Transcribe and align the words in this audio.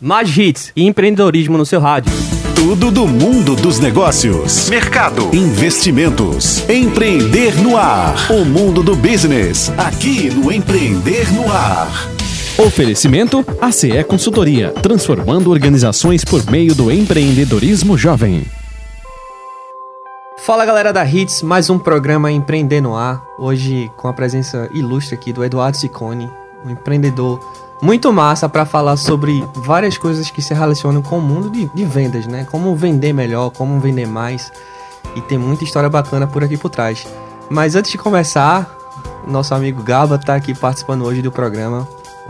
Mais 0.00 0.36
hits 0.36 0.72
e 0.76 0.86
empreendedorismo 0.86 1.56
no 1.56 1.64
seu 1.64 1.80
rádio. 1.80 2.12
Tudo 2.54 2.90
do 2.90 3.06
mundo 3.06 3.56
dos 3.56 3.78
negócios, 3.78 4.68
mercado, 4.68 5.34
investimentos, 5.34 6.68
empreender 6.68 7.54
no 7.62 7.78
ar. 7.78 8.14
O 8.30 8.44
mundo 8.44 8.82
do 8.82 8.94
business, 8.94 9.70
aqui 9.78 10.28
no 10.28 10.52
Empreender 10.52 11.32
no 11.32 11.50
Ar. 11.50 11.88
Oferecimento 12.58 13.42
ACE 13.58 14.04
Consultoria, 14.04 14.70
transformando 14.82 15.50
organizações 15.50 16.24
por 16.24 16.44
meio 16.50 16.74
do 16.74 16.90
empreendedorismo 16.90 17.96
jovem. 17.96 18.44
Fala 20.38 20.66
galera 20.66 20.92
da 20.92 21.06
Hits, 21.06 21.40
mais 21.40 21.70
um 21.70 21.78
programa 21.78 22.30
Empreender 22.30 22.82
no 22.82 22.94
Ar. 22.94 23.24
Hoje 23.38 23.90
com 23.96 24.08
a 24.08 24.12
presença 24.12 24.68
ilustre 24.74 25.14
aqui 25.14 25.32
do 25.32 25.42
Eduardo 25.42 25.78
Ciccone, 25.78 26.30
um 26.64 26.70
empreendedor 26.70 27.40
muito 27.80 28.12
massa 28.12 28.48
para 28.48 28.64
falar 28.64 28.96
sobre 28.96 29.44
várias 29.54 29.98
coisas 29.98 30.30
que 30.30 30.40
se 30.40 30.54
relacionam 30.54 31.02
com 31.02 31.18
o 31.18 31.22
mundo 31.22 31.50
de, 31.50 31.66
de, 31.74 31.84
vendas, 31.84 32.26
né? 32.26 32.46
Como 32.50 32.74
vender 32.74 33.12
melhor, 33.12 33.50
como 33.50 33.78
vender 33.78 34.06
mais. 34.06 34.50
E 35.14 35.20
tem 35.20 35.38
muita 35.38 35.64
história 35.64 35.88
bacana 35.88 36.26
por 36.26 36.42
aqui 36.42 36.56
por 36.56 36.70
trás. 36.70 37.06
Mas 37.50 37.74
antes 37.74 37.90
de 37.90 37.98
começar, 37.98 38.76
nosso 39.26 39.54
amigo 39.54 39.82
Gaba 39.82 40.16
está 40.16 40.34
aqui 40.34 40.54
participando 40.54 41.04
hoje 41.04 41.22
do 41.22 41.30
programa. 41.30 41.86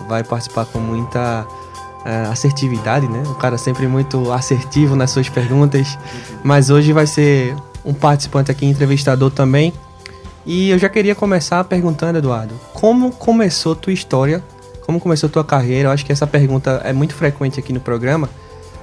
Vai 0.09 0.23
participar 0.23 0.67
com 0.67 0.79
muita 0.79 1.47
uh, 1.47 2.31
assertividade, 2.31 3.09
né? 3.09 3.23
O 3.27 3.35
cara 3.35 3.57
sempre 3.57 3.87
muito 3.87 4.33
assertivo 4.33 4.97
nas 4.97 5.11
suas 5.11 5.29
perguntas. 5.29 5.99
Mas 6.43 6.71
hoje 6.71 6.93
vai 6.93 7.07
ser 7.07 7.57
um 7.85 7.95
participante 7.95 8.51
aqui, 8.51 8.67
entrevistador 8.67 9.31
também. 9.31 9.73
E 10.45 10.71
eu 10.71 10.79
já 10.79 10.89
queria 10.89 11.15
começar 11.15 11.63
perguntando, 11.65 12.19
Eduardo, 12.19 12.55
como 12.73 13.11
começou 13.11 13.75
tua 13.75 13.93
história 13.93 14.43
como 14.87 15.01
começou 15.01 15.29
a 15.29 15.31
tua 15.31 15.45
carreira? 15.45 15.89
Eu 15.89 15.93
acho 15.93 16.07
que 16.07 16.13
essa 16.13 16.29
pergunta 16.29 16.81
é 16.85 16.93
muito 16.93 17.13
frequente 17.13 17.59
aqui 17.59 17.73
no 17.73 17.81
programa, 17.81 18.31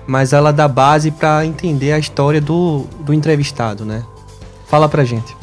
mas 0.05 0.34
ela 0.34 0.52
dá 0.52 0.67
base 0.67 1.09
para 1.11 1.45
entender 1.45 1.94
a 1.94 1.98
história 1.98 2.41
do, 2.41 2.86
do 3.00 3.14
entrevistado, 3.14 3.86
né? 3.86 4.03
Fala 4.67 4.89
pra 4.89 5.05
gente. 5.05 5.33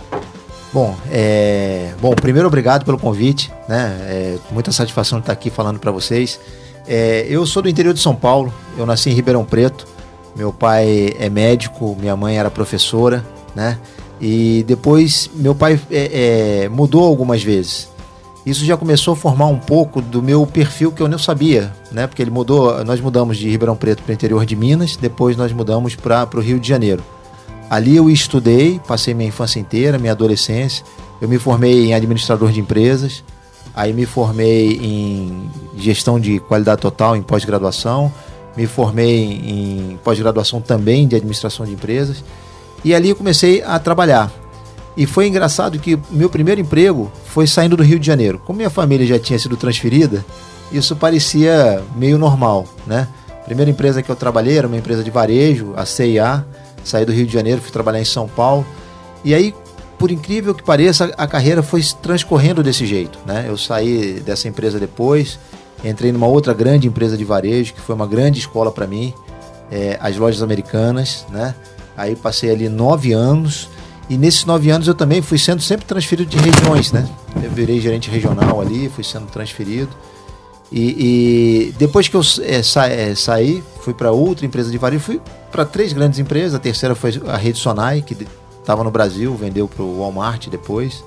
Bom, 0.70 0.94
é... 1.10 1.94
Bom, 1.98 2.14
primeiro 2.14 2.46
obrigado 2.46 2.84
pelo 2.84 2.98
convite, 2.98 3.50
né? 3.66 3.96
É 4.02 4.38
muita 4.50 4.70
satisfação 4.70 5.18
de 5.18 5.22
estar 5.22 5.32
aqui 5.32 5.48
falando 5.48 5.78
para 5.80 5.90
vocês. 5.90 6.38
É, 6.86 7.26
eu 7.28 7.46
sou 7.46 7.62
do 7.62 7.68
interior 7.68 7.94
de 7.94 8.00
São 8.00 8.14
Paulo, 8.14 8.52
eu 8.76 8.84
nasci 8.84 9.08
em 9.08 9.14
Ribeirão 9.14 9.46
Preto. 9.46 9.88
Meu 10.36 10.52
pai 10.52 11.14
é 11.18 11.30
médico, 11.30 11.96
minha 11.98 12.14
mãe 12.14 12.38
era 12.38 12.50
professora, 12.50 13.24
né? 13.54 13.78
E 14.20 14.62
depois 14.68 15.30
meu 15.34 15.54
pai 15.54 15.80
é, 15.90 16.64
é, 16.64 16.68
mudou 16.68 17.04
algumas 17.04 17.42
vezes 17.42 17.89
isso 18.44 18.64
já 18.64 18.76
começou 18.76 19.14
a 19.14 19.16
formar 19.16 19.46
um 19.46 19.58
pouco 19.58 20.00
do 20.00 20.22
meu 20.22 20.46
perfil 20.46 20.90
que 20.90 21.02
eu 21.02 21.08
não 21.08 21.18
sabia, 21.18 21.72
né? 21.92 22.06
Porque 22.06 22.22
ele 22.22 22.30
mudou, 22.30 22.82
nós 22.84 23.00
mudamos 23.00 23.36
de 23.36 23.48
Ribeirão 23.48 23.76
Preto 23.76 24.02
para 24.02 24.10
o 24.10 24.14
interior 24.14 24.46
de 24.46 24.56
Minas, 24.56 24.96
depois 24.96 25.36
nós 25.36 25.52
mudamos 25.52 25.94
para 25.94 26.28
o 26.34 26.40
Rio 26.40 26.58
de 26.58 26.66
Janeiro. 26.66 27.02
Ali 27.68 27.96
eu 27.96 28.10
estudei, 28.10 28.80
passei 28.86 29.14
minha 29.14 29.28
infância 29.28 29.60
inteira, 29.60 29.98
minha 29.98 30.12
adolescência. 30.12 30.84
Eu 31.20 31.28
me 31.28 31.38
formei 31.38 31.86
em 31.86 31.94
administrador 31.94 32.50
de 32.50 32.58
empresas, 32.58 33.22
aí 33.74 33.92
me 33.92 34.06
formei 34.06 34.72
em 34.82 35.50
gestão 35.76 36.18
de 36.18 36.40
qualidade 36.40 36.80
total 36.80 37.14
em 37.14 37.22
pós-graduação, 37.22 38.12
me 38.56 38.66
formei 38.66 39.40
em 39.44 39.98
pós-graduação 40.02 40.60
também 40.60 41.06
de 41.06 41.14
administração 41.14 41.66
de 41.66 41.72
empresas. 41.72 42.24
E 42.82 42.94
ali 42.94 43.10
eu 43.10 43.16
comecei 43.16 43.62
a 43.62 43.78
trabalhar. 43.78 44.32
E 44.96 45.06
foi 45.06 45.28
engraçado 45.28 45.78
que 45.78 45.98
meu 46.10 46.28
primeiro 46.28 46.60
emprego 46.60 47.10
foi 47.26 47.46
saindo 47.46 47.76
do 47.76 47.82
Rio 47.82 47.98
de 47.98 48.06
Janeiro. 48.06 48.40
Como 48.44 48.56
minha 48.56 48.70
família 48.70 49.06
já 49.06 49.18
tinha 49.18 49.38
sido 49.38 49.56
transferida, 49.56 50.24
isso 50.72 50.96
parecia 50.96 51.82
meio 51.96 52.18
normal, 52.18 52.66
né? 52.86 53.08
A 53.28 53.44
primeira 53.44 53.70
empresa 53.70 54.02
que 54.02 54.10
eu 54.10 54.16
trabalhei 54.16 54.58
era 54.58 54.66
uma 54.66 54.76
empresa 54.76 55.02
de 55.02 55.10
varejo, 55.10 55.72
a 55.76 55.84
CIA. 55.84 56.44
Saí 56.84 57.04
do 57.04 57.12
Rio 57.12 57.26
de 57.26 57.32
Janeiro, 57.32 57.60
fui 57.60 57.70
trabalhar 57.70 58.00
em 58.00 58.04
São 58.04 58.26
Paulo. 58.26 58.66
E 59.24 59.34
aí, 59.34 59.54
por 59.98 60.10
incrível 60.10 60.54
que 60.54 60.62
pareça, 60.62 61.12
a 61.16 61.26
carreira 61.26 61.62
foi 61.62 61.82
transcorrendo 62.02 62.62
desse 62.62 62.86
jeito, 62.86 63.18
né? 63.26 63.44
Eu 63.48 63.58
saí 63.58 64.20
dessa 64.20 64.48
empresa 64.48 64.78
depois, 64.78 65.38
entrei 65.84 66.10
numa 66.10 66.26
outra 66.26 66.54
grande 66.54 66.88
empresa 66.88 67.16
de 67.16 67.24
varejo, 67.24 67.74
que 67.74 67.80
foi 67.80 67.94
uma 67.94 68.06
grande 68.06 68.38
escola 68.38 68.70
para 68.70 68.86
mim, 68.86 69.12
é, 69.70 69.98
as 70.00 70.16
lojas 70.16 70.42
americanas, 70.42 71.26
né? 71.30 71.54
Aí 71.96 72.16
passei 72.16 72.50
ali 72.50 72.68
nove 72.68 73.12
anos 73.12 73.68
e 74.10 74.18
nesses 74.18 74.44
nove 74.44 74.68
anos 74.70 74.88
eu 74.88 74.94
também 74.94 75.22
fui 75.22 75.38
sendo 75.38 75.62
sempre 75.62 75.86
transferido 75.86 76.28
de 76.28 76.36
regiões, 76.36 76.90
né? 76.90 77.08
Eu 77.40 77.48
virei 77.48 77.80
gerente 77.80 78.10
regional 78.10 78.60
ali, 78.60 78.88
fui 78.88 79.04
sendo 79.04 79.26
transferido. 79.26 79.88
E, 80.72 81.70
e 81.70 81.74
depois 81.78 82.08
que 82.08 82.16
eu 82.16 82.20
é, 82.42 82.60
sa, 82.60 82.88
é, 82.88 83.14
saí, 83.14 83.62
fui 83.82 83.94
para 83.94 84.10
outra 84.10 84.44
empresa 84.44 84.68
de 84.68 84.76
varejo, 84.78 85.04
fui 85.04 85.20
para 85.52 85.64
três 85.64 85.92
grandes 85.92 86.18
empresas. 86.18 86.56
A 86.56 86.58
terceira 86.58 86.96
foi 86.96 87.22
a 87.28 87.36
Rede 87.36 87.58
Sonai, 87.58 88.02
que 88.02 88.16
estava 88.58 88.82
no 88.82 88.90
Brasil, 88.90 89.32
vendeu 89.36 89.68
para 89.68 89.84
o 89.84 90.00
Walmart 90.00 90.48
depois. 90.48 91.04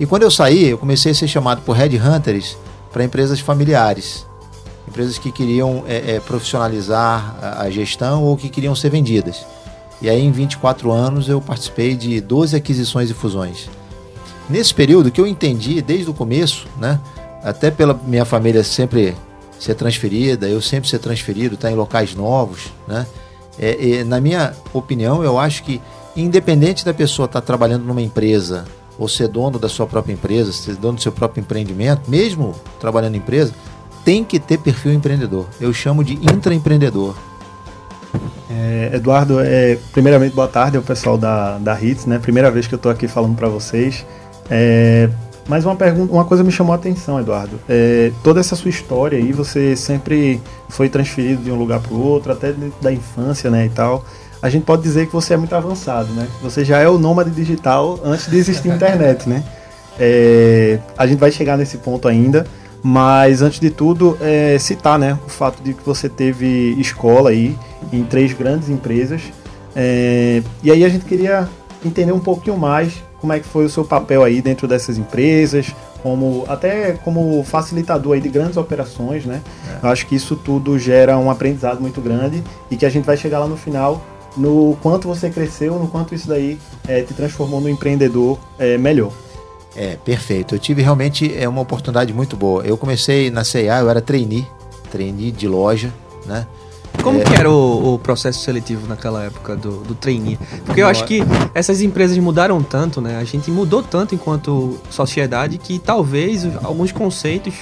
E 0.00 0.04
quando 0.04 0.24
eu 0.24 0.30
saí, 0.30 0.70
eu 0.70 0.78
comecei 0.78 1.12
a 1.12 1.14
ser 1.14 1.28
chamado 1.28 1.62
por 1.62 1.76
headhunters 1.76 2.56
para 2.92 3.04
empresas 3.04 3.38
familiares. 3.38 4.26
Empresas 4.88 5.18
que 5.18 5.30
queriam 5.30 5.84
é, 5.86 6.16
é, 6.16 6.20
profissionalizar 6.20 7.36
a, 7.40 7.62
a 7.62 7.70
gestão 7.70 8.24
ou 8.24 8.36
que 8.36 8.48
queriam 8.48 8.74
ser 8.74 8.90
vendidas. 8.90 9.46
E 10.02 10.08
aí, 10.08 10.20
em 10.20 10.30
24 10.30 10.90
anos, 10.90 11.28
eu 11.28 11.40
participei 11.40 11.94
de 11.94 12.20
12 12.20 12.56
aquisições 12.56 13.10
e 13.10 13.14
fusões. 13.14 13.68
Nesse 14.48 14.74
período 14.74 15.10
que 15.10 15.20
eu 15.20 15.26
entendi 15.26 15.80
desde 15.82 16.10
o 16.10 16.14
começo, 16.14 16.66
né, 16.78 16.98
até 17.42 17.70
pela 17.70 17.94
minha 17.94 18.24
família 18.24 18.64
sempre 18.64 19.14
ser 19.58 19.74
transferida, 19.74 20.48
eu 20.48 20.60
sempre 20.60 20.88
ser 20.88 20.98
transferido, 20.98 21.54
estar 21.54 21.68
tá 21.68 21.72
em 21.72 21.76
locais 21.76 22.14
novos, 22.14 22.72
né, 22.88 23.06
é, 23.58 23.98
é, 23.98 24.04
na 24.04 24.20
minha 24.20 24.54
opinião, 24.72 25.22
eu 25.22 25.38
acho 25.38 25.62
que 25.62 25.80
independente 26.16 26.84
da 26.84 26.94
pessoa 26.94 27.26
estar 27.26 27.40
tá 27.40 27.46
trabalhando 27.46 27.84
numa 27.84 28.00
empresa 28.00 28.64
ou 28.98 29.06
ser 29.06 29.28
dono 29.28 29.58
da 29.58 29.68
sua 29.68 29.86
própria 29.86 30.12
empresa, 30.12 30.52
ser 30.52 30.76
dono 30.76 30.94
do 30.94 31.02
seu 31.02 31.12
próprio 31.12 31.40
empreendimento, 31.42 32.10
mesmo 32.10 32.54
trabalhando 32.80 33.14
em 33.14 33.18
empresa, 33.18 33.54
tem 34.04 34.24
que 34.24 34.38
ter 34.38 34.58
perfil 34.58 34.92
empreendedor. 34.92 35.46
Eu 35.60 35.72
chamo 35.72 36.02
de 36.02 36.14
intraempreendedor. 36.14 37.14
É, 38.50 38.90
Eduardo, 38.94 39.40
é, 39.40 39.78
primeiramente, 39.92 40.34
boa 40.34 40.48
tarde 40.48 40.76
ao 40.76 40.82
pessoal 40.82 41.16
da, 41.16 41.58
da 41.58 41.72
HITS, 41.72 42.06
né? 42.06 42.18
Primeira 42.18 42.50
vez 42.50 42.66
que 42.66 42.74
eu 42.74 42.76
estou 42.78 42.90
aqui 42.90 43.06
falando 43.06 43.36
para 43.36 43.48
vocês. 43.48 44.04
É, 44.50 45.08
mas 45.48 45.64
uma, 45.64 45.76
pergunta, 45.76 46.12
uma 46.12 46.24
coisa 46.24 46.44
me 46.44 46.52
chamou 46.52 46.72
a 46.72 46.76
atenção, 46.76 47.18
Eduardo. 47.20 47.58
É, 47.68 48.12
toda 48.22 48.40
essa 48.40 48.54
sua 48.54 48.68
história 48.68 49.18
aí, 49.18 49.32
você 49.32 49.74
sempre 49.74 50.40
foi 50.68 50.88
transferido 50.88 51.42
de 51.42 51.50
um 51.50 51.56
lugar 51.56 51.80
para 51.80 51.92
o 51.94 52.00
outro, 52.00 52.32
até 52.32 52.54
da 52.80 52.92
infância, 52.92 53.50
né, 53.50 53.66
e 53.66 53.70
tal. 53.70 54.04
A 54.42 54.48
gente 54.48 54.64
pode 54.64 54.82
dizer 54.82 55.06
que 55.06 55.12
você 55.12 55.34
é 55.34 55.36
muito 55.36 55.54
avançado, 55.54 56.12
né? 56.12 56.26
Você 56.42 56.64
já 56.64 56.78
é 56.78 56.88
o 56.88 56.98
nômade 56.98 57.30
digital 57.30 58.00
antes 58.02 58.26
de 58.30 58.38
existir 58.38 58.68
internet, 58.68 59.28
né? 59.28 59.44
É, 59.98 60.78
a 60.96 61.06
gente 61.06 61.18
vai 61.18 61.30
chegar 61.30 61.58
nesse 61.58 61.76
ponto 61.78 62.08
ainda. 62.08 62.46
Mas 62.82 63.42
antes 63.42 63.60
de 63.60 63.70
tudo, 63.70 64.16
é, 64.20 64.58
citar 64.58 64.98
né, 64.98 65.18
o 65.26 65.28
fato 65.28 65.62
de 65.62 65.74
que 65.74 65.84
você 65.84 66.08
teve 66.08 66.74
escola 66.78 67.30
aí 67.30 67.56
em 67.92 68.04
três 68.04 68.32
grandes 68.32 68.68
empresas. 68.68 69.22
É, 69.76 70.42
e 70.62 70.70
aí 70.70 70.84
a 70.84 70.88
gente 70.88 71.04
queria 71.04 71.48
entender 71.84 72.12
um 72.12 72.20
pouquinho 72.20 72.56
mais 72.56 73.02
como 73.20 73.32
é 73.32 73.38
que 73.38 73.46
foi 73.46 73.66
o 73.66 73.68
seu 73.68 73.84
papel 73.84 74.24
aí 74.24 74.40
dentro 74.40 74.66
dessas 74.66 74.96
empresas, 74.96 75.74
como 76.02 76.44
até 76.48 76.92
como 76.92 77.42
facilitador 77.44 78.14
aí 78.14 78.20
de 78.20 78.30
grandes 78.30 78.56
operações, 78.56 79.26
né? 79.26 79.42
É. 79.68 79.86
Eu 79.86 79.90
acho 79.90 80.06
que 80.06 80.14
isso 80.14 80.34
tudo 80.34 80.78
gera 80.78 81.18
um 81.18 81.30
aprendizado 81.30 81.80
muito 81.80 82.00
grande 82.00 82.42
e 82.70 82.76
que 82.76 82.86
a 82.86 82.88
gente 82.88 83.04
vai 83.04 83.16
chegar 83.16 83.40
lá 83.40 83.46
no 83.46 83.56
final 83.56 84.02
no 84.36 84.76
quanto 84.80 85.08
você 85.08 85.28
cresceu, 85.28 85.78
no 85.78 85.88
quanto 85.88 86.14
isso 86.14 86.28
daí 86.28 86.58
é, 86.86 87.02
te 87.02 87.12
transformou 87.12 87.60
no 87.60 87.68
empreendedor 87.68 88.38
é, 88.58 88.78
melhor. 88.78 89.12
É, 89.76 89.96
perfeito. 90.04 90.54
Eu 90.54 90.58
tive 90.58 90.82
realmente 90.82 91.32
é, 91.36 91.48
uma 91.48 91.60
oportunidade 91.60 92.12
muito 92.12 92.36
boa. 92.36 92.62
Eu 92.64 92.76
comecei 92.76 93.30
na 93.30 93.44
CIA, 93.44 93.80
eu 93.80 93.90
era 93.90 94.00
trainee, 94.00 94.46
trainee 94.90 95.30
de 95.30 95.46
loja, 95.46 95.92
né? 96.26 96.46
Como 97.02 97.20
é... 97.20 97.24
que 97.24 97.34
era 97.34 97.50
o, 97.50 97.94
o, 97.94 97.98
processo 97.98 98.40
seletivo 98.40 98.86
naquela 98.86 99.24
época 99.24 99.56
do, 99.56 99.78
do 99.78 99.94
trainee? 99.94 100.38
Porque 100.66 100.82
eu 100.82 100.88
acho 100.88 101.04
que 101.04 101.22
essas 101.54 101.80
empresas 101.80 102.18
mudaram 102.18 102.62
tanto, 102.62 103.00
né? 103.00 103.16
A 103.18 103.24
gente 103.24 103.50
mudou 103.50 103.82
tanto 103.82 104.14
enquanto 104.14 104.78
sociedade 104.90 105.56
que 105.56 105.78
talvez 105.78 106.46
alguns 106.62 106.92
conceitos 106.92 107.54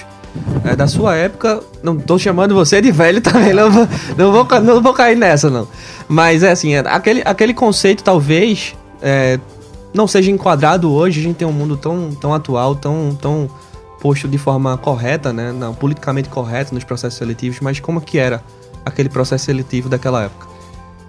é, 0.63 0.75
da 0.75 0.87
sua 0.87 1.15
época, 1.15 1.61
não 1.81 1.97
estou 1.97 2.19
chamando 2.19 2.53
você 2.53 2.81
de 2.81 2.91
velho 2.91 3.21
também, 3.21 3.53
não 3.53 3.71
vou, 3.71 3.87
não 4.17 4.31
vou, 4.31 4.61
não 4.61 4.81
vou 4.81 4.93
cair 4.93 5.15
nessa 5.15 5.49
não. 5.49 5.67
Mas 6.07 6.43
é 6.43 6.51
assim, 6.51 6.73
é, 6.73 6.79
aquele, 6.79 7.21
aquele 7.23 7.53
conceito 7.53 8.03
talvez 8.03 8.75
é, 9.01 9.39
não 9.93 10.07
seja 10.07 10.31
enquadrado 10.31 10.91
hoje, 10.91 11.19
a 11.19 11.23
gente 11.23 11.37
tem 11.37 11.47
um 11.47 11.51
mundo 11.51 11.77
tão, 11.77 12.11
tão 12.11 12.33
atual, 12.33 12.75
tão, 12.75 13.17
tão 13.19 13.49
posto 13.99 14.27
de 14.27 14.37
forma 14.37 14.77
correta, 14.77 15.33
né, 15.33 15.51
não, 15.51 15.73
politicamente 15.73 16.29
correto 16.29 16.73
nos 16.73 16.83
processos 16.83 17.17
seletivos, 17.17 17.59
mas 17.59 17.79
como 17.79 17.99
que 17.99 18.17
era 18.17 18.43
aquele 18.85 19.09
processo 19.09 19.45
seletivo 19.45 19.89
daquela 19.89 20.23
época? 20.23 20.47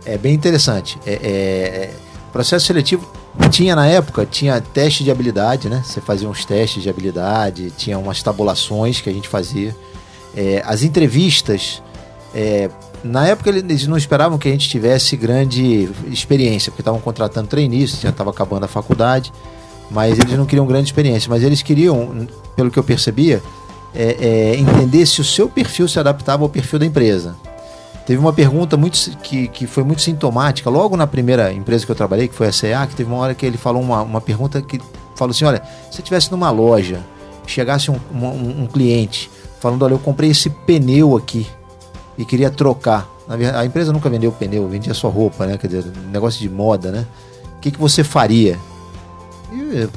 É 0.05 0.17
bem 0.17 0.35
interessante. 0.35 0.99
É, 1.07 1.13
é, 1.13 1.19
é 1.19 1.95
processo 2.33 2.67
seletivo 2.67 3.07
tinha 3.51 3.77
na 3.77 3.87
época, 3.87 4.27
tinha 4.27 4.61
teste 4.61 5.05
de 5.05 5.11
habilidade, 5.11 5.69
né? 5.69 5.83
Você 5.85 6.01
fazia 6.01 6.29
uns 6.29 6.45
testes 6.45 6.83
de 6.83 6.91
habilidade, 6.91 7.71
tinha 7.71 7.99
umas 7.99 8.23
tabulações 8.23 9.01
que 9.01 9.09
a 9.09 9.13
gente 9.13 9.29
fazia. 9.29 9.75
É, 10.37 10.63
as 10.67 10.83
entrevistas, 10.83 11.83
é, 12.35 12.69
na 13.03 13.27
época 13.27 13.51
eles 13.51 13.87
não 13.87 13.97
esperavam 13.97 14.39
que 14.39 14.49
a 14.49 14.51
gente 14.53 14.69
tivesse 14.69 15.17
grande 15.17 15.89
experiência, 16.09 16.71
porque 16.71 16.83
estavam 16.83 17.01
contratando 17.01 17.49
trainees, 17.49 18.01
já 18.01 18.11
estava 18.11 18.31
acabando 18.31 18.65
a 18.65 18.69
faculdade, 18.69 19.33
mas 19.91 20.19
eles 20.19 20.37
não 20.37 20.45
queriam 20.45 20.67
grande 20.67 20.89
experiência. 20.89 21.29
Mas 21.31 21.43
eles 21.43 21.63
queriam, 21.63 22.27
pelo 22.55 22.71
que 22.71 22.79
eu 22.79 22.85
percebia, 22.85 23.43
é, 23.95 24.17
é, 24.21 24.57
entender 24.57 25.07
se 25.07 25.21
o 25.21 25.25
seu 25.25 25.49
perfil 25.49 25.89
se 25.89 25.99
adaptava 25.99 26.43
ao 26.43 26.49
perfil 26.49 26.79
da 26.79 26.87
empresa. 26.87 27.35
Teve 28.07 28.21
uma 28.21 28.33
pergunta 28.33 28.77
muito, 28.77 28.99
que, 29.19 29.49
que 29.49 29.67
foi 29.67 29.85
muito 29.85 30.03
sintomática, 30.03 30.69
logo 30.69 30.97
na 30.97 31.07
primeira 31.07 31.53
empresa 31.53 31.87
que 31.87 31.93
eu 31.93 31.97
trabalhei, 31.97 32.29
que 32.29 32.35
foi 32.35 32.49
a 32.49 32.53
CA, 32.53 32.87
que 32.87 32.95
teve 32.97 33.11
uma 33.11 33.19
hora 33.19 33.35
que 33.35 33.47
ele 33.47 33.57
falou 33.57 33.81
uma, 33.81 34.03
uma 34.03 34.21
pergunta 34.21 34.61
que 34.61 34.81
falou 35.15 35.31
assim: 35.31 35.45
olha, 35.45 35.63
se 35.91 35.97
você 35.97 36.03
estivesse 36.03 36.31
numa 36.31 36.51
loja, 36.51 37.01
chegasse 37.47 37.91
um, 37.91 37.99
um, 38.13 38.63
um 38.63 38.67
cliente 38.67 39.31
falando: 39.61 39.85
olha, 39.85 39.95
eu 39.95 39.99
comprei 39.99 40.31
esse 40.31 40.51
pneu 40.51 41.17
aqui 41.17 41.47
e 42.17 42.25
queria 42.25 42.51
trocar. 42.51 43.09
A 43.55 43.65
empresa 43.65 43.93
nunca 43.93 44.11
vendeu 44.11 44.33
pneu, 44.33 44.69
vendia 44.69 44.93
só 44.93 45.09
roupa, 45.09 45.47
né? 45.47 45.57
Quer 45.57 45.69
dizer, 45.69 45.93
negócio 46.13 46.41
de 46.41 46.49
moda, 46.49 46.91
né? 46.91 47.07
O 47.57 47.61
que, 47.61 47.71
que 47.71 47.79
você 47.79 48.03
faria? 48.03 48.59
E, 49.53 49.89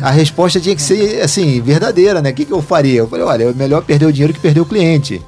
a 0.00 0.10
resposta 0.10 0.60
tinha 0.60 0.74
que 0.74 0.82
ser, 0.82 1.20
assim, 1.22 1.60
verdadeira, 1.60 2.22
né? 2.22 2.30
O 2.30 2.34
que, 2.34 2.44
que 2.44 2.52
eu 2.52 2.62
faria? 2.62 3.00
Eu 3.00 3.08
falei, 3.08 3.24
olha, 3.24 3.44
é 3.44 3.52
melhor 3.52 3.82
perder 3.82 4.06
o 4.06 4.12
dinheiro 4.12 4.32
que 4.32 4.40
perder 4.40 4.60
o 4.60 4.66
cliente. 4.66 5.20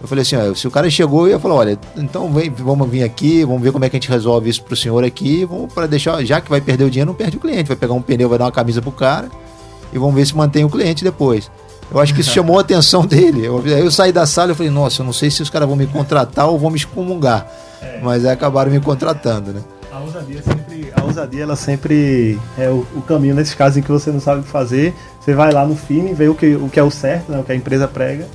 Eu 0.00 0.08
falei 0.08 0.22
assim, 0.22 0.34
ó, 0.34 0.52
se 0.52 0.66
o 0.66 0.70
cara 0.70 0.90
chegou, 0.90 1.26
eu 1.26 1.34
ia 1.34 1.38
falar, 1.38 1.54
olha, 1.54 1.78
então 1.96 2.30
vem, 2.32 2.50
vamos 2.50 2.90
vir 2.90 3.04
aqui, 3.04 3.44
vamos 3.44 3.62
ver 3.62 3.70
como 3.70 3.84
é 3.84 3.88
que 3.88 3.96
a 3.96 4.00
gente 4.00 4.10
resolve 4.10 4.50
isso 4.50 4.62
pro 4.64 4.74
senhor 4.74 5.04
aqui, 5.04 5.44
vamos 5.44 5.72
para 5.72 5.86
deixar, 5.86 6.22
já 6.24 6.40
que 6.40 6.50
vai 6.50 6.60
perder 6.60 6.84
o 6.84 6.90
dinheiro, 6.90 7.08
não 7.08 7.14
perde 7.14 7.36
o 7.36 7.40
cliente, 7.40 7.68
vai 7.68 7.76
pegar 7.76 7.94
um 7.94 8.02
pneu, 8.02 8.28
vai 8.28 8.36
dar 8.36 8.46
uma 8.46 8.52
camisa 8.52 8.82
pro 8.82 8.90
cara 8.90 9.30
e 9.92 9.98
vamos 9.98 10.14
ver 10.16 10.26
se 10.26 10.36
mantém 10.36 10.64
o 10.64 10.68
cliente 10.68 11.04
depois. 11.04 11.48
Eu 11.92 12.00
acho 12.00 12.14
que 12.14 12.20
isso 12.22 12.30
chamou 12.30 12.58
a 12.58 12.62
atenção 12.62 13.04
dele. 13.04 13.44
Eu, 13.44 13.64
eu 13.66 13.90
saí 13.90 14.12
da 14.12 14.26
sala 14.26 14.52
e 14.52 14.54
falei, 14.54 14.70
nossa, 14.70 15.02
eu 15.02 15.06
não 15.06 15.12
sei 15.12 15.30
se 15.30 15.42
os 15.42 15.50
caras 15.50 15.68
vão 15.68 15.76
me 15.76 15.86
contratar 15.86 16.48
ou 16.48 16.58
vão 16.58 16.70
me 16.70 16.76
excomungar. 16.76 17.46
É. 17.82 18.00
Mas 18.02 18.24
aí 18.24 18.32
acabaram 18.32 18.70
me 18.70 18.80
contratando, 18.80 19.52
né? 19.52 19.60
A 19.92 20.00
ousadia, 20.00 20.42
sempre, 20.42 20.92
a 20.96 21.04
ousadia 21.04 21.42
ela 21.42 21.56
sempre 21.56 22.40
é 22.56 22.68
o, 22.68 22.86
o, 22.96 23.02
caminho 23.02 23.34
nesses 23.34 23.54
casos 23.54 23.76
em 23.76 23.82
que 23.82 23.90
você 23.90 24.10
não 24.10 24.20
sabe 24.20 24.40
o 24.40 24.44
que 24.44 24.48
fazer. 24.48 24.94
Você 25.20 25.34
vai 25.34 25.52
lá 25.52 25.66
no 25.66 25.76
fim, 25.76 26.14
vê 26.14 26.28
o 26.28 26.34
que, 26.34 26.56
o 26.56 26.68
que 26.68 26.80
é 26.80 26.82
o 26.82 26.90
certo, 26.90 27.30
né, 27.30 27.38
o 27.38 27.44
que 27.44 27.52
a 27.52 27.54
empresa 27.54 27.86
prega 27.86 28.26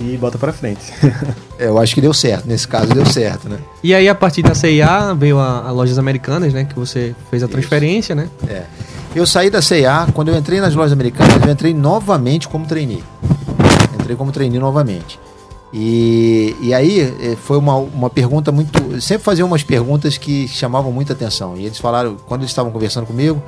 e 0.00 0.16
bota 0.16 0.38
para 0.38 0.52
frente. 0.52 0.80
é, 1.58 1.66
eu 1.66 1.78
acho 1.78 1.94
que 1.94 2.00
deu 2.00 2.14
certo, 2.14 2.46
nesse 2.46 2.66
caso 2.66 2.94
deu 2.94 3.04
certo, 3.04 3.48
né? 3.48 3.58
E 3.82 3.94
aí 3.94 4.08
a 4.08 4.14
partir 4.14 4.42
da 4.42 4.54
CIA 4.54 5.14
veio 5.14 5.38
a, 5.38 5.68
a 5.68 5.70
Lojas 5.70 5.98
Americanas, 5.98 6.52
né, 6.54 6.64
que 6.64 6.74
você 6.74 7.14
fez 7.30 7.42
a 7.42 7.48
transferência, 7.48 8.14
Isso. 8.14 8.22
né? 8.22 8.30
É. 8.48 8.64
Eu 9.14 9.26
saí 9.26 9.50
da 9.50 9.60
CIA, 9.60 10.06
quando 10.14 10.28
eu 10.28 10.36
entrei 10.36 10.60
nas 10.60 10.72
lojas 10.74 10.92
americanas, 10.92 11.34
eu 11.44 11.50
entrei 11.50 11.74
novamente 11.74 12.48
como 12.48 12.64
trainee. 12.64 13.02
Entrei 13.98 14.14
como 14.14 14.30
trainee 14.30 14.60
novamente. 14.60 15.18
E, 15.72 16.56
e 16.60 16.72
aí 16.72 17.00
eh, 17.00 17.36
foi 17.36 17.58
uma, 17.58 17.76
uma 17.76 18.08
pergunta 18.08 18.52
muito. 18.52 19.00
Sempre 19.00 19.24
faziam 19.24 19.48
umas 19.48 19.64
perguntas 19.64 20.16
que 20.16 20.46
chamavam 20.46 20.92
muita 20.92 21.12
atenção. 21.12 21.56
E 21.56 21.66
eles 21.66 21.78
falaram, 21.78 22.16
quando 22.26 22.42
eles 22.42 22.50
estavam 22.52 22.70
conversando 22.70 23.04
comigo, 23.06 23.42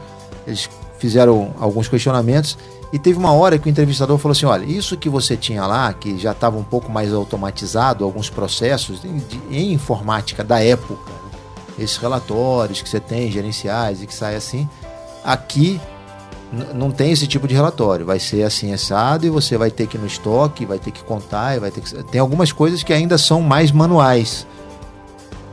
eles 0.47 0.69
fizeram 0.99 1.55
alguns 1.61 1.89
questionamentos. 1.89 2.59
E 2.93 2.99
teve 2.99 3.19
uma 3.19 3.33
hora 3.33 3.59
que 3.59 3.69
o 3.69 3.71
entrevistador 3.71 4.19
falou 4.19 4.33
assim: 4.33 4.47
olha, 4.47 4.65
isso 4.65 4.97
que 4.97 5.09
você 5.09 5.37
tinha 5.37 5.67
lá, 5.67 5.93
que 5.93 6.19
já 6.19 6.33
estava 6.33 6.59
um 6.59 6.65
pouco 6.65 6.91
mais 6.91 7.13
automatizado, 7.13 8.05
alguns 8.05 8.29
processos 8.29 9.03
em, 9.05 9.23
em 9.51 9.73
informática 9.73 10.45
da 10.45 10.63
época, 10.63 11.11
né? 11.11 11.31
esses 11.79 11.97
relatórios 11.97 12.83
que 12.83 12.89
você 12.89 13.01
tem, 13.01 13.31
gerenciais 13.31 14.03
e 14.03 14.07
que 14.07 14.15
sai 14.15 14.37
assim, 14.37 14.69
Aqui 15.25 15.81
não 16.75 16.91
tem 16.91 17.13
esse 17.13 17.27
tipo 17.27 17.47
de 17.47 17.55
relatório. 17.55 18.05
Vai 18.05 18.19
ser 18.19 18.43
assim 18.43 18.73
assado 18.73 19.27
e 19.27 19.31
você 19.31 19.57
vai 19.57 19.71
ter 19.71 19.87
que 19.87 19.97
ir 19.97 20.01
no 20.01 20.07
estoque, 20.07 20.67
vai 20.67 20.79
ter 20.79 20.91
que 20.91 21.03
contar, 21.05 21.59
vai 21.61 21.71
ter 21.71 21.81
que... 21.81 22.03
tem 22.05 22.21
algumas 22.21 22.53
coisas 22.53 22.83
que 22.83 22.93
ainda 22.93 23.17
são 23.17 23.41
mais 23.41 23.71
manuais. 23.71 24.47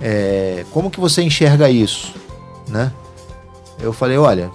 É... 0.02 0.66
como 0.72 0.90
que 0.90 1.00
você 1.00 1.22
enxerga 1.22 1.70
isso, 1.70 2.14
né? 2.68 2.92
Eu 3.80 3.94
falei, 3.94 4.18
olha, 4.18 4.52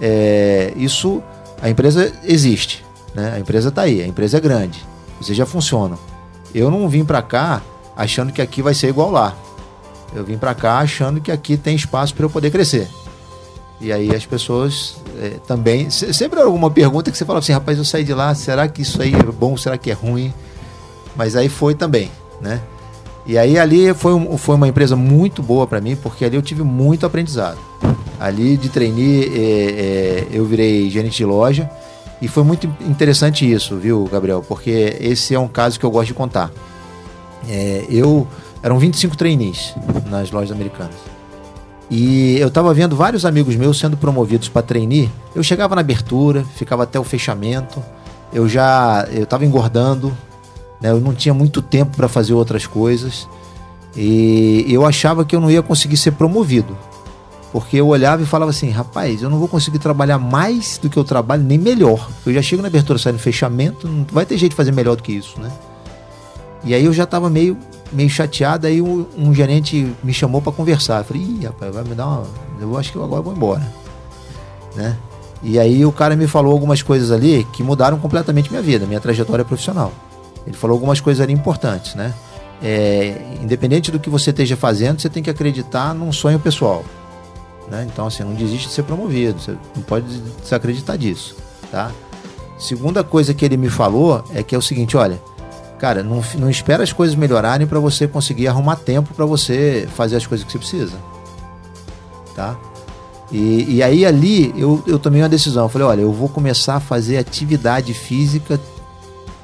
é... 0.00 0.72
isso 0.76 1.22
a 1.60 1.68
empresa 1.68 2.12
existe, 2.24 2.84
né? 3.14 3.32
A 3.34 3.40
empresa 3.40 3.68
está 3.68 3.82
aí, 3.82 4.02
a 4.02 4.06
empresa 4.06 4.38
é 4.38 4.40
grande, 4.40 4.84
vocês 5.20 5.36
já 5.36 5.46
funcionam. 5.46 5.98
Eu 6.54 6.70
não 6.70 6.88
vim 6.88 7.04
para 7.04 7.20
cá 7.22 7.62
achando 7.96 8.32
que 8.32 8.40
aqui 8.40 8.62
vai 8.62 8.74
ser 8.74 8.88
igual 8.88 9.10
lá. 9.10 9.36
Eu 10.14 10.24
vim 10.24 10.38
para 10.38 10.54
cá 10.54 10.78
achando 10.78 11.20
que 11.20 11.30
aqui 11.30 11.56
tem 11.56 11.76
espaço 11.76 12.14
para 12.14 12.24
eu 12.24 12.30
poder 12.30 12.50
crescer. 12.50 12.88
E 13.80 13.92
aí 13.92 14.14
as 14.14 14.26
pessoas 14.26 14.96
é, 15.20 15.38
também. 15.46 15.90
Sempre 15.90 16.40
alguma 16.40 16.70
pergunta 16.70 17.10
que 17.10 17.18
você 17.18 17.24
fala 17.24 17.38
assim, 17.38 17.52
rapaz, 17.52 17.78
eu 17.78 17.84
saí 17.84 18.04
de 18.04 18.14
lá, 18.14 18.34
será 18.34 18.66
que 18.68 18.82
isso 18.82 19.00
aí 19.00 19.14
é 19.14 19.22
bom, 19.32 19.56
será 19.56 19.76
que 19.76 19.90
é 19.90 19.94
ruim? 19.94 20.32
Mas 21.14 21.36
aí 21.36 21.48
foi 21.48 21.74
também, 21.74 22.10
né? 22.40 22.60
E 23.26 23.36
aí 23.36 23.58
ali 23.58 23.92
foi, 23.92 24.14
um, 24.14 24.38
foi 24.38 24.54
uma 24.54 24.66
empresa 24.66 24.96
muito 24.96 25.42
boa 25.42 25.66
para 25.66 25.80
mim, 25.80 25.94
porque 25.96 26.24
ali 26.24 26.36
eu 26.36 26.42
tive 26.42 26.62
muito 26.62 27.04
aprendizado. 27.04 27.58
Ali 28.18 28.56
de 28.56 28.68
trainee 28.68 29.24
é, 29.24 29.40
é, 29.40 30.26
eu 30.32 30.44
virei 30.44 30.90
gerente 30.90 31.16
de 31.16 31.24
loja 31.24 31.70
e 32.20 32.26
foi 32.26 32.42
muito 32.42 32.66
interessante 32.80 33.50
isso, 33.50 33.76
viu, 33.76 34.08
Gabriel? 34.10 34.44
Porque 34.46 34.96
esse 35.00 35.34
é 35.34 35.38
um 35.38 35.46
caso 35.46 35.78
que 35.78 35.86
eu 35.86 35.90
gosto 35.90 36.08
de 36.08 36.14
contar. 36.14 36.50
É, 37.48 37.84
eu 37.88 38.26
eram 38.62 38.78
25 38.78 39.16
trainees 39.16 39.74
nas 40.10 40.30
lojas 40.30 40.50
americanas. 40.50 40.96
E 41.90 42.36
eu 42.38 42.48
estava 42.48 42.74
vendo 42.74 42.94
vários 42.96 43.24
amigos 43.24 43.56
meus 43.56 43.78
sendo 43.78 43.96
promovidos 43.96 44.48
para 44.48 44.62
trainee. 44.62 45.10
Eu 45.34 45.42
chegava 45.42 45.74
na 45.74 45.80
abertura, 45.80 46.44
ficava 46.56 46.82
até 46.82 46.98
o 46.98 47.04
fechamento. 47.04 47.82
Eu 48.32 48.48
já 48.48 49.06
eu 49.10 49.22
estava 49.22 49.44
engordando, 49.46 50.14
né? 50.80 50.90
Eu 50.90 51.00
não 51.00 51.14
tinha 51.14 51.32
muito 51.32 51.62
tempo 51.62 51.96
para 51.96 52.08
fazer 52.08 52.34
outras 52.34 52.66
coisas. 52.66 53.28
E 53.96 54.66
eu 54.68 54.84
achava 54.84 55.24
que 55.24 55.34
eu 55.34 55.40
não 55.40 55.50
ia 55.50 55.62
conseguir 55.62 55.96
ser 55.96 56.12
promovido. 56.12 56.76
Porque 57.50 57.78
eu 57.78 57.86
olhava 57.88 58.22
e 58.22 58.26
falava 58.26 58.50
assim, 58.50 58.68
rapaz, 58.68 59.22
eu 59.22 59.30
não 59.30 59.38
vou 59.38 59.48
conseguir 59.48 59.78
trabalhar 59.78 60.18
mais 60.18 60.76
do 60.76 60.90
que 60.90 60.98
eu 60.98 61.04
trabalho, 61.04 61.42
nem 61.42 61.56
melhor. 61.56 62.08
Eu 62.26 62.34
já 62.34 62.42
chego 62.42 62.60
na 62.60 62.68
abertura, 62.68 62.98
saio 62.98 63.14
no 63.14 63.18
fechamento, 63.18 63.88
não 63.88 64.04
vai 64.12 64.26
ter 64.26 64.36
jeito 64.36 64.50
de 64.52 64.56
fazer 64.56 64.72
melhor 64.72 64.96
do 64.96 65.02
que 65.02 65.12
isso, 65.12 65.40
né? 65.40 65.50
E 66.64 66.74
aí 66.74 66.84
eu 66.84 66.92
já 66.92 67.04
estava 67.04 67.30
meio 67.30 67.56
meio 67.92 68.10
chateado, 68.10 68.66
aí 68.66 68.82
um, 68.82 69.06
um 69.16 69.34
gerente 69.34 69.94
me 70.02 70.12
chamou 70.12 70.42
para 70.42 70.52
conversar. 70.52 70.98
Eu 70.98 71.04
falei, 71.04 71.22
Ih, 71.22 71.46
rapaz, 71.46 71.74
vai 71.74 71.84
me 71.84 71.94
dar 71.94 72.06
uma. 72.06 72.26
Eu 72.60 72.76
acho 72.76 72.92
que 72.92 72.98
eu 72.98 73.04
agora 73.04 73.22
vou 73.22 73.32
embora. 73.32 73.66
Né? 74.76 74.96
E 75.42 75.58
aí 75.58 75.84
o 75.84 75.92
cara 75.92 76.16
me 76.16 76.26
falou 76.26 76.52
algumas 76.52 76.82
coisas 76.82 77.10
ali 77.10 77.46
que 77.52 77.62
mudaram 77.62 77.98
completamente 77.98 78.50
minha 78.50 78.62
vida, 78.62 78.86
minha 78.86 79.00
trajetória 79.00 79.44
profissional. 79.44 79.92
Ele 80.46 80.56
falou 80.56 80.74
algumas 80.74 81.00
coisas 81.00 81.20
ali 81.20 81.32
importantes, 81.32 81.94
né? 81.94 82.14
É, 82.60 83.36
independente 83.40 83.92
do 83.92 84.00
que 84.00 84.10
você 84.10 84.30
esteja 84.30 84.56
fazendo, 84.56 85.00
você 85.00 85.08
tem 85.08 85.22
que 85.22 85.30
acreditar 85.30 85.94
num 85.94 86.10
sonho 86.10 86.40
pessoal. 86.40 86.84
Né? 87.70 87.86
Então, 87.90 88.06
assim, 88.06 88.22
não 88.22 88.34
desiste 88.34 88.68
de 88.68 88.74
ser 88.74 88.82
promovido, 88.82 89.40
você 89.40 89.56
não 89.76 89.82
pode 89.82 90.06
desacreditar 90.42 90.96
disso, 90.96 91.36
tá? 91.70 91.90
Segunda 92.58 93.04
coisa 93.04 93.34
que 93.34 93.44
ele 93.44 93.56
me 93.56 93.68
falou 93.68 94.24
é 94.34 94.42
que 94.42 94.54
é 94.54 94.58
o 94.58 94.62
seguinte, 94.62 94.96
olha, 94.96 95.20
Cara, 95.78 96.02
não, 96.02 96.22
não 96.38 96.50
espera 96.50 96.82
as 96.82 96.92
coisas 96.92 97.14
melhorarem 97.14 97.66
para 97.66 97.78
você 97.78 98.08
conseguir 98.08 98.48
arrumar 98.48 98.76
tempo 98.76 99.14
para 99.14 99.24
você 99.24 99.88
fazer 99.94 100.16
as 100.16 100.26
coisas 100.26 100.44
que 100.44 100.52
você 100.52 100.58
precisa. 100.58 100.96
Tá? 102.34 102.58
E, 103.30 103.76
e 103.76 103.82
aí 103.82 104.04
ali 104.04 104.52
eu, 104.56 104.82
eu 104.86 104.98
tomei 104.98 105.22
uma 105.22 105.28
decisão. 105.28 105.64
Eu 105.64 105.68
falei, 105.68 105.86
olha, 105.86 106.00
eu 106.00 106.12
vou 106.12 106.28
começar 106.28 106.76
a 106.76 106.80
fazer 106.80 107.16
atividade 107.16 107.94
física 107.94 108.60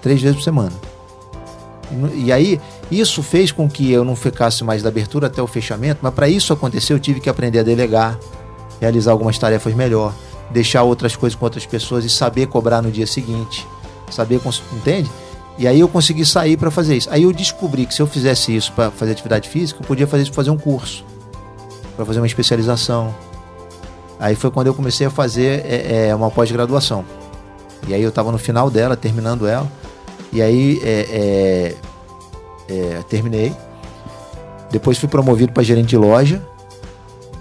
três 0.03 0.21
vezes 0.21 0.37
por 0.37 0.43
semana. 0.43 0.73
E, 2.15 2.33
aí 2.33 2.61
isso 2.91 3.23
fez 3.23 3.51
com 3.51 3.69
que 3.69 3.91
eu 3.91 4.05
não 4.05 4.15
ficasse 4.15 4.63
mais 4.63 4.83
da 4.83 4.89
abertura 4.89 5.27
até 5.27 5.43
o 5.43 5.47
fechamento, 5.47 6.01
mas 6.03 6.13
para 6.15 6.29
isso 6.29 6.53
acontecer 6.53 6.93
eu 6.93 7.01
tive 7.01 7.21
que 7.21 7.29
aprender 7.29 7.61
a 7.61 7.63
delegar, 7.63 8.19
realizar 8.81 9.13
algumas 9.13 9.39
tarefas 9.39 9.75
melhor, 9.75 10.13
deixar 10.51 10.83
outras 10.83 11.17
coisas 11.17 11.39
com 11.39 11.45
outras 11.45 11.67
pessoas 11.67 12.05
e 12.05 12.11
saber 12.11 12.47
cobrar 12.47 12.83
no 12.83 12.91
dia 12.91 13.07
seguinte. 13.07 13.67
Saber, 14.11 14.41
entende? 14.73 15.11
E 15.57 15.67
aí 15.67 15.81
eu 15.81 15.89
consegui 15.89 16.27
sair 16.27 16.57
para 16.57 16.71
fazer 16.71 16.97
isso. 16.97 17.09
Aí 17.11 17.23
eu 17.23 17.33
descobri 17.33 17.87
que 17.87 17.95
se 17.95 18.03
eu 18.03 18.07
fizesse 18.07 18.55
isso 18.55 18.73
para 18.73 18.91
fazer 18.91 19.13
atividade 19.13 19.49
física, 19.49 19.81
eu 19.81 19.87
podia 19.87 20.07
fazer 20.07 20.25
isso 20.25 20.33
para 20.33 20.43
fazer 20.43 20.51
um 20.51 20.59
curso, 20.59 21.05
para 21.97 22.05
fazer 22.05 22.21
uma 22.21 22.27
especialização. 22.27 23.15
Aí 24.19 24.35
foi 24.35 24.51
quando 24.51 24.67
eu 24.67 24.75
comecei 24.75 25.07
a 25.07 25.11
fazer 25.11 25.65
é, 25.65 26.09
é, 26.09 26.15
uma 26.15 26.31
pós-graduação. 26.31 27.05
E 27.87 27.95
aí 27.95 28.03
eu 28.03 28.09
estava 28.09 28.31
no 28.31 28.39
final 28.39 28.71
dela, 28.71 28.97
terminando 28.97 29.47
ela. 29.47 29.71
E 30.33 30.43
aí 30.43 30.81
é, 30.83 31.75
é, 32.69 32.99
é 32.99 33.03
terminei. 33.09 33.55
Depois 34.71 34.99
fui 34.99 35.09
promovido 35.09 35.53
para 35.53 35.63
gerente 35.63 35.89
de 35.89 35.97
loja. 35.97 36.43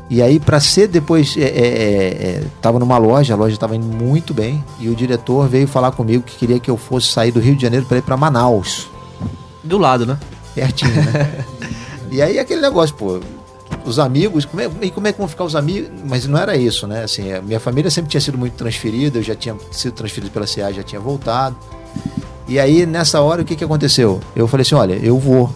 E 0.09 0.21
aí, 0.21 0.39
para 0.39 0.59
ser 0.59 0.87
depois, 0.87 1.35
é, 1.37 1.41
é, 1.41 1.47
é, 1.47 2.43
tava 2.61 2.77
numa 2.77 2.97
loja, 2.97 3.33
a 3.33 3.37
loja 3.37 3.55
estava 3.55 3.75
indo 3.75 3.87
muito 3.87 4.33
bem, 4.33 4.63
e 4.79 4.89
o 4.89 4.95
diretor 4.95 5.47
veio 5.47 5.67
falar 5.67 5.91
comigo 5.91 6.23
que 6.23 6.35
queria 6.35 6.59
que 6.59 6.69
eu 6.69 6.77
fosse 6.77 7.07
sair 7.07 7.31
do 7.31 7.39
Rio 7.39 7.55
de 7.55 7.61
Janeiro 7.61 7.85
para 7.85 7.97
ir 7.97 8.01
para 8.01 8.15
Manaus. 8.15 8.89
Do 9.63 9.77
lado, 9.77 10.05
né? 10.05 10.19
Pertinho, 10.53 10.93
né? 10.93 11.45
e 12.11 12.21
aí 12.21 12.37
aquele 12.37 12.61
negócio, 12.61 12.95
pô, 12.95 13.19
os 13.85 13.97
amigos, 13.97 14.45
como 14.45 14.61
é, 14.61 14.69
e 14.81 14.91
como 14.91 15.07
é 15.07 15.11
que 15.11 15.17
vão 15.17 15.27
ficar 15.27 15.45
os 15.45 15.55
amigos? 15.55 15.89
Mas 16.05 16.27
não 16.27 16.37
era 16.37 16.55
isso, 16.55 16.85
né? 16.85 17.03
Assim, 17.03 17.31
a 17.31 17.41
minha 17.41 17.59
família 17.59 17.89
sempre 17.89 18.11
tinha 18.11 18.21
sido 18.21 18.37
muito 18.37 18.53
transferida, 18.53 19.17
eu 19.17 19.23
já 19.23 19.35
tinha 19.35 19.55
sido 19.71 19.93
transferido 19.93 20.31
pela 20.31 20.45
CA, 20.45 20.71
já 20.71 20.83
tinha 20.83 21.01
voltado. 21.01 21.55
E 22.47 22.59
aí, 22.59 22.85
nessa 22.85 23.21
hora, 23.21 23.41
o 23.41 23.45
que, 23.45 23.55
que 23.55 23.63
aconteceu? 23.63 24.19
Eu 24.35 24.47
falei 24.47 24.63
assim: 24.63 24.75
olha, 24.75 24.93
eu 24.95 25.17
vou. 25.17 25.49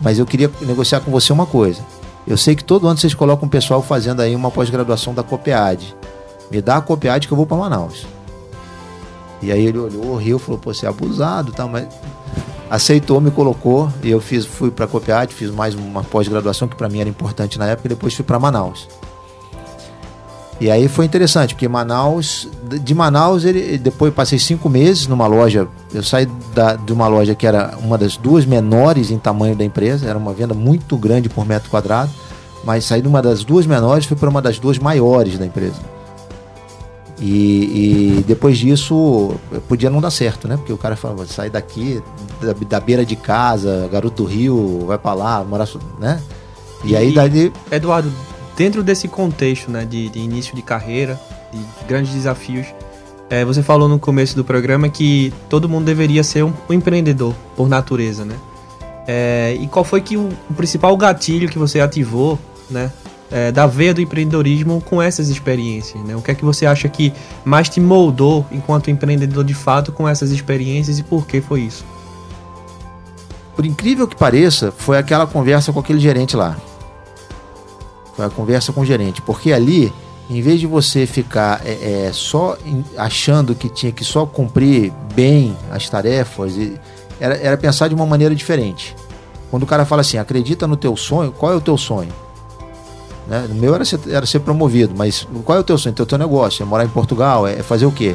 mas 0.00 0.18
eu 0.18 0.26
queria 0.26 0.50
negociar 0.62 1.00
com 1.00 1.10
você 1.10 1.32
uma 1.32 1.46
coisa. 1.46 1.82
Eu 2.26 2.36
sei 2.36 2.54
que 2.54 2.64
todo 2.64 2.88
ano 2.88 2.98
vocês 2.98 3.12
colocam 3.12 3.46
um 3.46 3.50
pessoal 3.50 3.82
fazendo 3.82 4.22
aí 4.22 4.34
uma 4.34 4.50
pós-graduação 4.50 5.12
da 5.12 5.22
Copiad. 5.22 5.82
Me 6.50 6.62
dá 6.62 6.76
a 6.76 6.80
Copiad 6.80 7.26
que 7.26 7.32
eu 7.32 7.36
vou 7.36 7.46
para 7.46 7.56
Manaus. 7.56 8.06
E 9.42 9.52
aí 9.52 9.66
ele 9.66 9.78
olhou, 9.78 10.16
riu, 10.16 10.38
falou, 10.38 10.58
pô, 10.58 10.72
você 10.72 10.86
é 10.86 10.88
abusado, 10.88 11.52
tá, 11.52 11.66
mas 11.66 11.86
aceitou, 12.70 13.20
me 13.20 13.30
colocou 13.30 13.92
e 14.02 14.10
eu 14.10 14.20
fiz, 14.20 14.46
fui 14.46 14.70
para 14.70 14.86
a 14.86 14.88
Copiad, 14.88 15.30
fiz 15.30 15.50
mais 15.50 15.74
uma 15.74 16.02
pós-graduação 16.02 16.66
que 16.66 16.74
para 16.74 16.88
mim 16.88 17.00
era 17.00 17.10
importante 17.10 17.58
na 17.58 17.66
época 17.66 17.88
e 17.88 17.90
depois 17.90 18.14
fui 18.14 18.24
para 18.24 18.38
Manaus. 18.38 18.88
E 20.60 20.70
aí 20.70 20.86
foi 20.86 21.04
interessante, 21.04 21.54
porque 21.54 21.66
Manaus, 21.66 22.48
de 22.82 22.94
Manaus, 22.94 23.44
ele, 23.44 23.76
depois 23.76 24.14
passei 24.14 24.38
cinco 24.38 24.68
meses 24.68 25.06
numa 25.06 25.26
loja. 25.26 25.66
Eu 25.92 26.02
saí 26.02 26.26
da, 26.54 26.76
de 26.76 26.92
uma 26.92 27.08
loja 27.08 27.34
que 27.34 27.46
era 27.46 27.76
uma 27.82 27.98
das 27.98 28.16
duas 28.16 28.46
menores 28.46 29.10
em 29.10 29.18
tamanho 29.18 29.56
da 29.56 29.64
empresa, 29.64 30.08
era 30.08 30.16
uma 30.16 30.32
venda 30.32 30.54
muito 30.54 30.96
grande 30.96 31.28
por 31.28 31.44
metro 31.44 31.68
quadrado, 31.68 32.10
mas 32.64 32.84
saí 32.84 33.02
de 33.02 33.08
uma 33.08 33.20
das 33.20 33.44
duas 33.44 33.66
menores 33.66 34.06
fui 34.06 34.16
para 34.16 34.28
uma 34.30 34.40
das 34.40 34.58
duas 34.58 34.78
maiores 34.78 35.38
da 35.38 35.44
empresa. 35.44 35.94
E, 37.20 38.18
e, 38.18 38.24
depois 38.26 38.58
disso 38.58 39.34
podia 39.68 39.88
não 39.88 40.00
dar 40.00 40.10
certo, 40.10 40.48
né? 40.48 40.56
Porque 40.56 40.72
o 40.72 40.78
cara 40.78 40.96
falava, 40.96 41.26
sai 41.26 41.48
daqui, 41.48 42.02
da, 42.40 42.52
da 42.52 42.80
beira 42.80 43.04
de 43.04 43.16
casa, 43.16 43.88
garoto 43.90 44.24
do 44.24 44.28
Rio, 44.28 44.84
vai 44.86 44.98
para 44.98 45.14
lá, 45.14 45.44
morar, 45.44 45.68
né? 45.98 46.20
E, 46.84 46.90
e 46.90 46.96
aí. 46.96 47.52
Eduardo, 47.70 48.12
dentro 48.56 48.82
desse 48.82 49.08
contexto 49.08 49.70
né, 49.70 49.84
de, 49.84 50.08
de 50.08 50.18
início 50.18 50.54
de 50.54 50.62
carreira, 50.62 51.20
de 51.52 51.86
grandes 51.86 52.12
desafios, 52.12 52.66
é, 53.30 53.44
você 53.44 53.62
falou 53.62 53.88
no 53.88 53.98
começo 53.98 54.36
do 54.36 54.44
programa 54.44 54.88
que 54.88 55.32
todo 55.48 55.68
mundo 55.68 55.84
deveria 55.84 56.22
ser 56.22 56.44
um, 56.44 56.52
um 56.68 56.72
empreendedor 56.72 57.34
por 57.56 57.68
natureza, 57.68 58.24
né? 58.24 58.36
É, 59.06 59.56
e 59.60 59.66
qual 59.66 59.84
foi 59.84 60.00
que 60.00 60.16
o, 60.16 60.28
o, 60.48 60.54
principal 60.54 60.96
gatilho 60.96 61.48
que 61.48 61.58
você 61.58 61.80
ativou, 61.80 62.38
né, 62.70 62.90
é, 63.30 63.52
da 63.52 63.66
veia 63.66 63.92
do 63.92 64.00
empreendedorismo 64.00 64.80
com 64.82 65.00
essas 65.00 65.28
experiências, 65.28 66.02
né? 66.04 66.14
O 66.16 66.22
que 66.22 66.30
é 66.30 66.34
que 66.34 66.44
você 66.44 66.64
acha 66.64 66.88
que 66.88 67.12
mais 67.44 67.68
te 67.68 67.80
moldou 67.80 68.46
enquanto 68.52 68.90
empreendedor 68.90 69.44
de 69.44 69.54
fato 69.54 69.92
com 69.92 70.08
essas 70.08 70.30
experiências 70.30 70.98
e 70.98 71.02
por 71.02 71.26
que 71.26 71.40
foi 71.40 71.62
isso? 71.62 71.84
Por 73.56 73.64
incrível 73.64 74.06
que 74.06 74.16
pareça, 74.16 74.72
foi 74.76 74.98
aquela 74.98 75.26
conversa 75.26 75.72
com 75.72 75.80
aquele 75.80 76.00
gerente 76.00 76.36
lá. 76.36 76.56
Foi 78.16 78.24
a 78.24 78.30
conversa 78.30 78.72
com 78.72 78.82
o 78.82 78.84
gerente. 78.84 79.20
Porque 79.22 79.52
ali, 79.52 79.92
em 80.30 80.40
vez 80.40 80.60
de 80.60 80.66
você 80.66 81.06
ficar 81.06 81.60
é, 81.64 82.06
é, 82.06 82.10
só 82.12 82.56
achando 82.96 83.54
que 83.54 83.68
tinha 83.68 83.92
que 83.92 84.04
só 84.04 84.24
cumprir 84.24 84.92
bem 85.14 85.56
as 85.70 85.88
tarefas, 85.88 86.54
era, 87.20 87.36
era 87.36 87.56
pensar 87.56 87.88
de 87.88 87.94
uma 87.94 88.06
maneira 88.06 88.34
diferente. 88.34 88.94
Quando 89.50 89.62
o 89.62 89.66
cara 89.66 89.84
fala 89.84 90.00
assim, 90.00 90.18
acredita 90.18 90.66
no 90.66 90.76
teu 90.76 90.96
sonho, 90.96 91.32
qual 91.32 91.52
é 91.52 91.56
o 91.56 91.60
teu 91.60 91.76
sonho? 91.76 92.12
Né? 93.26 93.46
O 93.50 93.54
meu 93.54 93.74
era 93.74 93.84
ser, 93.84 94.00
era 94.08 94.26
ser 94.26 94.40
promovido, 94.40 94.94
mas 94.96 95.26
qual 95.44 95.58
é 95.58 95.60
o 95.60 95.64
teu 95.64 95.78
sonho? 95.78 95.94
O 95.98 96.06
teu 96.06 96.18
negócio? 96.18 96.62
É 96.62 96.66
morar 96.66 96.84
em 96.84 96.88
Portugal? 96.88 97.46
É 97.46 97.62
fazer 97.62 97.86
o 97.86 97.92
quê? 97.92 98.14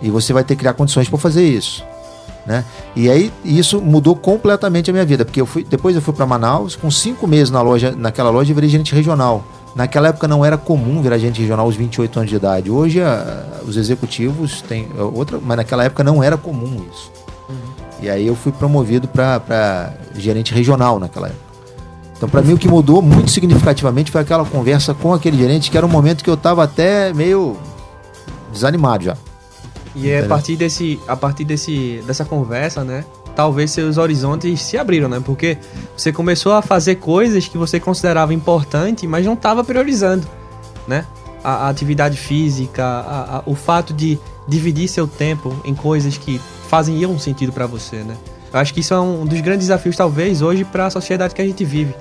E 0.00 0.10
você 0.10 0.32
vai 0.32 0.42
ter 0.42 0.54
que 0.54 0.60
criar 0.60 0.74
condições 0.74 1.08
para 1.08 1.18
fazer 1.18 1.44
isso. 1.46 1.84
Né? 2.46 2.64
E 2.96 3.08
aí 3.08 3.32
isso 3.44 3.80
mudou 3.80 4.16
completamente 4.16 4.90
a 4.90 4.92
minha 4.92 5.04
vida, 5.04 5.24
porque 5.24 5.40
eu 5.40 5.46
fui, 5.46 5.64
depois 5.64 5.94
eu 5.94 6.02
fui 6.02 6.12
para 6.12 6.26
Manaus, 6.26 6.74
com 6.74 6.90
cinco 6.90 7.26
meses 7.26 7.50
na 7.50 7.62
loja, 7.62 7.94
naquela 7.96 8.30
loja 8.30 8.50
eu 8.50 8.54
virei 8.54 8.68
gerente 8.68 8.94
regional. 8.94 9.44
Naquela 9.74 10.08
época 10.08 10.28
não 10.28 10.44
era 10.44 10.58
comum 10.58 11.00
virar 11.00 11.16
gerente 11.18 11.40
regional 11.40 11.64
aos 11.64 11.76
28 11.76 12.18
anos 12.18 12.30
de 12.30 12.36
idade. 12.36 12.70
Hoje 12.70 13.00
a, 13.00 13.44
os 13.66 13.76
executivos 13.76 14.60
têm 14.62 14.88
é, 14.98 15.02
outra, 15.02 15.38
mas 15.42 15.56
naquela 15.56 15.84
época 15.84 16.04
não 16.04 16.22
era 16.22 16.36
comum 16.36 16.84
isso. 16.92 17.10
Uhum. 17.48 17.56
E 18.02 18.10
aí 18.10 18.26
eu 18.26 18.34
fui 18.34 18.52
promovido 18.52 19.08
para 19.08 19.94
gerente 20.14 20.52
regional 20.52 20.98
naquela 20.98 21.28
época. 21.28 21.52
Então, 22.16 22.28
para 22.28 22.42
mim, 22.42 22.52
o 22.52 22.58
que 22.58 22.68
mudou 22.68 23.02
muito 23.02 23.32
significativamente 23.32 24.12
foi 24.12 24.20
aquela 24.20 24.44
conversa 24.44 24.94
com 24.94 25.12
aquele 25.12 25.36
gerente, 25.36 25.70
que 25.70 25.76
era 25.76 25.84
um 25.84 25.88
momento 25.88 26.22
que 26.22 26.30
eu 26.30 26.34
estava 26.34 26.62
até 26.62 27.12
meio 27.12 27.56
desanimado 28.52 29.04
já. 29.04 29.16
E 29.94 30.10
é 30.10 30.20
a 30.20 30.28
partir 30.28 30.56
desse, 30.56 30.98
a 31.06 31.16
partir 31.16 31.44
desse, 31.44 32.02
dessa 32.06 32.24
conversa, 32.24 32.82
né? 32.82 33.04
Talvez 33.34 33.70
seus 33.70 33.98
horizontes 33.98 34.60
se 34.62 34.76
abriram, 34.76 35.08
né? 35.08 35.20
Porque 35.24 35.58
você 35.96 36.12
começou 36.12 36.52
a 36.52 36.62
fazer 36.62 36.96
coisas 36.96 37.48
que 37.48 37.58
você 37.58 37.78
considerava 37.78 38.32
importante, 38.32 39.06
mas 39.06 39.26
não 39.26 39.34
estava 39.34 39.62
priorizando, 39.62 40.26
né? 40.86 41.06
A, 41.44 41.66
a 41.66 41.68
atividade 41.68 42.16
física, 42.16 42.84
a, 42.84 43.38
a, 43.38 43.42
o 43.46 43.54
fato 43.54 43.92
de 43.92 44.18
dividir 44.46 44.88
seu 44.88 45.06
tempo 45.06 45.54
em 45.64 45.74
coisas 45.74 46.16
que 46.16 46.40
fazem 46.68 47.04
um 47.06 47.18
sentido 47.18 47.52
para 47.52 47.66
você, 47.66 47.96
né? 47.96 48.16
Eu 48.52 48.60
acho 48.60 48.74
que 48.74 48.80
isso 48.80 48.92
é 48.92 49.00
um 49.00 49.24
dos 49.24 49.40
grandes 49.40 49.66
desafios, 49.66 49.96
talvez, 49.96 50.42
hoje 50.42 50.64
para 50.64 50.86
a 50.86 50.90
sociedade 50.90 51.34
que 51.34 51.40
a 51.40 51.44
gente 51.44 51.64
vive. 51.64 51.94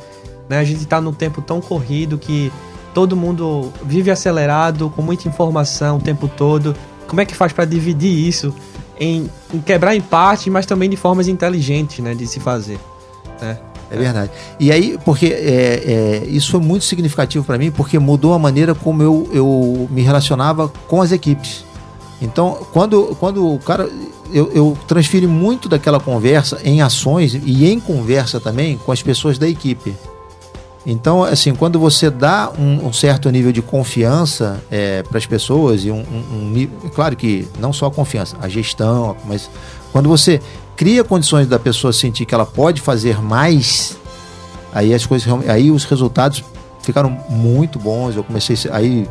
Né? 0.49 0.59
A 0.59 0.63
gente 0.65 0.81
está 0.81 0.99
num 0.99 1.13
tempo 1.13 1.41
tão 1.41 1.61
corrido 1.61 2.17
que 2.17 2.51
todo 2.93 3.15
mundo 3.15 3.71
vive 3.85 4.11
acelerado, 4.11 4.89
com 4.89 5.01
muita 5.01 5.29
informação 5.29 5.97
o 5.97 6.01
tempo 6.01 6.27
todo 6.27 6.75
como 7.11 7.19
é 7.19 7.25
que 7.25 7.35
faz 7.35 7.51
para 7.51 7.65
dividir 7.65 8.09
isso 8.09 8.55
em, 8.97 9.29
em, 9.53 9.59
quebrar 9.59 9.93
em 9.93 9.99
parte, 9.99 10.49
mas 10.49 10.65
também 10.65 10.89
de 10.89 10.95
formas 10.95 11.27
inteligentes, 11.27 11.99
né, 11.99 12.15
de 12.15 12.25
se 12.25 12.39
fazer. 12.39 12.79
Né? 13.41 13.57
É 13.91 13.97
verdade. 13.97 14.31
E 14.57 14.71
aí, 14.71 14.97
porque 15.03 15.25
é, 15.25 16.21
é, 16.23 16.23
isso 16.27 16.51
foi 16.51 16.61
muito 16.61 16.85
significativo 16.85 17.43
para 17.43 17.57
mim, 17.57 17.69
porque 17.69 17.99
mudou 17.99 18.33
a 18.33 18.39
maneira 18.39 18.73
como 18.73 19.03
eu, 19.03 19.29
eu 19.33 19.89
me 19.91 20.01
relacionava 20.01 20.71
com 20.87 21.01
as 21.01 21.11
equipes. 21.11 21.65
Então, 22.21 22.65
quando, 22.71 23.13
quando 23.19 23.55
o 23.55 23.59
cara. 23.59 23.89
Eu, 24.33 24.49
eu 24.53 24.77
transferi 24.87 25.27
muito 25.27 25.67
daquela 25.67 25.99
conversa 25.99 26.61
em 26.63 26.81
ações 26.81 27.33
e 27.33 27.69
em 27.69 27.81
conversa 27.81 28.39
também 28.39 28.77
com 28.77 28.93
as 28.93 29.03
pessoas 29.03 29.37
da 29.37 29.45
equipe. 29.45 29.93
Então, 30.85 31.23
assim, 31.23 31.53
quando 31.53 31.79
você 31.79 32.09
dá 32.09 32.51
um, 32.57 32.87
um 32.87 32.93
certo 32.93 33.29
nível 33.29 33.51
de 33.51 33.61
confiança 33.61 34.61
é, 34.71 35.03
para 35.03 35.17
as 35.17 35.25
pessoas, 35.25 35.85
e 35.85 35.91
um, 35.91 35.99
um, 35.99 36.67
um, 36.83 36.89
claro 36.89 37.15
que 37.15 37.47
não 37.59 37.71
só 37.71 37.85
a 37.85 37.91
confiança, 37.91 38.35
a 38.41 38.49
gestão, 38.49 39.15
mas 39.25 39.49
quando 39.91 40.09
você 40.09 40.41
cria 40.75 41.03
condições 41.03 41.47
da 41.47 41.59
pessoa 41.59 41.93
sentir 41.93 42.25
que 42.25 42.33
ela 42.33 42.45
pode 42.45 42.81
fazer 42.81 43.21
mais, 43.21 43.95
aí 44.73 44.93
as 44.93 45.05
coisas, 45.05 45.27
aí 45.47 45.69
os 45.69 45.85
resultados 45.85 46.43
ficaram 46.81 47.09
muito 47.29 47.77
bons. 47.77 48.15
Eu 48.15 48.23
comecei, 48.23 48.57
aí 48.71 49.07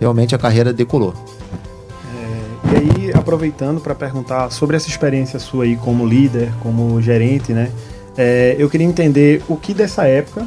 realmente 0.00 0.34
a 0.34 0.38
carreira 0.38 0.72
decolou. 0.72 1.14
É, 2.12 2.72
e 2.72 2.76
aí, 2.76 3.12
aproveitando 3.14 3.80
para 3.80 3.94
perguntar 3.94 4.50
sobre 4.50 4.76
essa 4.76 4.88
experiência 4.88 5.38
sua 5.38 5.62
aí 5.62 5.76
como 5.76 6.04
líder, 6.04 6.52
como 6.60 7.00
gerente, 7.00 7.52
né? 7.52 7.70
É, 8.16 8.56
eu 8.58 8.68
queria 8.70 8.86
entender 8.86 9.42
o 9.48 9.56
que 9.56 9.74
dessa 9.74 10.06
época, 10.06 10.46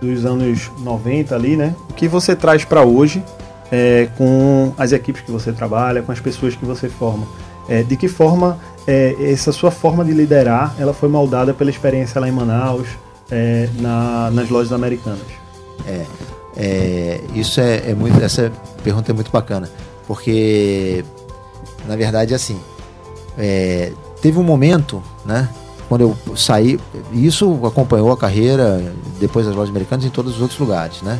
dos 0.00 0.24
anos 0.24 0.70
90 0.78 1.34
ali, 1.34 1.56
né? 1.56 1.74
O 1.88 1.94
que 1.94 2.06
você 2.06 2.36
traz 2.36 2.64
para 2.64 2.82
hoje 2.82 3.22
é, 3.70 4.08
com 4.16 4.72
as 4.76 4.92
equipes 4.92 5.22
que 5.22 5.30
você 5.30 5.52
trabalha, 5.52 6.02
com 6.02 6.12
as 6.12 6.20
pessoas 6.20 6.54
que 6.54 6.64
você 6.64 6.88
forma. 6.88 7.26
É, 7.68 7.82
de 7.82 7.96
que 7.96 8.06
forma 8.06 8.58
é, 8.86 9.16
essa 9.18 9.50
sua 9.50 9.72
forma 9.72 10.04
de 10.04 10.12
liderar 10.12 10.76
ela 10.78 10.94
foi 10.94 11.08
moldada 11.08 11.52
pela 11.52 11.68
experiência 11.68 12.20
lá 12.20 12.28
em 12.28 12.32
Manaus, 12.32 12.86
é, 13.30 13.68
na, 13.80 14.30
nas 14.30 14.48
lojas 14.48 14.72
americanas? 14.72 15.26
É, 15.86 16.04
é, 16.56 17.20
isso 17.34 17.60
é, 17.60 17.92
muito, 17.94 18.22
essa 18.22 18.52
pergunta 18.84 19.10
é 19.10 19.14
muito 19.14 19.30
bacana, 19.30 19.68
porque 20.06 21.04
na 21.88 21.96
verdade 21.96 22.34
assim, 22.34 22.60
teve 24.22 24.38
um 24.38 24.44
momento, 24.44 25.02
né? 25.24 25.48
Quando 25.88 26.00
eu 26.02 26.36
saí, 26.36 26.78
isso 27.12 27.60
acompanhou 27.64 28.10
a 28.10 28.16
carreira 28.16 28.92
depois 29.20 29.46
das 29.46 29.54
lojas 29.54 29.70
americanas 29.70 30.04
em 30.04 30.10
todos 30.10 30.36
os 30.36 30.42
outros 30.42 30.58
lugares, 30.58 31.02
né? 31.02 31.18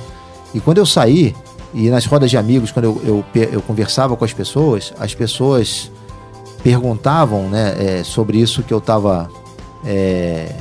E 0.53 0.61
quando 0.61 0.79
eu 0.79 0.87
saí, 0.87 1.35
e 1.73 1.89
nas 1.91 2.07
rodas 2.07 2.31
de 2.31 2.37
amigos, 2.37 2.71
quando 2.71 2.87
eu, 2.87 3.25
eu, 3.35 3.43
eu 3.53 3.63
conversava 3.63 4.17
com 4.17 4.25
as 4.25 4.33
pessoas, 4.33 4.93
as 4.99 5.15
pessoas 5.15 5.91
perguntavam 6.63 7.49
né, 7.49 7.75
é, 7.79 8.05
sobre 8.05 8.39
isso 8.39 8.63
que 8.63 8.73
eu 8.73 8.79
estava. 8.79 9.31
É... 9.85 10.53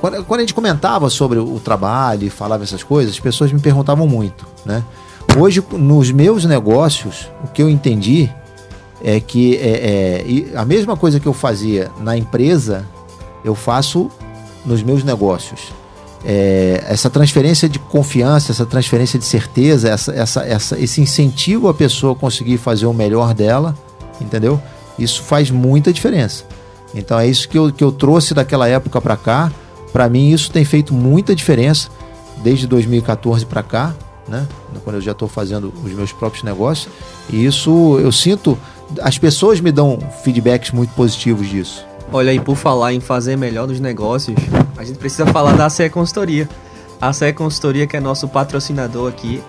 Quando, 0.00 0.22
quando, 0.24 0.40
a 0.40 0.42
gente 0.42 0.54
comentava 0.54 1.08
sobre 1.08 1.38
o 1.38 1.58
trabalho 1.58 2.24
e 2.26 2.30
falava 2.30 2.62
essas 2.62 2.82
coisas, 2.82 3.14
as 3.14 3.20
pessoas 3.20 3.50
me 3.50 3.58
perguntavam 3.58 4.06
muito. 4.06 4.46
Né? 4.64 4.84
Hoje, 5.36 5.64
nos 5.72 6.10
meus 6.10 6.44
negócios, 6.44 7.30
o 7.42 7.48
que 7.48 7.62
eu 7.62 7.68
entendi 7.68 8.30
é 9.02 9.20
que 9.20 9.56
é, 9.56 10.24
é, 10.52 10.58
a 10.58 10.64
mesma 10.64 10.96
coisa 10.96 11.20
que 11.20 11.26
eu 11.26 11.32
fazia 11.32 11.90
na 12.00 12.16
empresa, 12.16 12.86
eu 13.44 13.54
faço 13.54 14.10
nos 14.64 14.82
meus 14.82 15.04
negócios. 15.04 15.72
É, 16.24 16.84
essa 16.88 17.08
transferência 17.08 17.68
de 17.68 17.78
confiança, 17.78 18.50
essa 18.50 18.66
transferência 18.66 19.18
de 19.18 19.24
certeza, 19.24 19.88
essa, 19.88 20.12
essa, 20.12 20.42
essa, 20.42 20.78
esse 20.78 21.00
incentivo 21.00 21.68
a 21.68 21.74
pessoa 21.74 22.14
conseguir 22.14 22.58
fazer 22.58 22.86
o 22.86 22.92
melhor 22.92 23.32
dela, 23.34 23.76
entendeu? 24.20 24.60
Isso 24.98 25.22
faz 25.22 25.50
muita 25.50 25.92
diferença. 25.92 26.44
Então 26.94 27.18
é 27.18 27.26
isso 27.26 27.48
que 27.48 27.56
eu, 27.56 27.72
que 27.72 27.84
eu 27.84 27.92
trouxe 27.92 28.34
daquela 28.34 28.68
época 28.68 29.00
para 29.00 29.16
cá. 29.16 29.52
Para 29.92 30.08
mim, 30.08 30.30
isso 30.30 30.50
tem 30.50 30.64
feito 30.64 30.92
muita 30.92 31.34
diferença 31.34 31.88
desde 32.42 32.66
2014 32.66 33.46
para 33.46 33.62
cá, 33.62 33.94
né? 34.26 34.46
Quando 34.84 34.96
eu 34.96 35.02
já 35.02 35.12
estou 35.12 35.28
fazendo 35.28 35.72
os 35.84 35.92
meus 35.92 36.12
próprios 36.12 36.42
negócios. 36.42 36.92
E 37.30 37.44
isso 37.44 37.98
eu 38.00 38.10
sinto 38.10 38.58
as 39.00 39.18
pessoas 39.18 39.60
me 39.60 39.70
dão 39.70 39.98
feedbacks 40.22 40.70
muito 40.70 40.92
positivos 40.94 41.48
disso. 41.48 41.86
Olha 42.12 42.30
aí, 42.30 42.40
por 42.40 42.56
falar 42.56 42.94
em 42.94 43.00
fazer 43.00 43.36
melhor 43.36 43.66
dos 43.66 43.80
negócios, 43.80 44.36
a 44.76 44.84
gente 44.84 44.98
precisa 44.98 45.26
falar 45.26 45.56
da 45.56 45.68
CE 45.68 45.90
Consultoria. 45.90 46.48
A 47.00 47.12
CE 47.12 47.32
Consultoria 47.32 47.86
que 47.86 47.96
é 47.96 48.00
nosso 48.00 48.28
patrocinador 48.28 49.08
aqui. 49.08 49.42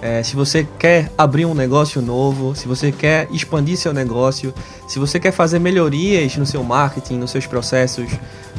É, 0.00 0.22
se 0.22 0.36
você 0.36 0.68
quer 0.78 1.10
abrir 1.16 1.46
um 1.46 1.54
negócio 1.54 2.02
novo, 2.02 2.54
se 2.54 2.68
você 2.68 2.92
quer 2.92 3.26
expandir 3.30 3.76
seu 3.76 3.92
negócio, 3.92 4.52
se 4.86 4.98
você 4.98 5.18
quer 5.18 5.32
fazer 5.32 5.58
melhorias 5.58 6.36
no 6.36 6.44
seu 6.44 6.62
marketing, 6.62 7.14
nos 7.14 7.30
seus 7.30 7.46
processos, 7.46 8.10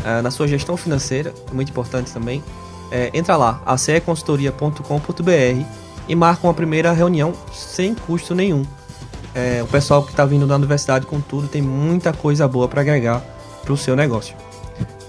é, 0.04 0.22
na 0.22 0.32
sua 0.32 0.48
gestão 0.48 0.76
financeira, 0.76 1.34
é 1.50 1.54
muito 1.54 1.70
importante 1.70 2.12
também, 2.12 2.44
é, 2.92 3.12
entra 3.14 3.38
lá, 3.38 3.62
aceconsultoria.com.br 3.66 5.66
e 6.08 6.16
marca 6.16 6.48
uma 6.48 6.54
primeira 6.54 6.92
reunião 6.92 7.34
sem 7.54 7.94
custo 7.94 8.34
nenhum. 8.34 8.66
É, 9.36 9.62
o 9.62 9.68
pessoal 9.68 10.02
que 10.02 10.12
está 10.12 10.26
vindo 10.26 10.48
da 10.48 10.56
universidade 10.56 11.06
com 11.06 11.20
tudo 11.20 11.48
tem 11.50 11.62
muita 11.62 12.14
coisa 12.14 12.48
boa 12.48 12.70
para 12.70 12.82
agregar 12.82 13.22
para 13.64 13.74
o 13.74 13.78
seu 13.78 13.96
negócio. 13.96 14.36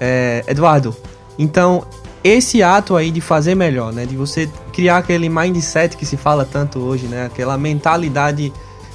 É, 0.00 0.44
Eduardo, 0.48 0.94
então 1.38 1.86
esse 2.24 2.60
ato 2.60 2.96
aí 2.96 3.12
de 3.12 3.20
fazer 3.20 3.54
melhor, 3.54 3.92
né, 3.92 4.04
de 4.04 4.16
você 4.16 4.50
criar 4.72 4.98
aquele 4.98 5.28
mindset 5.28 5.96
que 5.96 6.04
se 6.04 6.16
fala 6.16 6.44
tanto 6.44 6.80
hoje, 6.80 7.06
né, 7.06 7.26
aquela 7.26 7.56
mentalidade 7.56 8.52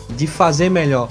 de 0.09 0.27
fazer 0.27 0.69
melhor, 0.69 1.07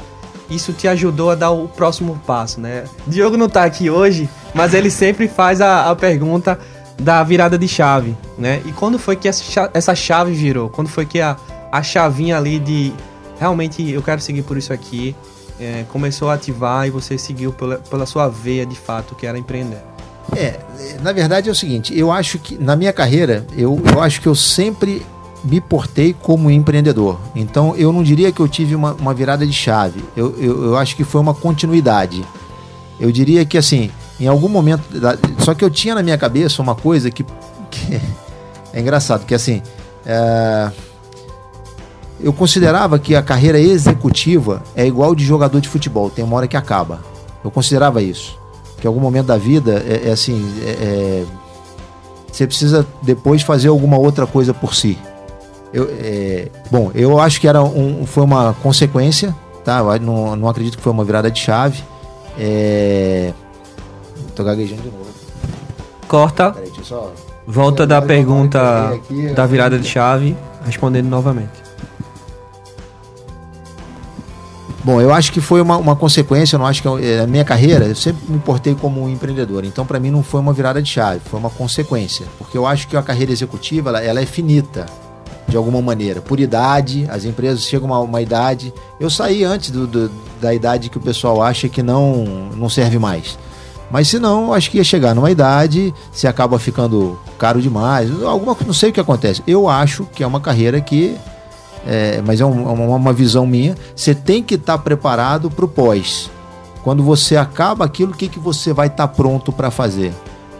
isso 0.51 0.73
te 0.75 0.87
ajudou 0.87 1.31
a 1.31 1.35
dar 1.35 1.51
o 1.51 1.69
próximo 1.69 2.21
passo, 2.27 2.61
né? 2.61 2.85
Diogo 3.07 3.37
não 3.37 3.47
está 3.47 3.65
aqui 3.65 3.89
hoje, 3.89 4.29
mas 4.53 4.75
ele 4.75 4.91
sempre 4.91 5.29
faz 5.29 5.61
a, 5.61 5.89
a 5.89 5.97
pergunta 5.97 6.59
da 7.01 7.23
virada 7.23 7.57
de 7.57 7.69
chave, 7.69 8.17
né? 8.37 8.61
E 8.67 8.73
quando 8.73 8.99
foi 8.99 9.17
que 9.17 9.29
essa 9.29 9.95
chave 9.95 10.33
virou? 10.33 10.69
Quando 10.69 10.89
foi 10.89 11.07
que 11.07 11.21
a, 11.21 11.37
a 11.71 11.83
chavinha 11.83 12.37
ali 12.37 12.59
de 12.59 12.93
realmente 13.41 13.91
eu 13.91 14.03
quero 14.03 14.21
seguir 14.21 14.43
por 14.43 14.57
isso 14.57 14.73
aqui 14.73 15.17
é, 15.61 15.85
começou 15.89 16.31
a 16.31 16.35
ativar 16.35 16.87
e 16.87 16.91
você 16.91 17.19
seguiu 17.19 17.53
pela, 17.53 17.77
pela 17.77 18.07
sua 18.07 18.29
veia 18.29 18.65
de 18.65 18.75
fato, 18.77 19.15
que 19.15 19.27
era 19.27 19.39
empreender? 19.39 19.83
É, 20.35 20.59
na 21.03 21.13
verdade 21.13 21.49
é 21.49 21.53
o 21.53 21.55
seguinte, 21.55 21.97
eu 21.97 22.11
acho 22.11 22.39
que 22.39 22.57
na 22.57 22.75
minha 22.75 22.93
carreira, 22.93 23.47
eu, 23.57 23.81
eu 23.93 24.01
acho 24.01 24.21
que 24.21 24.27
eu 24.27 24.35
sempre 24.35 25.05
me 25.43 25.61
portei 25.61 26.15
como 26.15 26.51
empreendedor. 26.51 27.19
Então 27.35 27.75
eu 27.77 27.93
não 27.93 28.03
diria 28.03 28.31
que 28.31 28.41
eu 28.41 28.49
tive 28.49 28.75
uma, 28.75 28.93
uma 28.93 29.13
virada 29.13 29.47
de 29.47 29.53
chave. 29.53 30.03
Eu, 30.17 30.35
eu, 30.39 30.65
eu, 30.67 30.77
acho 30.77 30.95
que 30.95 31.05
foi 31.05 31.21
uma 31.21 31.35
continuidade. 31.35 32.25
Eu 32.99 33.11
diria 33.11 33.45
que 33.45 33.59
assim, 33.59 33.91
em 34.21 34.27
algum 34.27 34.49
momento. 34.49 34.83
Só 35.39 35.55
que 35.55 35.65
eu 35.65 35.71
tinha 35.71 35.95
na 35.95 36.03
minha 36.03 36.19
cabeça 36.19 36.61
uma 36.61 36.75
coisa 36.75 37.11
que. 37.11 37.25
que 37.71 38.01
é 38.73 38.81
engraçado, 38.81 39.25
que 39.25 39.35
assim. 39.35 39.63
É, 40.05 40.71
eu 42.23 42.33
considerava 42.33 42.99
que 42.99 43.15
a 43.15 43.23
carreira 43.23 43.59
executiva 43.59 44.63
é 44.75 44.87
igual 44.87 45.15
de 45.15 45.25
jogador 45.25 45.61
de 45.61 45.69
futebol, 45.69 46.11
tem 46.11 46.25
uma 46.25 46.37
hora 46.37 46.47
que 46.47 46.57
acaba. 46.57 47.01
Eu 47.43 47.51
considerava 47.51 48.03
isso. 48.03 48.39
Que 48.79 48.87
em 48.87 48.89
algum 48.89 49.01
momento 49.01 49.27
da 49.27 49.37
vida 49.37 49.83
é, 49.87 50.09
é 50.09 50.13
assim. 50.13 50.45
É, 50.63 50.71
é 50.71 51.27
você 52.31 52.47
precisa 52.47 52.87
depois 53.03 53.43
fazer 53.43 53.69
alguma 53.69 53.99
outra 53.99 54.27
coisa 54.27 54.55
por 54.55 54.75
si. 54.75 54.97
Eu, 55.73 55.89
é, 56.01 56.49
bom, 56.71 56.91
eu 56.95 57.19
acho 57.19 57.41
que 57.41 57.49
era 57.49 57.63
um, 57.63 58.07
foi 58.07 58.23
uma 58.23 58.55
consequência, 58.63 59.35
tá? 59.65 59.83
Não, 59.99 60.37
não 60.37 60.49
acredito 60.49 60.77
que 60.77 60.83
foi 60.83 60.93
uma 60.93 61.05
virada 61.05 61.31
de 61.31 61.41
chave. 61.41 61.83
É, 62.39 63.33
tô 64.35 64.45
gaguejando 64.45 64.83
de 64.83 64.91
novo. 64.91 65.07
Corta. 66.07 66.53
Peraí, 66.53 66.71
só... 66.83 67.13
Volta 67.47 67.87
da 67.87 68.01
pergunta 68.01 68.91
aqui, 68.91 69.29
da 69.29 69.45
virada 69.45 69.79
de 69.79 69.89
chave, 69.89 70.37
respondendo 70.65 71.09
novamente. 71.09 71.70
Bom, 74.83 75.01
eu 75.01 75.13
acho 75.13 75.31
que 75.33 75.41
foi 75.41 75.61
uma, 75.61 75.77
uma 75.77 75.95
consequência, 75.95 76.57
eu 76.57 76.59
não 76.59 76.67
acho 76.67 76.81
que 76.81 76.89
é, 77.05 77.21
a 77.21 77.27
minha 77.27 77.45
carreira, 77.45 77.85
eu 77.85 77.95
sempre 77.95 78.23
me 78.27 78.39
portei 78.39 78.75
como 78.75 79.03
um 79.03 79.11
empreendedor, 79.11 79.65
então 79.65 79.85
para 79.85 80.01
mim 80.01 80.11
não 80.11 80.23
foi 80.23 80.41
uma 80.41 80.55
virada 80.55 80.81
de 80.81 80.89
chave, 80.89 81.21
foi 81.25 81.39
uma 81.39 81.51
consequência, 81.51 82.27
porque 82.39 82.57
eu 82.57 82.67
acho 82.67 82.89
que 82.89 82.97
a 82.97 83.03
carreira 83.03 83.31
executiva 83.31 83.91
ela, 83.91 84.01
ela 84.01 84.21
é 84.21 84.27
finita, 84.27 84.87
de 85.51 85.57
alguma 85.57 85.83
maneira. 85.83 86.21
Por 86.21 86.41
idade, 86.41 87.07
as 87.11 87.25
empresas 87.25 87.65
chegam 87.65 87.93
a 87.93 87.99
uma, 87.99 88.09
uma 88.09 88.23
idade. 88.23 88.73
Eu 88.99 89.11
saí 89.11 89.45
antes 89.45 89.71
do, 89.71 89.87
do, 89.87 90.11
da 90.41 90.55
idade 90.55 90.89
que 90.89 90.97
o 90.97 91.01
pessoal 91.01 91.43
acha 91.43 91.69
que 91.69 91.83
não, 91.83 92.25
não 92.55 92.69
serve 92.69 92.99
mais. 92.99 93.37
Mas 93.91 94.07
se 94.07 94.21
não, 94.21 94.53
acho 94.53 94.71
que 94.71 94.79
ia 94.79 94.85
chegar 94.85 95.15
numa 95.15 95.31
idade, 95.31 95.93
se 96.13 96.29
acaba 96.29 96.59
ficando 96.59 97.19
caro 97.37 97.61
demais. 97.61 98.09
Alguma 98.23 98.57
não 98.65 98.73
sei 98.73 98.91
o 98.91 98.93
que 98.93 99.01
acontece. 99.01 99.43
Eu 99.47 99.69
acho 99.69 100.05
que 100.15 100.23
é 100.23 100.27
uma 100.27 100.41
carreira 100.41 100.81
que. 100.81 101.17
É, 101.87 102.23
mas 102.25 102.41
é 102.41 102.45
um, 102.45 102.69
é 102.69 102.73
uma, 102.73 102.97
uma, 102.97 103.13
visão 103.13 103.47
minha. 103.47 103.75
Você 103.95 104.15
tem 104.15 104.43
que 104.43 104.55
estar 104.55 104.77
tá 104.77 104.83
preparado 104.83 105.51
para 105.51 105.65
o 105.65 105.69
pós. 105.69 106.31
Quando 106.83 107.03
você 107.03 107.37
acaba 107.37 107.85
aquilo, 107.85 108.13
o 108.13 108.17
que, 108.17 108.29
que 108.29 108.39
você 108.39 108.73
vai 108.73 108.87
estar 108.87 109.09
tá 109.09 109.15
pronto 109.15 109.53
para 109.53 109.71
fazer? 109.71 110.13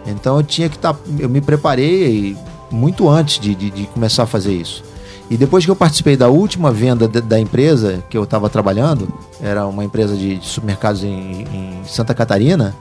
Então 0.05 0.37
eu 0.37 0.43
tinha 0.43 0.69
que 0.69 0.75
estar. 0.75 0.93
Tá, 0.93 0.99
eu 1.19 1.29
me 1.29 1.41
preparei 1.41 2.35
muito 2.71 3.09
antes 3.09 3.39
de, 3.39 3.53
de, 3.53 3.69
de, 3.69 3.85
começar 3.87 4.23
a 4.23 4.27
fazer 4.27 4.53
isso. 4.53 4.83
E 5.29 5.37
depois 5.37 5.63
que 5.63 5.71
eu 5.71 5.75
participei 5.75 6.17
da 6.17 6.27
última 6.27 6.71
venda 6.71 7.07
de, 7.07 7.21
da 7.21 7.39
empresa 7.39 8.03
que 8.09 8.17
eu 8.17 8.23
estava 8.23 8.49
trabalhando, 8.49 9.07
era 9.41 9.65
uma 9.65 9.83
empresa 9.83 10.15
de, 10.15 10.39
supermercados 10.41 11.03
em, 11.03 11.43
em, 11.43 11.81
Santa 11.85 12.13
Catarina, 12.13 12.75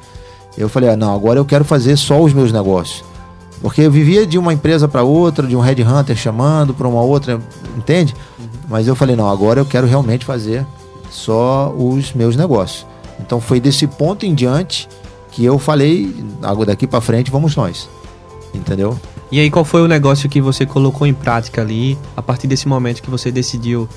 eu 0.57 0.69
falei: 0.69 0.91
ah, 0.91 0.97
não, 0.97 1.15
agora 1.15 1.39
eu 1.39 1.45
quero 1.45 1.65
fazer 1.65 1.97
só 1.97 2.21
os 2.21 2.33
meus 2.33 2.53
negócios. 2.53 3.05
Porque 3.61 3.83
eu 3.83 3.91
vivia 3.91 4.27
de 4.27 4.39
uma 4.39 4.55
empresa 4.55 4.89
para 4.89 5.03
outra, 5.03 5.47
de 5.47 5.55
um 5.55 5.61
headhunter 5.61 6.17
chamando 6.17 6.73
para 6.73 6.89
uma 6.89 7.03
outra, 7.03 7.39
entende? 7.77 8.15
Mas 8.69 8.87
eu 8.87 8.95
falei: 8.95 9.17
não, 9.17 9.29
agora 9.29 9.61
eu 9.61 9.67
quero 9.67 9.87
realmente 9.87 10.25
fazer 10.25 10.67
só 11.11 11.75
os 11.77 12.13
meus 12.13 12.37
negócios. 12.37 12.87
Então 13.19 13.41
foi 13.41 13.61
desse 13.61 13.87
ponto 13.87 14.25
em 14.25 14.35
diante 14.35 14.89
que 15.33 15.45
eu 15.45 15.59
falei: 15.59 16.15
daqui 16.67 16.87
para 16.87 17.01
frente 17.01 17.31
vamos 17.31 17.57
nós. 17.57 17.89
Entendeu? 18.55 18.99
E 19.31 19.39
aí, 19.39 19.49
qual 19.49 19.65
foi 19.65 19.81
o 19.81 19.87
negócio 19.87 20.29
que 20.29 20.41
você 20.41 20.67
colocou 20.67 21.07
em 21.07 21.15
prática 21.15 21.61
ali, 21.61 21.97
a 22.17 22.23
partir 22.23 22.49
desse 22.49 22.67
momento 22.67 23.01
que 23.01 23.09
você 23.09 23.31
decidiu 23.31 23.89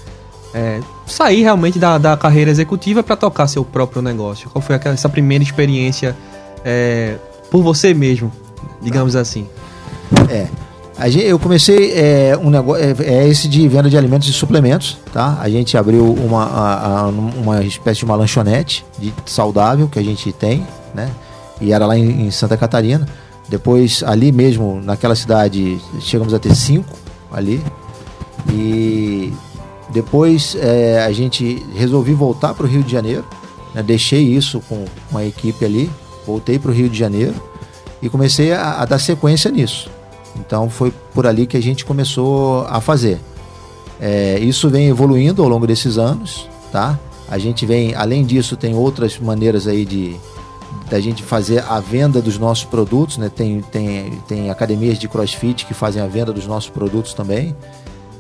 é, 0.54 0.80
sair 1.08 1.42
realmente 1.42 1.80
da, 1.80 1.98
da 1.98 2.16
carreira 2.16 2.52
executiva 2.52 3.02
para 3.02 3.16
tocar 3.16 3.48
seu 3.48 3.66
próprio 3.66 4.02
negócio? 4.02 4.48
Qual 4.52 4.62
foi 4.62 4.80
essa 4.86 5.10
primeira 5.10 5.44
experiência 5.44 6.16
é, 6.64 7.18
por 7.50 7.64
você 7.64 7.96
mesmo, 7.96 8.32
digamos 8.80 9.16
assim? 9.16 9.48
É. 10.30 10.48
eu 11.16 11.40
comecei 11.40 11.92
é, 11.94 12.38
um 12.38 12.50
negócio, 12.50 12.84
é, 12.84 12.96
é, 13.00 13.28
esse 13.28 13.48
de 13.48 13.68
venda 13.68 13.90
de 13.90 13.98
alimentos 13.98 14.28
e 14.28 14.34
suplementos, 14.34 14.98
tá? 15.12 15.38
A 15.42 15.50
gente 15.50 15.78
abriu 15.78 16.14
uma, 16.14 16.44
a, 16.46 17.00
a, 17.00 17.08
uma 17.08 17.64
espécie 17.64 18.00
de 18.00 18.06
uma 18.06 18.16
lanchonete 18.16 18.86
de 19.00 19.14
saudável 19.26 19.88
que 19.88 19.98
a 19.98 20.04
gente 20.04 20.32
tem, 20.32 20.66
né? 20.94 21.10
E 21.60 21.74
era 21.74 21.86
lá 21.86 21.98
em, 21.98 22.28
em 22.28 22.32
Santa 22.32 22.56
Catarina. 22.56 23.08
Depois, 23.50 24.04
ali 24.04 24.32
mesmo, 24.32 24.82
naquela 24.82 25.16
cidade, 25.16 25.80
chegamos 26.00 26.34
a 26.34 26.40
ter 26.40 26.56
cinco 26.56 26.96
ali. 27.32 27.62
E 28.50 29.34
depois 29.90 30.56
é, 30.60 31.04
a 31.04 31.12
gente 31.12 31.66
resolvi 31.76 32.14
voltar 32.14 32.54
para 32.54 32.66
o 32.66 32.70
Rio 32.70 32.84
de 32.84 32.92
Janeiro. 32.92 33.26
Né? 33.74 33.82
Deixei 33.82 34.22
isso 34.22 34.62
com 34.70 34.86
uma 35.12 35.24
equipe 35.26 35.66
ali. 35.66 35.90
Voltei 36.26 36.58
para 36.58 36.72
o 36.72 36.74
Rio 36.74 36.90
de 36.90 36.98
Janeiro 36.98 37.36
e 38.02 38.10
comecei 38.10 38.52
a, 38.52 38.82
a, 38.82 38.86
dar 38.86 39.00
sequência 39.00 39.50
nisso. 39.50 39.90
Então 40.40 40.70
foi 40.70 40.94
por 41.14 41.28
ali 41.28 41.46
que 41.46 41.58
a 41.58 41.62
gente 41.62 41.86
começou 41.86 42.66
a 42.68 42.82
fazer. 42.82 43.20
É, 44.00 44.40
isso 44.40 44.70
vem 44.70 44.88
evoluindo 44.88 45.44
ao 45.44 45.50
longo 45.50 45.68
desses 45.68 45.98
anos, 45.98 46.50
tá? 46.72 47.00
A 47.30 47.38
gente 47.38 47.66
vem, 47.66 47.96
além 47.96 48.26
disso, 48.26 48.58
tem 48.58 48.76
outras 48.76 49.18
maneiras 49.18 49.68
aí 49.68 49.86
de, 49.86 50.16
da 50.90 51.00
gente 51.00 51.24
fazer 51.24 51.64
a 51.68 51.80
venda 51.80 52.22
dos 52.22 52.38
nossos 52.38 52.66
produtos, 52.66 53.18
né? 53.18 53.32
Tem, 53.34 53.62
tem, 53.62 54.12
tem 54.28 54.50
academias 54.50 55.00
de 55.00 55.08
crossfit 55.08 55.66
que 55.66 55.74
fazem 55.74 56.02
a 56.02 56.08
venda 56.08 56.34
dos 56.34 56.46
nossos 56.46 56.70
produtos 56.70 57.14
também. 57.14 57.56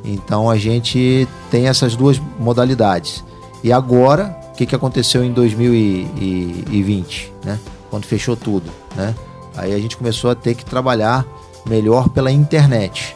Então 0.03 0.49
a 0.49 0.57
gente 0.57 1.27
tem 1.49 1.67
essas 1.67 1.95
duas 1.95 2.21
modalidades. 2.39 3.23
E 3.63 3.71
agora, 3.71 4.37
o 4.51 4.55
que, 4.55 4.65
que 4.65 4.75
aconteceu 4.75 5.23
em 5.23 5.31
2020, 5.31 7.31
né? 7.45 7.57
Quando 7.89 8.05
fechou 8.05 8.35
tudo, 8.35 8.69
né? 8.95 9.15
Aí 9.55 9.73
a 9.73 9.79
gente 9.79 9.95
começou 9.95 10.31
a 10.31 10.35
ter 10.35 10.55
que 10.55 10.65
trabalhar 10.65 11.25
melhor 11.65 12.09
pela 12.09 12.31
internet. 12.31 13.15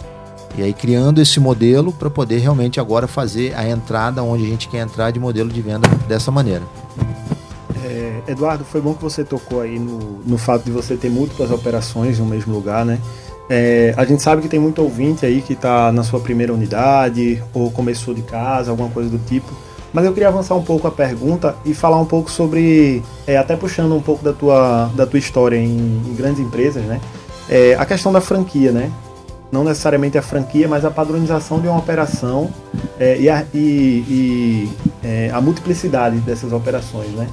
E 0.57 0.63
aí 0.63 0.73
criando 0.73 1.21
esse 1.21 1.39
modelo 1.39 1.91
para 1.91 2.09
poder 2.09 2.39
realmente 2.39 2.79
agora 2.79 3.07
fazer 3.07 3.53
a 3.55 3.67
entrada 3.67 4.23
onde 4.23 4.43
a 4.43 4.47
gente 4.47 4.67
quer 4.67 4.79
entrar 4.79 5.11
de 5.11 5.19
modelo 5.19 5.49
de 5.49 5.61
venda 5.61 5.87
dessa 6.07 6.31
maneira. 6.31 6.63
É, 7.85 8.21
Eduardo, 8.27 8.65
foi 8.65 8.81
bom 8.81 8.93
que 8.93 9.03
você 9.03 9.23
tocou 9.23 9.61
aí 9.61 9.77
no, 9.77 10.19
no 10.25 10.37
fato 10.37 10.65
de 10.65 10.71
você 10.71 10.97
ter 10.97 11.09
múltiplas 11.09 11.51
operações 11.51 12.17
no 12.17 12.25
mesmo 12.25 12.53
lugar, 12.53 12.83
né? 12.83 12.99
É, 13.49 13.93
a 13.95 14.03
gente 14.03 14.21
sabe 14.21 14.41
que 14.41 14.49
tem 14.49 14.59
muito 14.59 14.81
ouvinte 14.81 15.25
aí 15.25 15.41
que 15.41 15.53
está 15.53 15.91
na 15.91 16.03
sua 16.03 16.19
primeira 16.19 16.53
unidade 16.53 17.41
ou 17.53 17.71
começou 17.71 18.13
de 18.13 18.21
casa, 18.21 18.71
alguma 18.71 18.89
coisa 18.89 19.09
do 19.09 19.19
tipo. 19.19 19.47
Mas 19.93 20.05
eu 20.05 20.11
queria 20.11 20.27
avançar 20.27 20.55
um 20.55 20.63
pouco 20.63 20.87
a 20.87 20.91
pergunta 20.91 21.55
e 21.63 21.73
falar 21.73 21.99
um 21.99 22.05
pouco 22.05 22.29
sobre, 22.29 23.01
é, 23.25 23.37
até 23.37 23.55
puxando 23.55 23.95
um 23.95 24.01
pouco 24.01 24.23
da 24.23 24.33
tua, 24.33 24.91
da 24.95 25.05
tua 25.05 25.17
história 25.17 25.55
em, 25.55 26.01
em 26.05 26.13
grandes 26.15 26.41
empresas, 26.41 26.83
né? 26.83 26.99
É, 27.49 27.75
a 27.75 27.85
questão 27.85 28.11
da 28.11 28.21
franquia, 28.21 28.71
né? 28.71 28.91
Não 29.51 29.63
necessariamente 29.63 30.17
a 30.17 30.21
franquia, 30.21 30.67
mas 30.67 30.83
a 30.83 30.91
padronização 30.91 31.61
de 31.61 31.67
uma 31.67 31.77
operação 31.77 32.49
é, 32.99 33.17
e, 33.17 33.29
a, 33.29 33.45
e, 33.53 33.59
e 33.59 34.71
é, 35.03 35.31
a 35.33 35.39
multiplicidade 35.39 36.17
dessas 36.17 36.51
operações, 36.51 37.09
né? 37.11 37.27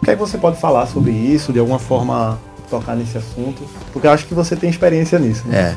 O 0.00 0.04
que 0.04 0.10
é 0.10 0.14
que 0.14 0.20
você 0.20 0.38
pode 0.38 0.58
falar 0.58 0.86
sobre 0.86 1.10
isso, 1.10 1.52
de 1.52 1.58
alguma 1.58 1.78
forma 1.78 2.38
tocar 2.70 2.94
nesse 2.94 3.18
assunto? 3.18 3.62
Porque 3.92 4.06
eu 4.06 4.12
acho 4.12 4.26
que 4.26 4.34
você 4.34 4.54
tem 4.54 4.70
experiência 4.70 5.18
nisso. 5.18 5.46
Né? 5.46 5.76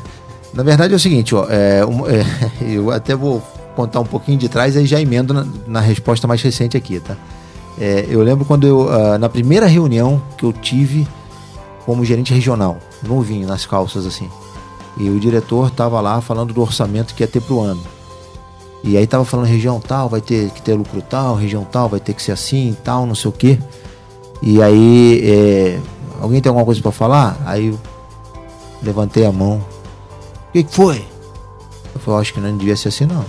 Na 0.54 0.62
verdade 0.62 0.92
é 0.92 0.96
o 0.96 1.00
seguinte, 1.00 1.34
ó, 1.34 1.46
é, 1.50 1.84
um, 1.84 2.06
é, 2.06 2.24
eu 2.62 2.92
até 2.92 3.16
vou 3.16 3.42
contar 3.74 3.98
um 3.98 4.04
pouquinho 4.04 4.38
de 4.38 4.48
trás 4.48 4.76
e 4.76 4.86
já 4.86 5.00
emendo 5.00 5.34
na, 5.34 5.46
na 5.66 5.80
resposta 5.80 6.28
mais 6.28 6.40
recente 6.40 6.76
aqui, 6.76 7.00
tá? 7.00 7.16
É, 7.78 8.06
eu 8.08 8.22
lembro 8.22 8.44
quando 8.44 8.66
eu, 8.66 8.86
uh, 8.86 9.18
na 9.18 9.28
primeira 9.28 9.66
reunião 9.66 10.22
que 10.38 10.44
eu 10.44 10.52
tive 10.52 11.08
como 11.84 12.04
gerente 12.04 12.32
regional, 12.32 12.78
novinho, 13.02 13.46
nas 13.46 13.66
calças 13.66 14.06
assim, 14.06 14.30
e 14.96 15.10
o 15.10 15.18
diretor 15.18 15.68
estava 15.68 16.00
lá 16.00 16.20
falando 16.20 16.54
do 16.54 16.62
orçamento 16.62 17.14
que 17.14 17.22
ia 17.22 17.28
ter 17.28 17.40
para 17.40 17.54
o 17.54 17.60
ano. 17.60 17.82
E 18.82 18.96
aí 18.96 19.06
tava 19.06 19.24
falando 19.24 19.46
região 19.46 19.80
tal, 19.80 20.08
vai 20.08 20.20
ter 20.20 20.50
que 20.50 20.60
ter 20.60 20.74
lucro 20.74 21.00
tal, 21.00 21.34
região 21.34 21.64
tal, 21.64 21.88
vai 21.88 22.00
ter 22.00 22.12
que 22.12 22.22
ser 22.22 22.32
assim, 22.32 22.76
tal, 22.84 23.06
não 23.06 23.14
sei 23.14 23.30
o 23.30 23.32
quê. 23.32 23.58
E 24.42 24.62
aí, 24.62 25.22
é, 25.24 25.80
alguém 26.20 26.40
tem 26.40 26.50
alguma 26.50 26.66
coisa 26.66 26.82
para 26.82 26.92
falar? 26.92 27.36
Aí 27.46 27.68
eu 27.68 27.80
levantei 28.82 29.24
a 29.24 29.32
mão. 29.32 29.56
O 30.48 30.52
que, 30.52 30.64
que 30.64 30.74
foi? 30.74 31.04
Eu 31.94 32.00
falei, 32.00 32.20
acho 32.20 32.34
que 32.34 32.40
não 32.40 32.56
devia 32.56 32.76
ser 32.76 32.88
assim 32.88 33.06
não. 33.06 33.24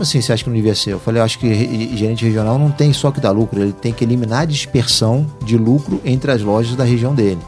Como 0.00 0.08
assim 0.08 0.22
você 0.22 0.32
acha 0.32 0.42
que 0.42 0.48
não 0.48 0.56
devia 0.56 0.74
ser? 0.74 0.94
Eu 0.94 0.98
falei, 0.98 1.20
eu 1.20 1.24
acho 1.26 1.38
que 1.38 1.94
gerente 1.94 2.24
regional 2.24 2.58
não 2.58 2.70
tem 2.70 2.90
só 2.90 3.10
que 3.10 3.20
dar 3.20 3.32
lucro, 3.32 3.60
ele 3.60 3.74
tem 3.74 3.92
que 3.92 4.02
eliminar 4.02 4.40
a 4.40 4.44
dispersão 4.46 5.26
de 5.44 5.58
lucro 5.58 6.00
entre 6.02 6.32
as 6.32 6.40
lojas 6.40 6.74
da 6.74 6.84
região 6.84 7.14
dele. 7.14 7.38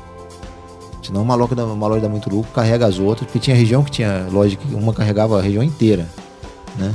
Senão 1.03 1.23
uma 1.23 1.35
loja, 1.35 1.55
uma 1.65 1.87
loja 1.87 2.03
dá 2.03 2.11
muito 2.11 2.29
lucro, 2.29 2.53
carrega 2.53 2.85
as 2.85 2.99
outras, 2.99 3.25
porque 3.25 3.39
tinha 3.39 3.57
região 3.57 3.83
que 3.83 3.91
tinha 3.91 4.29
loja 4.31 4.55
que 4.55 4.75
uma 4.75 4.93
carregava 4.93 5.39
a 5.39 5.43
região 5.43 5.63
inteira. 5.63 6.07
Né? 6.77 6.95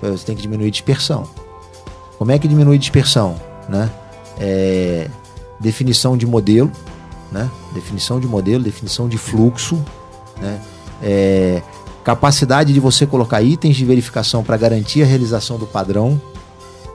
Você 0.00 0.24
tem 0.24 0.34
que 0.34 0.40
diminuir 0.40 0.68
a 0.68 0.70
dispersão. 0.70 1.28
Como 2.16 2.32
é 2.32 2.38
que 2.38 2.48
diminui 2.48 2.76
a 2.76 2.78
dispersão? 2.78 3.36
Né? 3.68 3.90
É, 4.40 5.10
definição 5.60 6.16
de 6.16 6.26
modelo, 6.26 6.72
né? 7.30 7.50
definição 7.74 8.18
de 8.18 8.26
modelo, 8.26 8.64
definição 8.64 9.10
de 9.10 9.18
fluxo, 9.18 9.78
né? 10.40 10.58
É, 11.02 11.60
capacidade 12.06 12.72
de 12.72 12.78
você 12.78 13.04
colocar 13.04 13.42
itens 13.42 13.74
de 13.74 13.84
verificação 13.84 14.44
para 14.44 14.56
garantir 14.56 15.02
a 15.02 15.04
realização 15.04 15.58
do 15.58 15.66
padrão, 15.66 16.20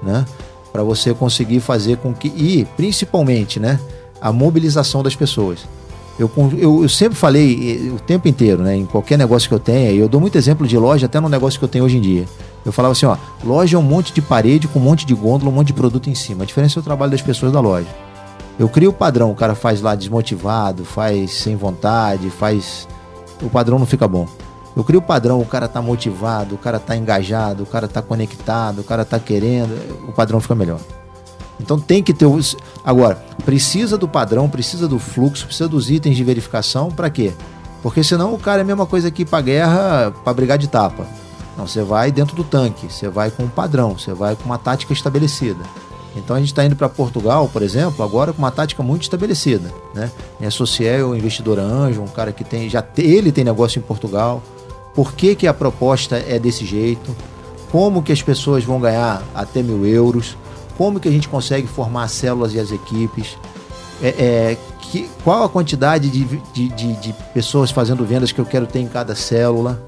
né? 0.02 0.26
Para 0.72 0.84
você 0.84 1.14
conseguir 1.14 1.60
fazer 1.60 1.98
com 1.98 2.14
que 2.14 2.30
e 2.30 2.64
principalmente, 2.78 3.60
né, 3.60 3.78
a 4.22 4.32
mobilização 4.32 5.04
das 5.04 5.14
pessoas. 5.14 5.68
Eu, 6.18 6.32
eu, 6.58 6.84
eu, 6.84 6.90
sempre 6.90 7.18
falei 7.18 7.92
o 7.94 8.00
tempo 8.00 8.30
inteiro, 8.30 8.64
né, 8.64 8.78
em 8.78 8.86
qualquer 8.86 9.18
negócio 9.18 9.50
que 9.50 9.54
eu 9.54 9.60
tenha, 9.60 9.92
e 9.92 9.98
eu 9.98 10.08
dou 10.08 10.22
muito 10.22 10.38
exemplo 10.38 10.66
de 10.66 10.78
loja 10.78 11.08
até 11.08 11.20
no 11.20 11.28
negócio 11.28 11.60
que 11.60 11.66
eu 11.66 11.70
tenho 11.70 11.84
hoje 11.84 11.98
em 11.98 12.02
dia. 12.02 12.26
Eu 12.66 12.72
falava 12.72 12.94
assim, 12.94 13.06
ó, 13.06 13.18
loja 13.44 13.76
é 13.76 13.80
um 13.80 13.84
monte 13.84 14.14
de 14.14 14.22
parede 14.22 14.66
com 14.70 14.80
um 14.80 14.84
monte 14.84 15.06
de 15.06 15.14
gôndola, 15.14 15.52
um 15.52 15.56
monte 15.56 15.68
de 15.68 15.74
produto 15.74 16.10
em 16.10 16.16
cima. 16.16 16.44
A 16.44 16.46
diferença 16.46 16.80
é 16.80 16.82
o 16.82 16.84
trabalho 16.84 17.12
das 17.12 17.22
pessoas 17.22 17.52
da 17.52 17.60
loja. 17.60 17.88
Eu 18.58 18.70
crio 18.70 18.92
o 18.92 18.94
padrão, 18.94 19.30
o 19.30 19.36
cara 19.36 19.56
faz 19.56 19.82
lá 19.82 19.94
desmotivado, 19.94 20.86
faz 20.86 21.32
sem 21.32 21.58
vontade, 21.58 22.30
faz. 22.30 22.88
O 23.42 23.50
padrão 23.50 23.78
não 23.78 23.86
fica 23.86 24.08
bom. 24.08 24.26
Eu 24.76 24.84
crio 24.84 25.00
o 25.00 25.04
padrão, 25.04 25.40
o 25.40 25.46
cara 25.46 25.68
tá 25.68 25.82
motivado, 25.82 26.56
o 26.56 26.58
cara 26.58 26.80
tá 26.80 26.96
engajado, 26.96 27.64
o 27.64 27.66
cara 27.66 27.88
tá 27.88 28.02
conectado, 28.02 28.80
o 28.80 28.84
cara 28.84 29.04
tá 29.04 29.20
querendo, 29.20 30.08
o 30.08 30.14
padrão 30.14 30.40
fica 30.40 30.56
melhor. 30.56 30.80
Então 31.60 31.80
tem 31.80 32.02
que 32.02 32.14
ter 32.14 32.26
os. 32.26 32.56
Agora, 32.84 33.24
precisa 33.46 33.98
do 33.98 34.08
padrão, 34.08 34.50
precisa 34.50 34.88
do 34.88 34.98
fluxo, 34.98 35.46
precisa 35.46 35.70
dos 35.70 35.90
itens 35.90 36.16
de 36.16 36.24
verificação, 36.24 36.90
para 36.90 37.10
quê? 37.10 37.34
Porque 37.84 38.04
senão 38.04 38.34
o 38.34 38.40
cara 38.40 38.62
é 38.62 38.64
a 38.64 38.66
mesma 38.66 38.86
coisa 38.86 39.12
que 39.12 39.26
para 39.26 39.42
guerra, 39.42 40.14
para 40.24 40.34
brigar 40.34 40.58
de 40.58 40.68
tapa. 40.68 41.06
Não, 41.58 41.68
você 41.68 41.84
vai 41.84 42.12
dentro 42.12 42.36
do 42.36 42.44
tanque, 42.44 42.92
você 42.92 43.10
vai 43.10 43.30
com 43.30 43.44
um 43.44 43.50
padrão, 43.50 43.98
você 43.98 44.14
vai 44.14 44.36
com 44.36 44.46
uma 44.46 44.58
tática 44.58 44.94
estabelecida. 44.94 45.64
Então 46.16 46.36
a 46.36 46.40
gente 46.40 46.50
está 46.50 46.66
indo 46.66 46.76
para 46.76 46.90
Portugal, 46.90 47.50
por 47.52 47.62
exemplo, 47.62 48.04
agora 48.04 48.34
com 48.34 48.40
uma 48.40 48.52
tática 48.52 48.84
muito 48.84 49.04
estabelecida. 49.04 49.72
Né? 49.94 50.12
Me 50.40 50.48
associei 50.48 51.02
ao 51.02 51.16
investidor 51.16 51.60
anjo, 51.60 52.02
um 52.02 52.08
cara 52.08 52.32
que 52.32 52.44
tem, 52.44 52.70
já 52.70 52.84
ele 52.98 53.32
tem 53.32 53.44
negócio 53.44 53.80
em 53.80 53.82
Portugal, 53.82 54.42
por 54.94 55.14
que, 55.14 55.36
que 55.36 55.48
a 55.48 55.54
proposta 55.54 56.18
é 56.18 56.38
desse 56.38 56.66
jeito, 56.66 57.16
como 57.72 58.04
que 58.04 58.12
as 58.12 58.22
pessoas 58.22 58.64
vão 58.64 58.80
ganhar 58.80 59.24
até 59.34 59.64
mil 59.64 59.86
euros, 59.86 60.38
como 60.78 61.00
que 61.00 61.08
a 61.08 61.12
gente 61.12 61.30
consegue 61.30 61.68
formar 61.68 62.04
as 62.04 62.12
células 62.12 62.54
e 62.54 62.60
as 62.60 62.72
equipes, 62.72 63.38
é, 64.02 64.08
é, 64.10 64.58
que, 64.82 65.10
qual 65.24 65.44
a 65.44 65.50
quantidade 65.50 66.10
de, 66.10 66.26
de, 66.26 66.68
de, 66.70 66.94
de, 66.94 67.14
pessoas 67.34 67.72
fazendo 67.72 68.04
vendas 68.04 68.32
que 68.32 68.42
eu 68.42 68.46
quero 68.46 68.66
ter 68.66 68.80
em 68.80 68.88
cada 68.88 69.16
célula, 69.16 69.82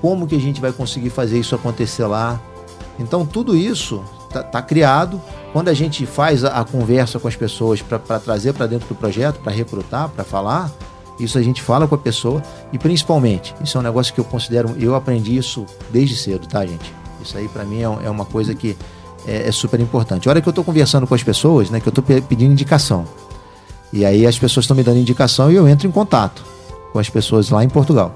como 0.00 0.26
que 0.26 0.34
a 0.34 0.40
gente 0.40 0.60
vai 0.60 0.72
conseguir 0.72 1.10
fazer 1.10 1.38
isso 1.38 1.54
acontecer 1.54 2.04
lá. 2.06 2.40
Então 2.98 3.24
tudo 3.24 3.56
isso 3.56 4.02
está 4.28 4.42
tá 4.42 4.60
criado. 4.60 5.20
Quando 5.52 5.68
a 5.68 5.74
gente 5.74 6.04
faz 6.04 6.44
a, 6.44 6.60
a 6.60 6.64
conversa 6.64 7.18
com 7.18 7.28
as 7.28 7.36
pessoas 7.36 7.80
para 7.80 8.18
trazer 8.18 8.52
para 8.52 8.66
dentro 8.66 8.88
do 8.88 8.94
projeto, 8.94 9.40
para 9.40 9.52
recrutar, 9.52 10.08
para 10.08 10.24
falar, 10.24 10.70
isso 11.18 11.38
a 11.38 11.42
gente 11.42 11.62
fala 11.62 11.86
com 11.86 11.94
a 11.94 11.98
pessoa 11.98 12.42
e 12.72 12.78
principalmente, 12.78 13.54
isso 13.62 13.76
é 13.76 13.80
um 13.80 13.84
negócio 13.84 14.12
que 14.12 14.20
eu 14.20 14.24
considero, 14.24 14.74
eu 14.78 14.94
aprendi 14.94 15.36
isso 15.36 15.66
desde 15.90 16.16
cedo, 16.16 16.46
tá, 16.46 16.64
gente? 16.64 16.92
Isso 17.22 17.36
aí 17.36 17.48
para 17.48 17.64
mim 17.64 17.80
é, 17.80 18.06
é, 18.06 18.10
uma 18.10 18.24
coisa 18.24 18.54
que 18.54 18.76
é, 19.26 19.48
é, 19.48 19.52
super 19.52 19.78
importante. 19.80 20.28
A 20.28 20.32
hora 20.32 20.40
que 20.40 20.48
eu 20.48 20.50
estou 20.50 20.64
conversando 20.64 21.06
com 21.06 21.14
as 21.14 21.22
pessoas, 21.22 21.70
né, 21.70 21.80
que 21.80 21.88
eu 21.88 21.90
estou 21.90 22.02
pedindo 22.02 22.52
indicação. 22.52 23.04
E 23.92 24.04
aí 24.04 24.26
as 24.26 24.38
pessoas 24.38 24.64
estão 24.64 24.76
me 24.76 24.82
dando 24.82 24.98
indicação 24.98 25.52
e 25.52 25.54
eu 25.54 25.68
entro 25.68 25.86
em 25.86 25.90
contato 25.90 26.42
com 26.92 26.98
as 26.98 27.08
pessoas 27.08 27.50
lá 27.50 27.62
em 27.62 27.68
Portugal. 27.68 28.14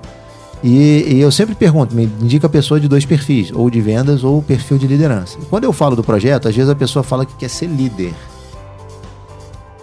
E, 0.64 1.04
e, 1.06 1.20
eu 1.20 1.30
sempre 1.30 1.54
pergunto, 1.54 1.94
me 1.94 2.04
indica 2.04 2.46
a 2.46 2.50
pessoa 2.50 2.80
de 2.80 2.88
dois 2.88 3.04
perfis, 3.04 3.52
ou 3.54 3.68
de 3.68 3.80
vendas 3.80 4.24
ou 4.24 4.42
perfil 4.42 4.78
de 4.78 4.86
liderança. 4.86 5.38
E 5.40 5.44
quando 5.44 5.64
eu 5.64 5.72
falo 5.72 5.94
do 5.94 6.02
projeto, 6.02 6.48
às 6.48 6.56
vezes 6.56 6.70
a 6.70 6.74
pessoa 6.74 7.02
fala 7.02 7.26
que 7.26 7.34
quer 7.34 7.48
ser 7.48 7.66
líder. 7.66 8.14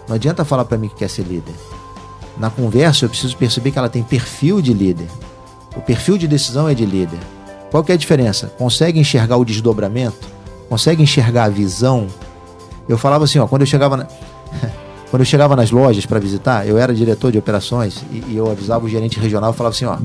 Não 0.08 0.16
adianta 0.16 0.44
falar 0.44 0.64
para 0.64 0.76
mim 0.76 0.88
que 0.88 0.96
quer 0.96 1.08
ser 1.08 1.22
líder. 1.22 1.54
Na 2.38 2.50
conversa, 2.50 3.04
eu 3.04 3.08
preciso 3.08 3.36
perceber 3.36 3.70
que 3.70 3.78
ela 3.78 3.88
tem 3.88 4.02
perfil 4.02 4.60
de 4.60 4.72
líder. 4.72 5.06
O 5.76 5.80
perfil 5.80 6.18
de 6.18 6.26
decisão 6.26 6.68
é 6.68 6.74
de 6.74 6.84
líder. 6.84 7.18
Qual 7.70 7.82
que 7.82 7.92
é 7.92 7.94
a 7.94 7.98
diferença? 7.98 8.52
Consegue 8.58 8.98
enxergar 8.98 9.36
o 9.36 9.44
desdobramento? 9.44 10.28
Consegue 10.68 11.02
enxergar 11.02 11.44
a 11.44 11.48
visão? 11.48 12.06
Eu 12.88 12.98
falava 12.98 13.24
assim, 13.24 13.38
ó, 13.38 13.46
quando 13.46 13.62
eu 13.62 13.66
chegava 13.66 13.96
na... 13.96 14.06
quando 15.10 15.20
eu 15.20 15.26
chegava 15.26 15.56
nas 15.56 15.70
lojas 15.70 16.06
para 16.06 16.18
visitar, 16.18 16.66
eu 16.66 16.78
era 16.78 16.94
diretor 16.94 17.32
de 17.32 17.38
operações 17.38 18.04
e, 18.12 18.32
e, 18.32 18.36
eu 18.36 18.50
avisava 18.50 18.84
o 18.84 18.88
gerente 18.88 19.18
regional, 19.18 19.50
eu 19.50 19.54
falava 19.54 19.74
assim, 19.74 19.84
ó, 19.84 19.96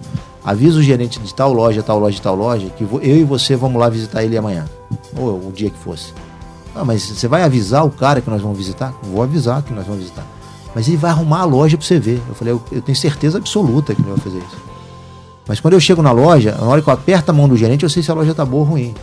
avisa 0.44 0.80
o 0.80 0.84
gerente 0.84 1.20
de 1.20 1.34
tal 1.34 1.52
loja, 1.52 1.82
tal 1.84 2.00
loja, 2.00 2.20
tal 2.22 2.36
loja, 2.36 2.70
que 2.78 2.84
eu 2.84 3.02
e 3.02 3.24
você 3.24 3.56
vamos 3.56 3.80
lá 3.80 3.90
visitar 3.90 4.24
ele 4.24 4.38
amanhã, 4.38 4.66
ou 5.18 5.48
o 5.48 5.52
dia 5.52 5.70
que 5.70 5.78
fosse. 5.78 6.14
Ah, 6.76 6.86
mas 6.86 7.04
você 7.04 7.28
vai 7.28 7.44
avisar 7.44 7.86
o 7.86 7.90
cara 7.90 8.22
que 8.22 8.30
nós 8.30 8.42
vamos 8.42 8.58
visitar? 8.58 8.94
Vou 9.04 9.22
avisar 9.22 9.62
que 9.64 9.74
nós 9.74 9.86
vamos 9.86 10.02
visitar. 10.02 10.26
Mas 10.74 10.88
ele 10.88 10.98
vai 10.98 11.12
arrumar 11.12 11.42
a 11.42 11.46
loja 11.46 11.78
para 11.78 11.86
você 11.86 12.00
ver. 12.00 12.22
Eu 12.28 12.36
falei, 12.36 12.54
eu, 12.54 12.62
eu, 12.72 12.82
tenho 12.82 12.96
certeza 12.96 13.38
absoluta 13.38 13.96
que 13.96 14.02
ele 14.02 14.10
vai 14.10 14.20
fazer 14.20 14.38
isso. 14.38 14.58
Mas 15.48 15.60
quando 15.60 15.74
eu 15.74 15.80
chego 15.80 16.02
na 16.02 16.12
loja, 16.12 16.56
na 16.60 16.68
hora 16.68 16.82
que 16.82 16.88
eu 16.88 16.94
aperto 16.94 17.32
a 17.32 17.34
mão 17.34 17.50
do 17.50 17.58
gerente, 17.58 17.84
eu 17.84 17.90
sei 17.90 18.04
se 18.04 18.12
a 18.12 18.14
loja 18.14 18.36
tá 18.36 18.46
boa 18.46 18.64
ou 18.64 18.70
ruim. 18.70 18.94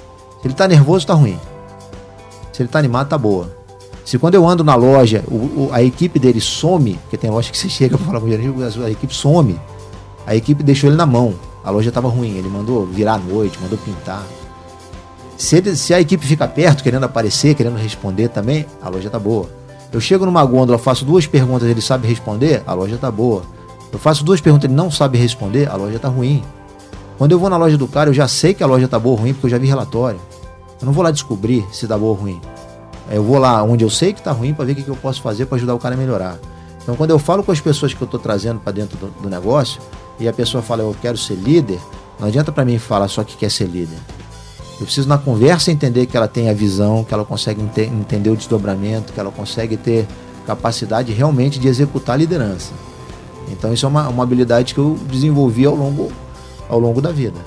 Se 0.40 0.46
ele 0.46 0.54
tá 0.54 0.68
nervoso, 0.68 1.06
tá 1.06 1.14
ruim. 1.14 1.38
Se 2.52 2.62
ele 2.62 2.68
tá 2.68 2.78
animado, 2.78 3.08
tá 3.08 3.18
boa. 3.18 3.50
Se 4.04 4.18
quando 4.18 4.36
eu 4.36 4.48
ando 4.48 4.62
na 4.62 4.76
loja, 4.76 5.24
o, 5.26 5.34
o, 5.34 5.68
a 5.72 5.82
equipe 5.82 6.20
dele 6.20 6.40
some, 6.40 6.94
porque 7.02 7.16
tem 7.16 7.28
loja 7.28 7.50
que 7.50 7.58
você 7.58 7.68
chega 7.70 7.98
para 7.98 8.06
falar 8.06 8.20
com 8.20 8.26
o 8.26 8.30
gerente, 8.30 8.80
a, 8.80 8.84
a 8.84 8.90
equipe 8.90 9.12
some. 9.12 9.58
A 10.24 10.36
equipe 10.36 10.62
deixou 10.62 10.88
ele 10.88 10.96
na 10.96 11.06
mão. 11.06 11.34
A 11.64 11.70
loja 11.70 11.88
estava 11.88 12.08
ruim. 12.08 12.36
Ele 12.36 12.48
mandou 12.48 12.86
virar 12.86 13.14
à 13.14 13.18
noite, 13.18 13.58
mandou 13.60 13.76
pintar. 13.78 14.24
Se, 15.36 15.56
ele, 15.56 15.76
se 15.76 15.92
a 15.92 16.00
equipe 16.00 16.24
fica 16.24 16.46
perto, 16.46 16.82
querendo 16.82 17.04
aparecer, 17.04 17.54
querendo 17.54 17.76
responder 17.76 18.28
também, 18.28 18.64
a 18.80 18.88
loja 18.88 19.10
tá 19.10 19.18
boa. 19.18 19.48
Eu 19.92 20.00
chego 20.00 20.26
numa 20.26 20.44
gôndola, 20.44 20.78
faço 20.78 21.04
duas 21.04 21.26
perguntas, 21.26 21.68
ele 21.68 21.80
sabe 21.80 22.06
responder, 22.06 22.62
a 22.66 22.74
loja 22.74 22.98
tá 22.98 23.10
boa. 23.10 23.42
Eu 23.92 23.98
faço 23.98 24.24
duas 24.24 24.40
perguntas, 24.40 24.64
ele 24.64 24.74
não 24.74 24.90
sabe 24.90 25.16
responder, 25.16 25.68
a 25.68 25.76
loja 25.76 25.98
tá 25.98 26.08
ruim. 26.08 26.42
Quando 27.16 27.32
eu 27.32 27.38
vou 27.38 27.48
na 27.48 27.56
loja 27.56 27.78
do 27.78 27.88
cara, 27.88 28.10
eu 28.10 28.14
já 28.14 28.28
sei 28.28 28.52
que 28.52 28.62
a 28.62 28.66
loja 28.66 28.86
tá 28.86 28.98
boa 28.98 29.14
ou 29.14 29.20
ruim, 29.20 29.32
porque 29.32 29.46
eu 29.46 29.50
já 29.50 29.58
vi 29.58 29.66
relatório. 29.66 30.20
Eu 30.80 30.86
não 30.86 30.92
vou 30.92 31.02
lá 31.02 31.10
descobrir 31.10 31.64
se 31.72 31.86
tá 31.86 31.96
boa 31.96 32.10
ou 32.10 32.16
ruim. 32.16 32.40
Eu 33.10 33.22
vou 33.22 33.38
lá 33.38 33.62
onde 33.62 33.84
eu 33.84 33.90
sei 33.90 34.12
que 34.12 34.20
tá 34.20 34.32
ruim 34.32 34.52
para 34.52 34.64
ver 34.64 34.72
o 34.72 34.74
que 34.74 34.88
eu 34.88 34.96
posso 34.96 35.22
fazer 35.22 35.46
para 35.46 35.56
ajudar 35.56 35.74
o 35.74 35.78
cara 35.78 35.94
a 35.94 35.98
melhorar. 35.98 36.38
Então, 36.82 36.94
quando 36.94 37.10
eu 37.10 37.18
falo 37.18 37.42
com 37.42 37.52
as 37.52 37.60
pessoas 37.60 37.94
que 37.94 38.02
eu 38.02 38.04
estou 38.04 38.20
trazendo 38.20 38.60
para 38.60 38.72
dentro 38.72 38.96
do, 38.98 39.06
do 39.22 39.30
negócio 39.30 39.80
e 40.20 40.28
a 40.28 40.32
pessoa 40.32 40.62
fala 40.62 40.82
eu 40.82 40.94
quero 41.00 41.16
ser 41.16 41.34
líder, 41.34 41.80
não 42.18 42.28
adianta 42.28 42.52
para 42.52 42.64
mim 42.64 42.78
falar 42.78 43.08
só 43.08 43.24
que 43.24 43.36
quer 43.36 43.50
ser 43.50 43.66
líder. 43.66 43.98
Eu 44.78 44.84
preciso 44.84 45.08
na 45.08 45.16
conversa 45.16 45.70
entender 45.70 46.06
que 46.06 46.16
ela 46.16 46.28
tem 46.28 46.50
a 46.50 46.52
visão, 46.52 47.02
que 47.02 47.14
ela 47.14 47.24
consegue 47.24 47.62
ente 47.62 47.80
entender 47.80 48.28
o 48.30 48.36
desdobramento, 48.36 49.12
que 49.12 49.18
ela 49.18 49.30
consegue 49.30 49.76
ter 49.76 50.06
capacidade 50.46 51.12
realmente 51.12 51.58
de 51.58 51.66
executar 51.66 52.14
a 52.14 52.18
liderança. 52.18 52.72
Então 53.50 53.72
isso 53.72 53.86
é 53.86 53.88
uma, 53.88 54.08
uma 54.08 54.22
habilidade 54.22 54.74
que 54.74 54.80
eu 54.80 54.98
desenvolvi 55.10 55.64
ao 55.64 55.74
longo, 55.74 56.12
ao 56.68 56.78
longo 56.78 57.00
da 57.00 57.10
vida. 57.10 57.38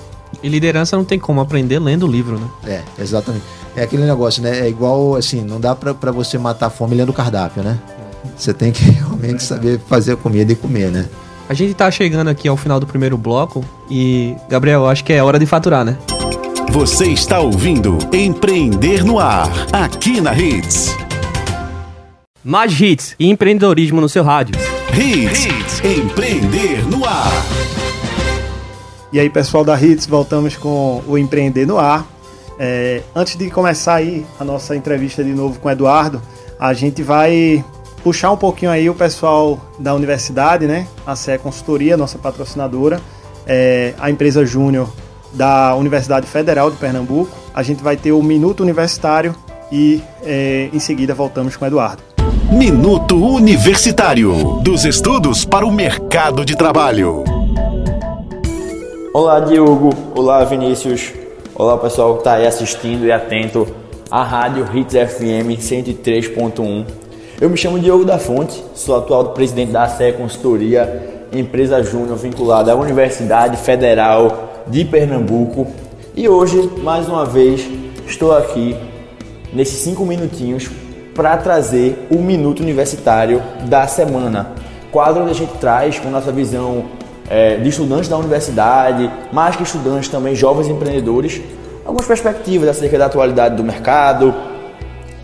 E 0.41 0.49
liderança 0.49 0.95
não 0.95 1.03
tem 1.03 1.19
como 1.19 1.41
aprender 1.41 1.79
lendo 1.79 2.05
o 2.05 2.11
livro, 2.11 2.39
né? 2.39 2.47
É, 2.65 2.81
exatamente. 3.01 3.43
É 3.75 3.83
aquele 3.83 4.05
negócio, 4.05 4.41
né? 4.41 4.59
É 4.59 4.69
igual 4.69 5.15
assim, 5.15 5.41
não 5.41 5.59
dá 5.59 5.75
para 5.75 6.11
você 6.11 6.37
matar 6.37 6.67
a 6.67 6.69
fome 6.69 6.95
lendo 6.95 7.09
o 7.09 7.13
cardápio, 7.13 7.61
né? 7.61 7.79
Você 8.35 8.53
tem 8.53 8.71
que 8.71 8.83
realmente 8.89 9.43
saber 9.43 9.79
fazer 9.87 10.13
a 10.13 10.17
comida 10.17 10.51
e 10.51 10.55
comer, 10.55 10.91
né? 10.91 11.07
A 11.47 11.53
gente 11.53 11.73
tá 11.73 11.89
chegando 11.89 12.27
aqui 12.27 12.47
ao 12.47 12.55
final 12.55 12.79
do 12.79 12.85
primeiro 12.85 13.17
bloco 13.17 13.63
e, 13.89 14.35
Gabriel, 14.47 14.87
acho 14.87 15.03
que 15.03 15.13
é 15.13 15.23
hora 15.23 15.39
de 15.39 15.47
faturar, 15.47 15.83
né? 15.83 15.97
Você 16.71 17.05
está 17.05 17.39
ouvindo 17.39 17.97
Empreender 18.13 19.03
no 19.03 19.17
Ar, 19.17 19.49
aqui 19.73 20.21
na 20.21 20.37
Hits. 20.37 20.95
Mais 22.43 22.79
hits 22.79 23.15
e 23.19 23.27
empreendedorismo 23.27 23.99
no 23.99 24.07
seu 24.07 24.23
rádio. 24.23 24.55
Hits, 24.93 25.45
Hits. 25.45 25.83
Empreender 25.83 26.87
no 26.87 27.05
ar. 27.05 27.31
E 29.11 29.19
aí, 29.19 29.31
pessoal 29.31 29.63
da 29.63 29.81
Hits, 29.81 30.05
voltamos 30.05 30.55
com 30.55 31.01
o 31.07 31.17
Empreender 31.17 31.65
no 31.65 31.79
ar. 31.79 32.05
É, 32.59 33.01
antes 33.15 33.35
de 33.35 33.49
começar 33.49 33.95
aí 33.95 34.23
a 34.39 34.45
nossa 34.45 34.75
entrevista 34.75 35.23
de 35.23 35.31
novo 35.31 35.59
com 35.59 35.69
o 35.69 35.71
Eduardo, 35.71 36.21
a 36.59 36.71
gente 36.73 37.01
vai 37.01 37.65
puxar 38.03 38.31
um 38.31 38.37
pouquinho 38.37 38.69
aí 38.69 38.87
o 38.91 38.95
pessoal 38.95 39.59
da 39.79 39.95
universidade, 39.95 40.67
né? 40.67 40.87
A 41.05 41.15
CE 41.15 41.39
Consultoria, 41.39 41.97
nossa 41.97 42.19
patrocinadora, 42.19 43.01
é, 43.47 43.95
a 43.97 44.11
empresa 44.11 44.45
Júnior 44.45 44.87
da 45.33 45.75
Universidade 45.75 46.27
Federal 46.27 46.71
de 46.71 46.77
Pernambuco. 46.77 47.29
A 47.53 47.63
gente 47.63 47.83
vai 47.83 47.97
ter 47.97 48.11
o 48.11 48.21
Minuto 48.21 48.61
Universitário 48.61 49.35
e 49.71 50.01
é, 50.23 50.69
em 50.73 50.79
seguida 50.79 51.13
voltamos 51.13 51.55
com 51.55 51.65
o 51.65 51.67
Eduardo. 51.67 52.01
Minuto 52.51 53.15
Universitário 53.15 54.59
dos 54.61 54.85
estudos 54.85 55.45
para 55.45 55.65
o 55.65 55.71
mercado 55.71 56.43
de 56.43 56.55
trabalho. 56.55 57.23
Olá, 59.13 59.39
Diogo. 59.39 59.89
Olá, 60.15 60.43
Vinícius. 60.45 61.13
Olá, 61.55 61.77
pessoal 61.77 62.13
que 62.13 62.19
está 62.19 62.33
aí 62.33 62.47
assistindo 62.47 63.05
e 63.05 63.11
atento 63.11 63.67
à 64.09 64.23
Rádio 64.23 64.65
Hits 64.73 64.93
FM 64.93 65.59
103.1. 65.59 66.85
Eu 67.39 67.49
me 67.49 67.57
chamo 67.57 67.79
Diogo 67.79 68.03
da 68.03 68.17
Fonte, 68.17 68.63
sou 68.73 68.97
atual 68.97 69.29
presidente 69.29 69.71
da 69.71 69.83
ACE 69.83 70.13
Consultoria, 70.13 71.27
empresa 71.31 71.81
júnior 71.83 72.17
vinculada 72.17 72.71
à 72.71 72.75
Universidade 72.75 73.57
Federal 73.57 74.48
de 74.69 74.85
Pernambuco. 74.85 75.67
E 76.15 76.29
hoje, 76.29 76.69
mais 76.83 77.07
uma 77.07 77.25
vez, 77.25 77.67
estou 78.07 78.35
aqui 78.35 78.75
nesses 79.51 79.79
cinco 79.79 80.05
minutinhos 80.05 80.69
para 81.15 81.35
trazer 81.37 82.07
o 82.11 82.19
Minuto 82.19 82.61
Universitário 82.61 83.41
da 83.67 83.87
semana. 83.87 84.51
Quadro 84.91 85.23
onde 85.23 85.31
a 85.31 85.35
gente 85.35 85.53
traz 85.57 85.99
com 85.99 86.09
nossa 86.09 86.31
visão 86.31 86.85
é, 87.29 87.57
de 87.57 87.69
estudantes 87.69 88.07
da 88.07 88.17
universidade, 88.17 89.09
mais 89.31 89.55
que 89.55 89.63
estudantes 89.63 90.09
também, 90.09 90.35
jovens 90.35 90.67
empreendedores, 90.67 91.41
algumas 91.85 92.05
perspectivas 92.05 92.69
acerca 92.69 92.97
da 92.97 93.07
atualidade 93.07 93.55
do 93.55 93.63
mercado, 93.63 94.33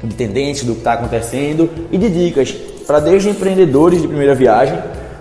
de 0.04 0.16
tendências 0.16 0.66
do 0.66 0.74
que 0.74 0.80
está 0.80 0.94
acontecendo 0.94 1.70
e 1.92 1.98
de 1.98 2.10
dicas 2.10 2.52
para 2.86 3.00
desde 3.00 3.30
empreendedores 3.30 4.02
de 4.02 4.08
primeira 4.08 4.36
viagem 4.36 4.78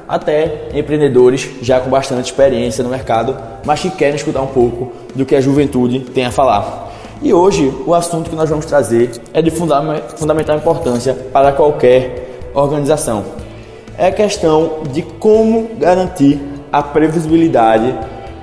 até 0.08 0.68
empreendedores 0.74 1.48
já 1.62 1.80
com 1.80 1.90
bastante 1.90 2.26
experiência 2.26 2.84
no 2.84 2.90
mercado, 2.90 3.36
mas 3.64 3.80
que 3.80 3.90
querem 3.90 4.16
escutar 4.16 4.42
um 4.42 4.48
pouco 4.48 4.92
do 5.14 5.24
que 5.24 5.34
a 5.34 5.40
juventude 5.40 6.00
tem 6.00 6.26
a 6.26 6.30
falar. 6.30 6.92
E 7.22 7.32
hoje 7.32 7.72
o 7.86 7.94
assunto 7.94 8.28
que 8.28 8.36
nós 8.36 8.50
vamos 8.50 8.66
trazer 8.66 9.10
é 9.32 9.40
de 9.40 9.50
fundamental 9.50 10.56
importância 10.56 11.14
para 11.32 11.52
qualquer 11.52 12.40
organização. 12.52 13.24
É 13.96 14.08
a 14.08 14.12
questão 14.12 14.82
de 14.92 15.02
como 15.02 15.70
garantir 15.78 16.40
a 16.70 16.82
previsibilidade 16.82 17.94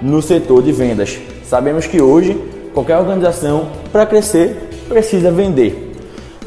no 0.02 0.22
setor 0.22 0.64
de 0.64 0.72
vendas. 0.72 1.20
Sabemos 1.44 1.86
que 1.86 2.02
hoje 2.02 2.42
qualquer 2.74 2.98
organização 2.98 3.68
para 3.92 4.06
crescer 4.06 4.70
precisa 4.88 5.32
vender. 5.32 5.92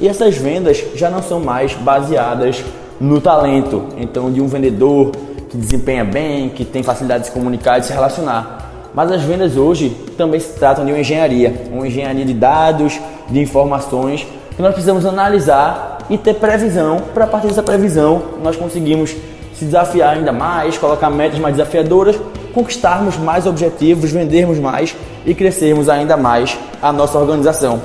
E 0.01 0.09
essas 0.09 0.37
vendas 0.37 0.83
já 0.95 1.09
não 1.09 1.23
são 1.23 1.39
mais 1.39 1.75
baseadas 1.75 2.65
no 3.01 3.21
talento, 3.21 3.85
então 3.97 4.31
de 4.31 4.41
um 4.41 4.47
vendedor 4.47 5.13
que 5.49 5.57
desempenha 5.57 6.05
bem, 6.05 6.49
que 6.49 6.65
tem 6.65 6.83
facilidade 6.83 7.25
de 7.25 7.27
se 7.29 7.33
comunicar 7.33 7.79
e 7.79 7.81
de 7.81 7.87
se 7.87 7.93
relacionar. 7.93 8.91
Mas 8.95 9.11
as 9.11 9.23
vendas 9.23 9.57
hoje 9.57 9.91
também 10.17 10.39
se 10.39 10.53
tratam 10.55 10.85
de 10.85 10.93
uma 10.93 11.01
engenharia, 11.01 11.55
uma 11.73 11.87
engenharia 11.87 12.25
de 12.25 12.35
dados, 12.35 13.01
de 13.29 13.41
informações 13.41 14.27
que 14.55 14.63
nós 14.63 14.73
precisamos 14.73 15.05
analisar 15.05 15.99
e 16.09 16.17
ter 16.17 16.35
previsão 16.35 16.99
para 17.13 17.27
partir 17.27 17.49
dessa 17.49 17.63
previsão 17.63 18.23
nós 18.43 18.57
conseguimos 18.57 19.17
se 19.55 19.65
desafiar 19.65 20.17
ainda 20.17 20.33
mais, 20.33 20.77
colocar 20.77 21.11
metas 21.11 21.39
mais 21.39 21.57
desafiadoras, 21.57 22.17
conquistarmos 22.53 23.17
mais 23.17 23.47
objetivos, 23.47 24.11
vendermos 24.11 24.59
mais 24.59 24.95
e 25.25 25.35
crescermos 25.35 25.89
ainda 25.89 26.17
mais 26.17 26.57
a 26.83 26.93
nossa 26.93 27.19
organização. 27.19 27.81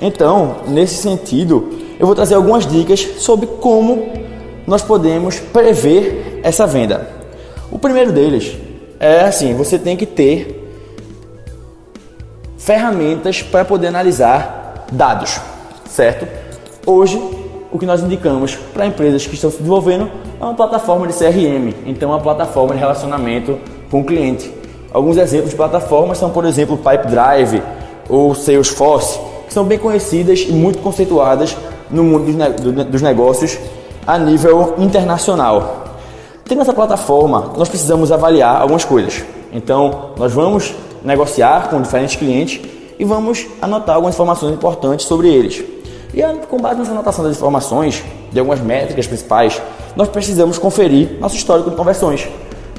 Então, 0.00 0.56
nesse 0.66 0.94
sentido, 0.96 1.70
eu 1.98 2.06
vou 2.06 2.14
trazer 2.14 2.34
algumas 2.34 2.66
dicas 2.66 3.00
sobre 3.18 3.46
como 3.46 4.19
nós 4.66 4.82
podemos 4.82 5.38
prever 5.38 6.40
essa 6.42 6.66
venda. 6.66 7.08
O 7.70 7.78
primeiro 7.78 8.12
deles 8.12 8.56
é 8.98 9.22
assim: 9.22 9.54
você 9.54 9.78
tem 9.78 9.96
que 9.96 10.06
ter 10.06 10.56
ferramentas 12.58 13.42
para 13.42 13.64
poder 13.64 13.88
analisar 13.88 14.86
dados, 14.92 15.40
certo? 15.88 16.26
Hoje, 16.86 17.20
o 17.72 17.78
que 17.78 17.86
nós 17.86 18.02
indicamos 18.02 18.56
para 18.74 18.86
empresas 18.86 19.26
que 19.26 19.34
estão 19.34 19.50
se 19.50 19.58
desenvolvendo 19.58 20.10
é 20.40 20.44
uma 20.44 20.54
plataforma 20.54 21.06
de 21.06 21.14
CRM, 21.14 21.74
então 21.86 22.10
uma 22.10 22.20
plataforma 22.20 22.74
de 22.74 22.80
relacionamento 22.80 23.58
com 23.90 24.00
o 24.00 24.04
cliente. 24.04 24.52
Alguns 24.92 25.16
exemplos 25.16 25.50
de 25.50 25.56
plataformas 25.56 26.18
são, 26.18 26.30
por 26.30 26.44
exemplo, 26.44 26.76
Pipedrive 26.76 27.62
ou 28.08 28.34
Salesforce 28.34 29.30
que 29.50 29.54
são 29.54 29.64
bem 29.64 29.78
conhecidas 29.78 30.46
e 30.48 30.52
muito 30.52 30.78
conceituadas 30.78 31.56
no 31.90 32.04
mundo 32.04 32.32
dos 32.84 33.02
negócios 33.02 33.58
a 34.06 34.18
nível 34.18 34.74
internacional. 34.78 35.84
Tendo 36.44 36.62
essa 36.62 36.72
plataforma, 36.72 37.52
nós 37.56 37.68
precisamos 37.68 38.10
avaliar 38.10 38.60
algumas 38.60 38.84
coisas. 38.84 39.22
Então, 39.52 40.10
nós 40.18 40.32
vamos 40.32 40.74
negociar 41.04 41.68
com 41.70 41.80
diferentes 41.80 42.16
clientes 42.16 42.60
e 42.98 43.04
vamos 43.04 43.46
anotar 43.62 43.94
algumas 43.94 44.14
informações 44.14 44.54
importantes 44.54 45.06
sobre 45.06 45.28
eles. 45.28 45.64
E 46.12 46.22
com 46.46 46.58
base 46.58 46.80
nessa 46.80 46.90
anotação 46.90 47.24
das 47.24 47.36
informações, 47.36 48.02
de 48.32 48.38
algumas 48.38 48.60
métricas 48.60 49.06
principais, 49.06 49.60
nós 49.94 50.08
precisamos 50.08 50.58
conferir 50.58 51.18
nosso 51.20 51.36
histórico 51.36 51.70
de 51.70 51.76
conversões. 51.76 52.28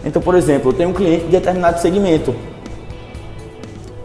Então, 0.03 0.21
por 0.21 0.35
exemplo, 0.35 0.71
eu 0.71 0.73
tenho 0.73 0.89
um 0.89 0.93
cliente 0.93 1.25
de 1.25 1.31
determinado 1.31 1.79
segmento 1.79 2.35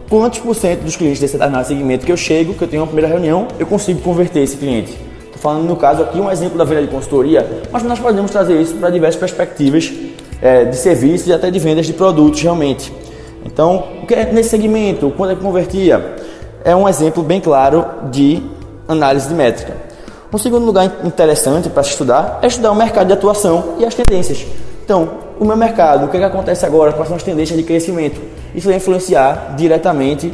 quantos 0.09 0.39
por 0.39 0.55
cento 0.55 0.83
dos 0.83 0.95
clientes 0.95 1.19
desse 1.19 1.33
determinado 1.33 1.67
segmento 1.67 2.05
que 2.05 2.11
eu 2.11 2.17
chego, 2.17 2.53
que 2.53 2.63
eu 2.63 2.67
tenho 2.67 2.81
uma 2.81 2.87
primeira 2.87 3.09
reunião, 3.09 3.47
eu 3.59 3.67
consigo 3.67 3.99
converter 4.01 4.41
esse 4.41 4.55
cliente. 4.55 4.97
Estou 5.37 5.51
falando 5.51 5.67
no 5.67 5.75
caso 5.75 6.01
aqui 6.01 6.19
um 6.19 6.31
exemplo 6.31 6.57
da 6.57 6.63
venda 6.63 6.81
de 6.81 6.87
consultoria, 6.87 7.47
mas 7.71 7.83
nós 7.83 7.99
podemos 7.99 8.31
trazer 8.31 8.59
isso 8.59 8.73
para 8.73 8.89
diversas 8.89 9.19
perspectivas 9.19 9.93
é, 10.41 10.65
de 10.65 10.75
serviços 10.75 11.27
e 11.27 11.33
até 11.33 11.51
de 11.51 11.59
vendas 11.59 11.85
de 11.85 11.93
produtos 11.93 12.41
realmente. 12.41 12.91
Então, 13.45 13.83
o 14.01 14.07
que 14.07 14.15
é 14.15 14.25
nesse 14.31 14.49
segmento, 14.49 15.13
quando 15.15 15.33
é 15.33 15.35
que 15.35 15.41
convertia? 15.41 16.15
É 16.65 16.75
um 16.75 16.89
exemplo 16.89 17.21
bem 17.21 17.39
claro 17.39 17.85
de 18.09 18.41
análise 18.87 19.27
de 19.27 19.35
métrica. 19.35 19.73
Um 20.33 20.39
segundo 20.39 20.65
lugar 20.65 20.91
interessante 21.03 21.69
para 21.69 21.83
estudar 21.83 22.39
é 22.41 22.47
estudar 22.47 22.71
o 22.71 22.75
mercado 22.75 23.05
de 23.05 23.13
atuação 23.13 23.75
e 23.77 23.85
as 23.85 23.93
tendências. 23.93 24.43
Então, 24.83 25.07
o 25.39 25.45
meu 25.45 25.55
mercado, 25.55 26.05
o 26.05 26.07
que, 26.07 26.17
é 26.17 26.19
que 26.19 26.25
acontece 26.25 26.65
agora, 26.65 26.93
quais 26.93 27.07
são 27.09 27.15
as 27.15 27.21
tendências 27.21 27.55
de 27.55 27.63
crescimento? 27.63 28.19
Isso 28.55 28.67
vai 28.67 28.77
influenciar 28.77 29.53
diretamente 29.55 30.33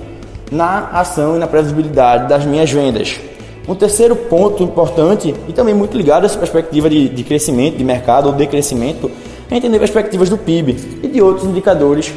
na 0.49 0.91
ação 0.93 1.35
e 1.35 1.39
na 1.39 1.47
previsibilidade 1.47 2.29
das 2.29 2.45
minhas 2.45 2.71
vendas. 2.71 3.19
Um 3.67 3.75
terceiro 3.75 4.15
ponto 4.15 4.61
importante 4.61 5.33
e 5.47 5.53
também 5.53 5.73
muito 5.73 5.95
ligado 5.95 6.23
a 6.23 6.25
essa 6.25 6.37
perspectiva 6.37 6.89
de, 6.89 7.07
de 7.07 7.23
crescimento, 7.23 7.77
de 7.77 7.83
mercado 7.83 8.27
ou 8.27 8.33
de 8.33 8.45
crescimento, 8.45 9.09
é 9.49 9.55
entender 9.55 9.79
perspectivas 9.79 10.29
do 10.29 10.37
PIB 10.37 10.99
e 11.01 11.07
de 11.07 11.21
outros 11.21 11.47
indicadores 11.47 12.13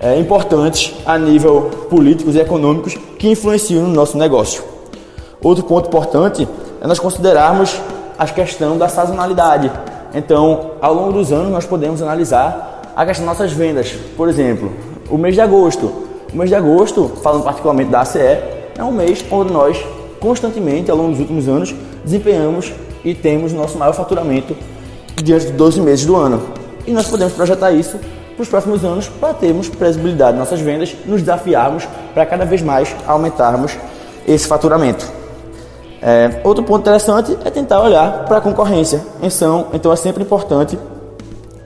é, 0.00 0.18
importantes 0.18 0.94
a 1.06 1.16
nível 1.16 1.70
políticos 1.88 2.34
e 2.34 2.40
econômicos 2.40 2.96
que 3.16 3.28
influenciam 3.28 3.82
no 3.82 3.94
nosso 3.94 4.18
negócio. 4.18 4.62
Outro 5.40 5.64
ponto 5.64 5.86
importante 5.86 6.48
é 6.80 6.86
nós 6.86 6.98
considerarmos 6.98 7.80
a 8.18 8.26
questão 8.26 8.76
da 8.76 8.88
sazonalidade. 8.88 9.70
Então, 10.12 10.72
ao 10.80 10.92
longo 10.92 11.12
dos 11.12 11.32
anos, 11.32 11.50
nós 11.52 11.64
podemos 11.64 12.02
analisar 12.02 12.92
a 12.96 13.06
questão 13.06 13.24
das 13.24 13.38
nossas 13.38 13.52
vendas. 13.52 13.92
Por 14.16 14.28
exemplo, 14.28 14.72
o 15.08 15.16
mês 15.16 15.34
de 15.34 15.40
agosto. 15.40 15.92
O 16.32 16.36
mês 16.36 16.50
de 16.50 16.56
agosto, 16.56 17.08
falando 17.22 17.44
particularmente 17.44 17.90
da 17.90 18.00
ACE, 18.00 18.18
é 18.18 18.82
um 18.82 18.92
mês 18.92 19.24
onde 19.30 19.52
nós 19.52 19.78
constantemente, 20.20 20.90
ao 20.90 20.96
longo 20.96 21.10
dos 21.10 21.20
últimos 21.20 21.48
anos, 21.48 21.74
desempenhamos 22.04 22.72
e 23.04 23.14
temos 23.14 23.52
nosso 23.52 23.78
maior 23.78 23.92
faturamento 23.92 24.56
diante 25.22 25.46
de 25.46 25.52
12 25.52 25.80
meses 25.80 26.06
do 26.06 26.16
ano. 26.16 26.42
E 26.86 26.90
nós 26.92 27.06
podemos 27.06 27.34
projetar 27.34 27.70
isso 27.72 27.98
para 28.34 28.42
os 28.42 28.48
próximos 28.48 28.84
anos 28.84 29.08
para 29.08 29.34
termos 29.34 29.68
previsibilidade 29.68 30.36
nas 30.38 30.48
nossas 30.48 30.60
vendas, 30.60 30.94
nos 31.06 31.20
desafiarmos 31.20 31.86
para 32.14 32.24
cada 32.24 32.44
vez 32.44 32.62
mais 32.62 32.94
aumentarmos 33.06 33.76
esse 34.26 34.46
faturamento. 34.46 35.06
É, 36.00 36.40
outro 36.44 36.62
ponto 36.62 36.80
interessante 36.82 37.36
é 37.44 37.50
tentar 37.50 37.82
olhar 37.82 38.24
para 38.26 38.38
a 38.38 38.40
concorrência. 38.40 39.02
Então, 39.20 39.66
então 39.72 39.92
é 39.92 39.96
sempre 39.96 40.22
importante 40.22 40.78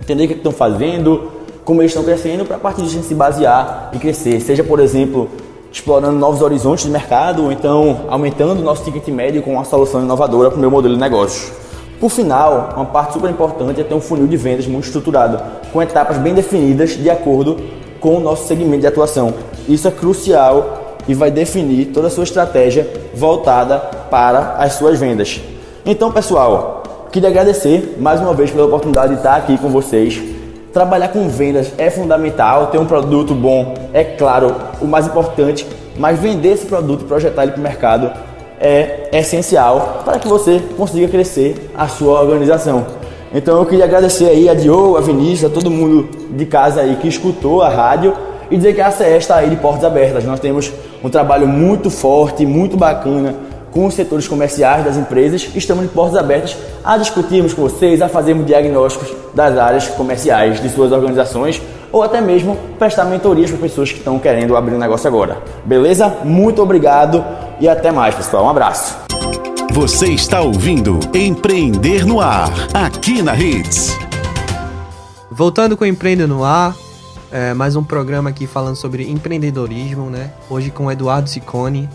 entender 0.00 0.24
o 0.24 0.28
que 0.28 0.34
estão 0.34 0.52
fazendo, 0.52 1.30
como 1.64 1.82
eles 1.82 1.90
estão 1.90 2.02
crescendo, 2.02 2.44
para 2.44 2.56
a 2.56 2.58
partir 2.58 2.82
disso 2.82 3.02
se 3.02 3.14
basear 3.14 3.90
e 3.92 3.98
crescer. 3.98 4.40
Seja, 4.40 4.64
por 4.64 4.80
exemplo, 4.80 5.28
explorando 5.72 6.18
novos 6.18 6.42
horizontes 6.42 6.85
de 6.85 6.90
mercado, 6.90 7.44
ou 7.44 7.52
então 7.52 8.02
aumentando 8.08 8.61
o 8.61 8.62
nosso 8.62 8.85
ticket 8.85 9.08
médio 9.08 9.42
com 9.42 9.54
uma 9.54 9.64
solução 9.64 10.02
inovadora 10.02 10.50
para 10.50 10.58
o 10.58 10.61
meu 10.61 10.70
modelo 10.70 10.94
de 10.94 11.00
negócio. 11.00 11.52
Por 11.98 12.11
final, 12.11 12.70
uma 12.74 12.85
parte 12.85 13.14
super 13.14 13.30
importante 13.30 13.80
é 13.80 13.85
ter 13.85 13.94
um 13.94 14.00
funil 14.00 14.26
de 14.26 14.37
vendas 14.37 14.66
muito 14.66 14.85
estruturado, 14.85 15.40
com 15.72 15.80
etapas 15.80 16.18
bem 16.18 16.35
definidas 16.35 16.90
de 16.90 17.08
acordo 17.08 17.58
com 18.00 18.16
o 18.16 18.20
nosso 18.20 18.46
segmento 18.46 18.80
de 18.80 18.87
atuação. 18.87 19.32
Isso 19.68 19.87
é 19.87 19.90
crucial 19.90 20.96
e 21.06 21.14
vai 21.14 21.30
definir 21.30 21.87
toda 21.87 22.08
a 22.08 22.11
sua 22.11 22.24
estratégia 22.24 22.88
voltada 23.14 23.78
para 24.11 24.56
as 24.58 24.74
suas 24.74 24.98
vendas. 24.98 25.40
Então, 25.87 26.12
pessoal, 26.12 26.82
queria 27.11 27.28
agradecer 27.28 27.96
mais 27.98 28.20
uma 28.20 28.35
vez 28.35 28.50
pela 28.50 28.66
oportunidade 28.66 29.12
de 29.12 29.18
estar 29.18 29.37
aqui 29.37 29.56
com 29.56 29.68
vocês. 29.68 30.31
Trabalhar 30.72 31.08
com 31.08 31.28
vendas 31.28 31.70
é 31.76 31.90
fundamental, 31.90 32.68
ter 32.68 32.78
um 32.78 32.87
produto 32.87 33.35
bom 33.35 33.74
é 33.92 34.02
claro 34.02 34.54
o 34.80 34.87
mais 34.87 35.06
importante, 35.06 35.66
mas 35.98 36.18
vender 36.18 36.52
esse 36.52 36.64
produto 36.64 37.04
projetar 37.04 37.42
ele 37.42 37.52
para 37.52 37.61
o 37.61 37.62
mercado 37.62 38.11
é 38.58 39.11
essencial 39.12 40.00
para 40.02 40.18
que 40.18 40.26
você 40.26 40.62
consiga 40.74 41.08
crescer 41.08 41.70
a 41.76 41.88
sua 41.88 42.22
organização. 42.22 42.87
Então 43.35 43.58
eu 43.58 43.66
queria 43.66 43.85
agradecer 43.85 44.30
aí 44.30 44.48
a 44.48 44.54
Diogo, 44.54 44.96
a 44.96 45.02
Vinícius, 45.02 45.50
a 45.50 45.54
todo 45.54 45.70
mundo 45.70 46.08
de 46.30 46.46
casa 46.46 46.80
aí 46.80 46.96
que 46.96 47.06
escutou 47.06 47.61
a 47.61 47.68
rádio 47.68 48.14
e 48.50 48.56
dizer 48.56 48.74
que 48.74 48.80
a 48.80 48.88
ACE 48.88 49.04
está 49.18 49.37
aí 49.37 49.50
de 49.50 49.56
portas 49.56 49.85
abertas. 49.85 50.24
Nós 50.24 50.40
temos 50.40 50.72
um 51.04 51.11
trabalho 51.11 51.46
muito 51.46 51.90
forte, 51.90 52.46
muito 52.46 52.78
bacana 52.78 53.35
com 53.72 53.87
os 53.87 53.94
setores 53.94 54.28
comerciais 54.28 54.85
das 54.85 54.96
empresas. 54.96 55.48
Estamos 55.56 55.82
de 55.82 55.88
portas 55.88 56.16
abertas 56.16 56.56
a 56.85 56.96
discutirmos 56.96 57.52
com 57.52 57.62
vocês, 57.62 58.00
a 58.00 58.08
fazermos 58.08 58.46
diagnósticos 58.46 59.08
das 59.35 59.58
áreas 59.58 59.88
comerciais 59.88 60.62
de 60.62 60.68
suas 60.68 60.92
organizações 60.92 61.61
ou 61.90 62.02
até 62.02 62.20
mesmo 62.20 62.56
prestar 62.78 63.04
mentorias 63.04 63.50
para 63.50 63.61
pessoas 63.61 63.90
que 63.90 63.98
estão 63.98 64.18
querendo 64.18 64.56
abrir 64.56 64.74
um 64.74 64.78
negócio 64.78 65.08
agora. 65.08 65.42
Beleza? 65.64 66.08
Muito 66.24 66.62
obrigado 66.62 67.24
e 67.61 67.68
até 67.68 67.90
mais, 67.90 68.14
pessoal. 68.14 68.44
Um 68.44 68.50
abraço. 68.50 68.96
Você 69.72 70.08
está 70.08 70.40
ouvindo 70.42 71.00
Empreender 71.14 72.06
no 72.06 72.20
Ar, 72.20 72.50
aqui 72.74 73.22
na 73.22 73.35
Hits. 73.35 73.96
Voltando 75.30 75.76
com 75.76 75.85
o 75.85 75.87
Empreender 75.87 76.26
no 76.26 76.44
Ar, 76.44 76.76
é, 77.30 77.54
mais 77.54 77.74
um 77.74 77.82
programa 77.82 78.28
aqui 78.28 78.46
falando 78.46 78.76
sobre 78.76 79.11
empreendedorismo, 79.11 80.11
né? 80.11 80.30
Hoje 80.50 80.70
com 80.70 80.87
o 80.87 80.92
Eduardo 80.92 81.30
Ciccone, 81.30 81.88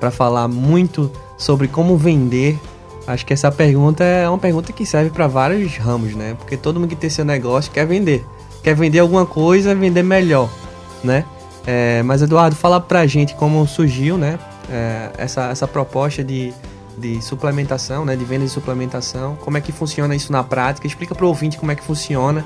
para 0.00 0.10
falar 0.10 0.48
muito 0.48 1.12
sobre 1.36 1.68
como 1.68 1.96
vender. 1.96 2.58
Acho 3.06 3.24
que 3.26 3.32
essa 3.32 3.52
pergunta 3.52 4.02
é 4.02 4.28
uma 4.28 4.38
pergunta 4.38 4.72
que 4.72 4.86
serve 4.86 5.10
para 5.10 5.26
vários 5.26 5.76
ramos, 5.76 6.14
né? 6.14 6.34
Porque 6.38 6.56
todo 6.56 6.80
mundo 6.80 6.88
que 6.88 6.96
tem 6.96 7.10
seu 7.10 7.24
negócio 7.24 7.70
quer 7.70 7.86
vender. 7.86 8.24
Quer 8.62 8.74
vender 8.74 8.98
alguma 8.98 9.26
coisa, 9.26 9.74
vender 9.74 10.02
melhor, 10.02 10.48
né? 11.04 11.24
É, 11.66 12.02
mas 12.02 12.22
Eduardo, 12.22 12.56
fala 12.56 12.80
pra 12.80 13.06
gente 13.06 13.34
como 13.34 13.66
surgiu, 13.66 14.16
né? 14.16 14.38
É, 14.70 15.10
essa, 15.18 15.48
essa 15.48 15.66
proposta 15.66 16.22
de, 16.22 16.52
de 16.96 17.20
suplementação, 17.22 18.04
né? 18.04 18.16
De 18.16 18.24
venda 18.24 18.44
de 18.44 18.50
suplementação. 18.50 19.36
Como 19.36 19.56
é 19.56 19.60
que 19.60 19.72
funciona 19.72 20.14
isso 20.14 20.32
na 20.32 20.42
prática? 20.42 20.86
Explica 20.86 21.14
pro 21.14 21.26
ouvinte 21.26 21.58
como 21.58 21.72
é 21.72 21.74
que 21.74 21.82
funciona. 21.82 22.44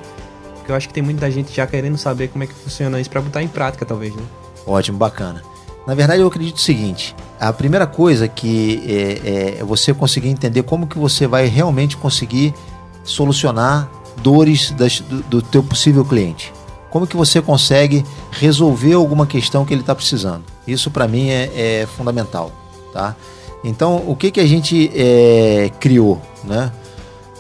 Porque 0.57 0.73
eu 0.73 0.77
acho 0.77 0.89
que 0.89 0.95
tem 0.95 1.03
muita 1.03 1.31
gente 1.31 1.55
já 1.55 1.67
querendo 1.67 1.99
saber 1.99 2.29
como 2.29 2.43
é 2.43 2.47
que 2.47 2.55
funciona 2.55 2.99
isso 2.99 3.11
para 3.11 3.21
botar 3.21 3.43
em 3.43 3.49
prática, 3.49 3.85
talvez, 3.85 4.15
né? 4.15 4.23
Ótimo, 4.67 4.97
bacana. 4.97 5.43
Na 5.87 5.95
verdade, 5.95 6.23
eu 6.23 6.27
acredito 6.27 6.57
o 6.57 6.61
seguinte: 6.61 7.15
a 7.49 7.53
primeira 7.53 7.87
coisa 7.87 8.27
que 8.27 8.83
é, 8.87 9.59
é 9.61 9.65
você 9.65 9.93
conseguir 9.93 10.29
entender 10.29 10.63
como 10.63 10.87
que 10.87 10.99
você 10.99 11.27
vai 11.27 11.47
realmente 11.47 11.97
conseguir 11.97 12.55
solucionar 13.03 13.91
dores 14.23 14.71
das, 14.71 15.01
do, 15.01 15.23
do 15.23 15.43
teu 15.43 15.63
possível 15.63 16.05
cliente. 16.05 16.53
Como 16.91 17.07
que 17.07 17.17
você 17.17 17.43
consegue 17.43 18.05
resolver 18.31 18.93
alguma 18.95 19.27
questão 19.27 19.65
que 19.65 19.75
ele 19.75 19.81
está 19.81 19.95
precisando? 19.95 20.45
Isso 20.67 20.91
para 20.91 21.09
mim 21.09 21.29
é, 21.29 21.51
é, 21.83 21.87
fundamental, 21.87 22.53
tá? 22.93 23.17
Então, 23.65 24.03
o 24.07 24.15
que 24.15 24.31
que 24.31 24.41
a 24.41 24.47
gente 24.47 24.91
é, 24.95 25.71
criou, 25.81 26.21
né? 26.45 26.71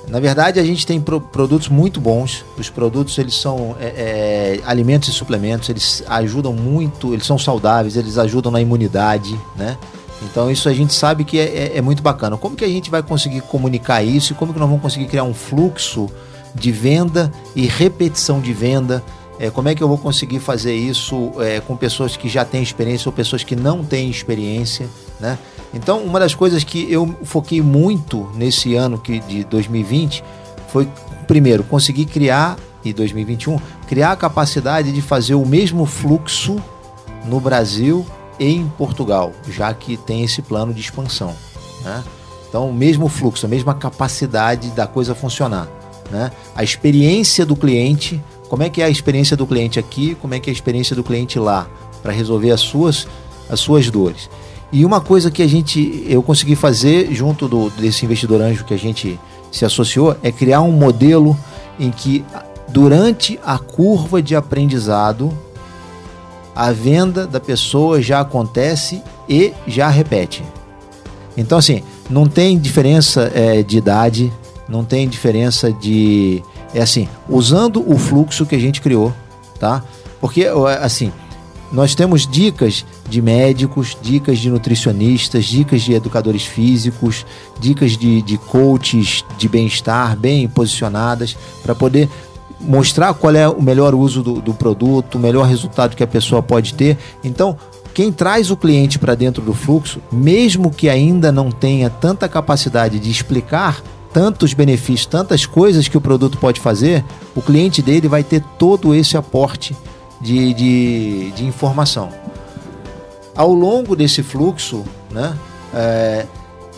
Na 0.09 0.21
verdade, 0.21 0.61
a 0.61 0.65
gente 0.65 0.87
tem 0.87 1.01
pro, 1.01 1.21
produtos 1.21 1.69
muito 1.69 2.01
bons. 2.01 2.45
Os 2.59 2.69
produtos 2.69 3.17
eles 3.19 3.35
são 3.35 3.75
é, 3.81 3.87
é, 3.87 4.61
alimentos 4.65 5.09
e 5.09 5.13
suplementos. 5.13 5.69
Eles 5.69 6.03
ajudam 6.07 6.53
muito. 6.53 7.13
Eles 7.13 7.27
são 7.27 7.39
saudáveis. 7.39 7.97
Eles 7.97 8.19
ajudam 8.19 8.53
na 8.53 8.61
imunidade, 8.61 9.39
né? 9.57 9.77
Então 10.23 10.51
isso 10.51 10.69
a 10.69 10.73
gente 10.73 10.93
sabe 10.93 11.25
que 11.25 11.39
é, 11.39 11.45
é, 11.45 11.79
é, 11.79 11.81
muito 11.81 12.03
bacana. 12.03 12.37
Como 12.37 12.57
que 12.57 12.65
a 12.65 12.69
gente 12.69 12.91
vai 12.91 13.03
conseguir 13.03 13.41
comunicar 13.43 14.03
isso 14.03 14.33
e 14.33 14.37
como 14.37 14.53
que 14.53 14.59
nós 14.59 14.69
vamos 14.69 14.83
conseguir 14.83 15.07
criar 15.07 15.25
um 15.25 15.35
fluxo 15.35 16.09
de 16.55 16.71
venda 16.71 17.33
e 17.55 17.67
repetição 17.67 18.41
de 18.41 18.53
venda? 18.53 19.03
É, 19.39 19.51
como 19.51 19.69
é 19.69 19.75
que 19.75 19.83
eu 19.83 19.89
vou 19.89 19.99
conseguir 19.99 20.39
fazer 20.39 20.75
isso 20.75 21.33
é, 21.41 21.61
com 21.61 21.77
pessoas 21.77 22.17
que 22.17 22.29
já 22.29 22.45
têm 22.45 22.63
experiência 22.63 23.09
ou 23.09 23.13
pessoas 23.13 23.43
que 23.43 23.57
não 23.57 23.85
têm 23.85 24.09
experiência, 24.09 24.89
né? 25.21 25.39
Então, 25.73 26.03
uma 26.03 26.21
das 26.21 26.35
coisas 26.35 26.63
que 26.63 26.91
eu 26.91 27.17
foquei 27.25 27.61
muito 27.61 28.29
nesse 28.35 28.75
ano 28.75 28.99
que, 28.99 29.21
de 29.21 29.45
2020 29.45 30.23
foi, 30.69 30.89
primeiro, 31.27 31.65
conseguir 31.65 32.07
criar, 32.07 32.57
e 32.85 32.93
2021, 32.93 33.59
criar 33.89 34.13
a 34.13 34.17
capacidade 34.17 34.93
de 34.93 35.01
fazer 35.01 35.35
o 35.35 35.47
mesmo 35.47 35.87
fluxo 35.87 36.57
no 37.25 37.41
Brasil 37.41 38.05
e 38.39 38.53
em 38.55 38.69
Portugal, 38.69 39.33
já 39.49 39.73
que 39.73 39.97
tem 39.97 40.23
esse 40.23 40.43
plano 40.43 40.75
de 40.75 40.81
expansão. 40.81 41.35
Né? 41.83 42.05
Então, 42.49 42.69
o 42.69 42.75
mesmo 42.75 43.09
fluxo, 43.09 43.47
a 43.47 43.49
mesma 43.49 43.75
capacidade 43.75 44.71
da 44.71 44.87
coisa 44.87 45.15
funcionar. 45.15 45.69
Né? 46.11 46.31
A 46.55 46.63
experiência 46.63 47.47
do 47.47 47.57
cliente, 47.57 48.23
como 48.49 48.63
é 48.63 48.69
que 48.69 48.83
é 48.83 48.85
a 48.85 48.91
experiência 48.91 49.37
do 49.37 49.47
cliente 49.47 49.79
aqui, 49.79 50.15
como 50.17 50.35
é 50.35 50.41
que 50.41 50.51
é 50.51 50.53
a 50.53 50.55
experiência 50.55 50.95
do 50.95 51.03
cliente 51.03 51.39
lá, 51.39 51.67
para 52.03 52.13
resolver 52.13 52.51
as 52.51 52.61
suas, 52.61 53.09
as 53.49 53.61
suas 53.61 53.91
dores. 53.91 54.29
E 54.75 54.85
uma 54.85 55.01
coisa 55.01 55.31
que 55.31 55.41
a 55.41 55.47
gente 55.47 56.05
eu 56.09 56.21
consegui 56.21 56.57
fazer 56.57 57.15
junto 57.15 57.47
do, 57.47 57.71
desse 57.71 58.05
investidor 58.05 58.41
anjo 58.41 58.65
que 58.65 58.75
a 58.75 58.77
gente 58.77 59.21
se 59.53 59.65
associou 59.65 60.17
é 60.21 60.33
criar 60.33 60.63
um 60.63 60.73
modelo 60.73 61.39
em 61.79 61.93
que 61.93 62.25
durante 62.67 63.39
a 63.47 63.57
curva 63.57 64.21
de 64.21 64.35
aprendizado 64.35 65.33
a 66.57 66.73
venda 66.73 67.25
da 67.25 67.39
pessoa 67.39 68.03
já 68.03 68.19
acontece 68.19 69.01
e 69.29 69.53
já 69.65 69.89
repete. 69.89 70.43
Então 71.37 71.59
assim, 71.59 71.85
não 72.11 72.27
tem 72.27 72.59
diferença 72.59 73.31
é, 73.33 73.63
de 73.63 73.79
idade, 73.79 74.33
não 74.69 74.85
tem 74.85 75.09
diferença 75.09 75.73
de 75.73 76.43
é 76.75 76.83
assim, 76.83 77.09
usando 77.29 77.89
o 77.89 77.97
fluxo 77.97 78.45
que 78.45 78.57
a 78.57 78.61
gente 78.61 78.81
criou, 78.81 79.13
tá? 79.61 79.85
Porque 80.21 80.49
assim, 80.81 81.13
nós 81.73 81.95
temos 81.95 82.27
dicas 82.27 82.85
de 83.09 83.21
médicos, 83.21 83.97
dicas 84.01 84.39
de 84.39 84.51
nutricionistas, 84.51 85.45
dicas 85.45 85.83
de 85.83 85.93
educadores 85.93 86.45
físicos, 86.45 87.27
dicas 87.59 87.97
de, 87.97 88.23
de 88.23 88.39
coaches 88.39 89.25
de 89.37 89.49
bem-estar 89.49 90.17
bem 90.17 90.49
posicionadas 90.49 91.37
para 91.63 91.75
poder 91.75 92.09
mostrar 92.61 93.13
qual 93.15 93.35
é 93.35 93.49
o 93.49 93.61
melhor 93.61 93.95
uso 93.95 94.23
do, 94.23 94.41
do 94.41 94.55
produto, 94.55 95.17
o 95.17 95.19
melhor 95.19 95.47
resultado 95.47 95.97
que 95.97 96.03
a 96.03 96.07
pessoa 96.07 96.43
pode 96.43 96.75
ter. 96.75 96.97
Então, 97.23 97.57
quem 97.93 98.11
traz 98.11 98.51
o 98.51 98.57
cliente 98.57 98.99
para 98.99 99.15
dentro 99.15 99.43
do 99.43 99.55
fluxo, 99.55 100.01
mesmo 100.11 100.71
que 100.71 100.89
ainda 100.89 101.31
não 101.31 101.51
tenha 101.51 101.89
tanta 101.89 102.29
capacidade 102.29 102.99
de 102.99 103.11
explicar 103.11 103.83
tantos 104.13 104.55
benefícios, 104.55 105.07
tantas 105.07 105.45
coisas 105.45 105.89
que 105.89 105.99
o 105.99 106.01
produto 106.01 106.39
pode 106.39 106.61
fazer, 106.61 107.05
o 107.35 107.43
cliente 107.43 107.83
dele 107.83 108.07
vai 108.07 108.23
ter 108.23 108.41
todo 108.59 108.95
esse 108.95 109.17
aporte 109.17 109.77
de, 110.25 110.55
de, 110.55 111.31
de 111.33 111.45
informação. 111.45 112.09
Ao 113.37 113.53
longo 113.53 113.95
desse 113.95 114.23
fluxo, 114.23 114.83
né, 115.11 115.39
é, 115.75 116.27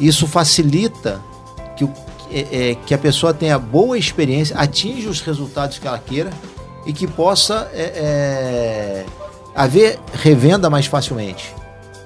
isso 0.00 0.26
facilita 0.26 1.20
que, 1.76 1.84
o, 1.84 1.92
é, 2.30 2.70
é, 2.70 2.74
que 2.74 2.92
a 2.92 2.98
pessoa 2.98 3.32
tenha 3.32 3.56
boa 3.56 3.96
experiência, 3.96 4.56
atinja 4.56 5.08
os 5.08 5.20
resultados 5.20 5.78
que 5.78 5.86
ela 5.86 5.98
queira 5.98 6.30
e 6.84 6.92
que 6.92 7.06
possa 7.06 7.70
é, 7.72 7.92
é, 7.94 9.06
haver 9.54 10.00
revenda 10.12 10.68
mais 10.68 10.86
facilmente. 10.86 11.54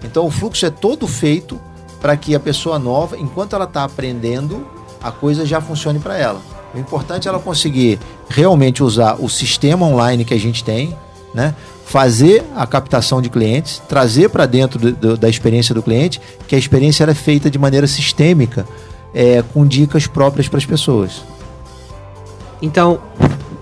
Então 0.05 0.27
o 0.27 0.31
fluxo 0.31 0.67
é 0.67 0.71
todo 0.71 1.09
feito 1.09 1.59
para 2.03 2.17
que 2.19 2.35
a 2.35 2.41
pessoa 2.41 2.79
nova, 2.79 3.17
enquanto 3.17 3.55
ela 3.55 3.65
está 3.65 3.85
aprendendo, 3.85 4.67
a 5.03 5.11
coisa 5.11 5.47
já 5.47 5.61
funcione 5.61 5.99
para 5.99 6.19
ela. 6.19 6.41
O 6.75 6.79
importante 6.79 7.27
é 7.27 7.31
ela 7.31 7.39
conseguir 7.39 7.99
realmente 8.29 8.83
usar 8.83 9.17
o 9.19 9.29
sistema 9.29 9.87
online 9.87 10.25
que 10.25 10.35
a 10.35 10.39
gente 10.39 10.63
tem, 10.63 10.97
né? 11.35 11.55
fazer 11.91 12.45
a 12.55 12.65
captação 12.69 13.21
de 13.21 13.29
clientes, 13.29 13.83
trazer 13.89 14.29
para 14.29 14.47
dentro 14.47 14.79
do, 14.79 14.93
do, 14.93 15.17
da 15.17 15.29
experiência 15.29 15.75
do 15.75 15.83
cliente, 15.83 16.21
que 16.47 16.55
a 16.55 16.59
experiência 16.59 17.03
era 17.03 17.15
feita 17.17 17.51
de 17.51 17.59
maneira 17.59 17.85
sistêmica, 17.87 18.65
é, 19.13 19.43
com 19.53 19.67
dicas 19.67 20.07
próprias 20.07 20.47
para 20.47 20.59
as 20.59 20.65
pessoas. 20.65 21.25
Então, 22.63 23.01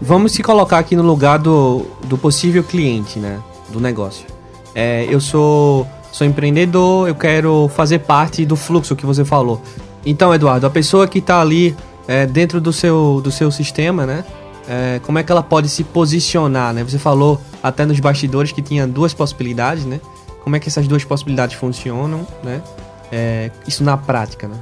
vamos 0.01 0.33
se 0.33 0.43
colocar 0.43 0.79
aqui 0.79 0.95
no 0.95 1.03
lugar 1.03 1.39
do, 1.39 1.87
do 2.05 2.19
possível 2.19 2.63
cliente, 2.63 3.19
né, 3.19 3.41
do 3.71 3.81
negócio. 3.81 4.27
É, 4.75 5.07
eu 5.09 5.21
sou, 5.21 5.87
sou 6.13 6.27
empreendedor, 6.27 7.09
eu 7.09 7.15
quero 7.15 7.71
fazer 7.75 8.01
parte 8.01 8.45
do 8.45 8.57
fluxo 8.57 8.95
que 8.95 9.07
você 9.07 9.25
falou. 9.25 9.63
Então, 10.05 10.35
Eduardo, 10.35 10.67
a 10.67 10.71
pessoa 10.71 11.09
que 11.09 11.19
está 11.19 11.41
ali 11.41 11.75
é, 12.07 12.27
dentro 12.27 12.61
do 12.61 12.75
seu, 12.75 13.23
do 13.25 13.31
seu 13.31 13.51
sistema, 13.51 14.05
né, 14.05 14.23
é, 14.69 15.01
como 15.03 15.19
é 15.19 15.23
que 15.23 15.33
ela 15.33 15.43
pode 15.43 15.69
se 15.69 15.83
posicionar, 15.83 16.75
né? 16.75 16.85
Você 16.85 16.99
falou 16.99 17.41
até 17.63 17.87
nos 17.87 17.99
bastidores 17.99 18.53
que 18.53 18.61
tinha 18.61 18.87
duas 18.87 19.15
possibilidades, 19.15 19.85
né? 19.87 19.99
Como 20.45 20.55
é 20.55 20.61
que 20.61 20.69
essas 20.69 20.87
duas 20.87 21.05
possibilidades 21.05 21.57
funcionam, 21.57 22.27
né? 22.45 22.63
É, 23.11 23.51
isso 23.67 23.83
na 23.83 23.97
prática, 23.97 24.47
né? 24.47 24.57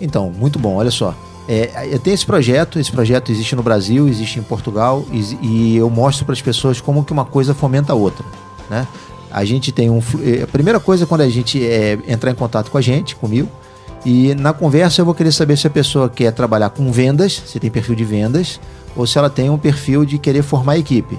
Então, 0.00 0.30
muito 0.30 0.58
bom, 0.58 0.76
olha 0.76 0.90
só. 0.90 1.14
É, 1.48 1.88
eu 1.90 1.98
tenho 1.98 2.12
esse 2.12 2.26
projeto, 2.26 2.78
esse 2.78 2.92
projeto 2.92 3.32
existe 3.32 3.56
no 3.56 3.62
Brasil, 3.62 4.06
existe 4.06 4.38
em 4.38 4.42
Portugal 4.42 5.02
e, 5.10 5.38
e 5.40 5.76
eu 5.78 5.88
mostro 5.88 6.26
para 6.26 6.34
as 6.34 6.42
pessoas 6.42 6.78
como 6.78 7.02
que 7.02 7.10
uma 7.10 7.24
coisa 7.24 7.54
fomenta 7.54 7.94
a 7.94 7.96
outra, 7.96 8.24
né? 8.68 8.86
A 9.30 9.44
gente 9.46 9.72
tem 9.72 9.88
um... 9.88 10.02
É, 10.22 10.42
a 10.42 10.46
primeira 10.46 10.78
coisa 10.78 11.06
quando 11.06 11.22
a 11.22 11.28
gente 11.28 11.64
é, 11.64 11.98
entrar 12.06 12.30
em 12.30 12.34
contato 12.34 12.70
com 12.70 12.76
a 12.76 12.82
gente, 12.82 13.16
comigo, 13.16 13.48
E 14.04 14.34
na 14.34 14.52
conversa 14.52 15.00
eu 15.00 15.04
vou 15.04 15.14
querer 15.14 15.32
saber 15.32 15.56
se 15.56 15.66
a 15.66 15.70
pessoa 15.70 16.08
quer 16.08 16.32
trabalhar 16.32 16.70
com 16.70 16.90
vendas, 16.92 17.42
se 17.46 17.58
tem 17.58 17.70
perfil 17.70 17.94
de 17.94 18.04
vendas, 18.04 18.60
ou 18.96 19.06
se 19.06 19.18
ela 19.18 19.28
tem 19.28 19.50
um 19.50 19.58
perfil 19.58 20.04
de 20.04 20.18
querer 20.18 20.42
formar 20.42 20.78
equipe. 20.78 21.18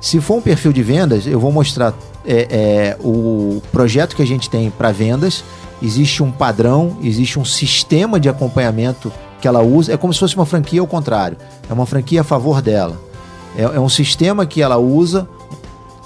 Se 0.00 0.20
for 0.20 0.36
um 0.36 0.40
perfil 0.40 0.72
de 0.72 0.82
vendas, 0.82 1.26
eu 1.26 1.40
vou 1.40 1.50
mostrar 1.50 1.94
é, 2.26 2.46
é, 2.50 2.96
o 3.02 3.62
projeto 3.72 4.14
que 4.14 4.22
a 4.22 4.26
gente 4.26 4.50
tem 4.50 4.70
para 4.70 4.92
vendas. 4.92 5.42
Existe 5.82 6.22
um 6.22 6.30
padrão, 6.30 6.98
existe 7.02 7.38
um 7.38 7.44
sistema 7.44 8.20
de 8.20 8.28
acompanhamento 8.28 9.12
que 9.40 9.48
ela 9.48 9.62
usa. 9.62 9.92
É 9.92 9.96
como 9.96 10.12
se 10.12 10.20
fosse 10.20 10.36
uma 10.36 10.46
franquia 10.46 10.80
ao 10.80 10.86
contrário. 10.86 11.36
É 11.68 11.72
uma 11.72 11.86
franquia 11.86 12.20
a 12.20 12.24
favor 12.24 12.60
dela. 12.60 13.00
É, 13.56 13.62
é 13.62 13.80
um 13.80 13.88
sistema 13.88 14.44
que 14.44 14.60
ela 14.60 14.76
usa 14.76 15.28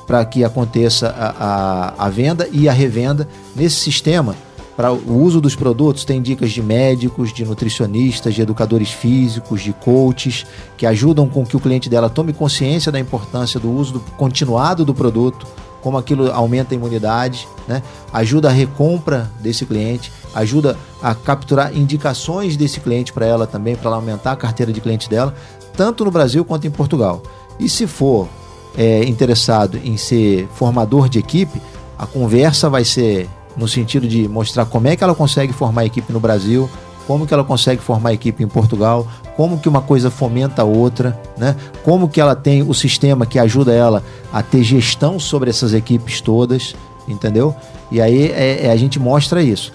para 0.06 0.24
que 0.24 0.44
aconteça 0.44 1.08
a, 1.08 1.94
a, 1.98 2.06
a 2.06 2.08
venda 2.08 2.48
e 2.52 2.68
a 2.68 2.72
revenda. 2.72 3.28
Nesse 3.54 3.76
sistema, 3.76 4.36
para 4.78 4.92
o 4.92 5.20
uso 5.20 5.40
dos 5.40 5.56
produtos, 5.56 6.04
tem 6.04 6.22
dicas 6.22 6.52
de 6.52 6.62
médicos, 6.62 7.32
de 7.32 7.44
nutricionistas, 7.44 8.32
de 8.32 8.42
educadores 8.42 8.92
físicos, 8.92 9.60
de 9.60 9.72
coaches, 9.72 10.46
que 10.76 10.86
ajudam 10.86 11.28
com 11.28 11.44
que 11.44 11.56
o 11.56 11.60
cliente 11.60 11.90
dela 11.90 12.08
tome 12.08 12.32
consciência 12.32 12.92
da 12.92 13.00
importância 13.00 13.58
do 13.58 13.68
uso 13.68 13.94
do, 13.94 14.00
continuado 14.12 14.84
do 14.84 14.94
produto, 14.94 15.48
como 15.82 15.98
aquilo 15.98 16.30
aumenta 16.30 16.74
a 16.74 16.76
imunidade, 16.76 17.48
né? 17.66 17.82
ajuda 18.12 18.50
a 18.50 18.52
recompra 18.52 19.28
desse 19.40 19.66
cliente, 19.66 20.12
ajuda 20.32 20.78
a 21.02 21.12
capturar 21.12 21.76
indicações 21.76 22.56
desse 22.56 22.78
cliente 22.78 23.12
para 23.12 23.26
ela 23.26 23.48
também, 23.48 23.74
para 23.74 23.88
ela 23.88 23.96
aumentar 23.96 24.30
a 24.30 24.36
carteira 24.36 24.72
de 24.72 24.80
clientes 24.80 25.08
dela, 25.08 25.34
tanto 25.76 26.04
no 26.04 26.10
Brasil 26.12 26.44
quanto 26.44 26.68
em 26.68 26.70
Portugal. 26.70 27.20
E 27.58 27.68
se 27.68 27.88
for 27.88 28.28
é, 28.76 29.02
interessado 29.02 29.76
em 29.82 29.96
ser 29.96 30.46
formador 30.54 31.08
de 31.08 31.18
equipe, 31.18 31.60
a 31.98 32.06
conversa 32.06 32.70
vai 32.70 32.84
ser 32.84 33.28
no 33.58 33.66
sentido 33.68 34.06
de 34.06 34.28
mostrar 34.28 34.64
como 34.64 34.86
é 34.88 34.96
que 34.96 35.02
ela 35.02 35.14
consegue 35.14 35.52
formar 35.52 35.84
equipe 35.84 36.12
no 36.12 36.20
Brasil, 36.20 36.70
como 37.06 37.26
que 37.26 37.34
ela 37.34 37.42
consegue 37.42 37.82
formar 37.82 38.12
equipe 38.12 38.44
em 38.44 38.48
Portugal, 38.48 39.06
como 39.36 39.58
que 39.58 39.68
uma 39.68 39.80
coisa 39.80 40.10
fomenta 40.10 40.62
a 40.62 40.64
outra, 40.64 41.18
né? 41.36 41.56
Como 41.82 42.08
que 42.08 42.20
ela 42.20 42.36
tem 42.36 42.62
o 42.62 42.74
sistema 42.74 43.24
que 43.24 43.38
ajuda 43.38 43.72
ela 43.72 44.04
a 44.32 44.42
ter 44.42 44.62
gestão 44.62 45.18
sobre 45.18 45.48
essas 45.48 45.72
equipes 45.72 46.20
todas, 46.20 46.76
entendeu? 47.08 47.54
E 47.90 48.00
aí 48.00 48.30
é, 48.30 48.66
é, 48.66 48.70
a 48.70 48.76
gente 48.76 48.98
mostra 48.98 49.42
isso. 49.42 49.72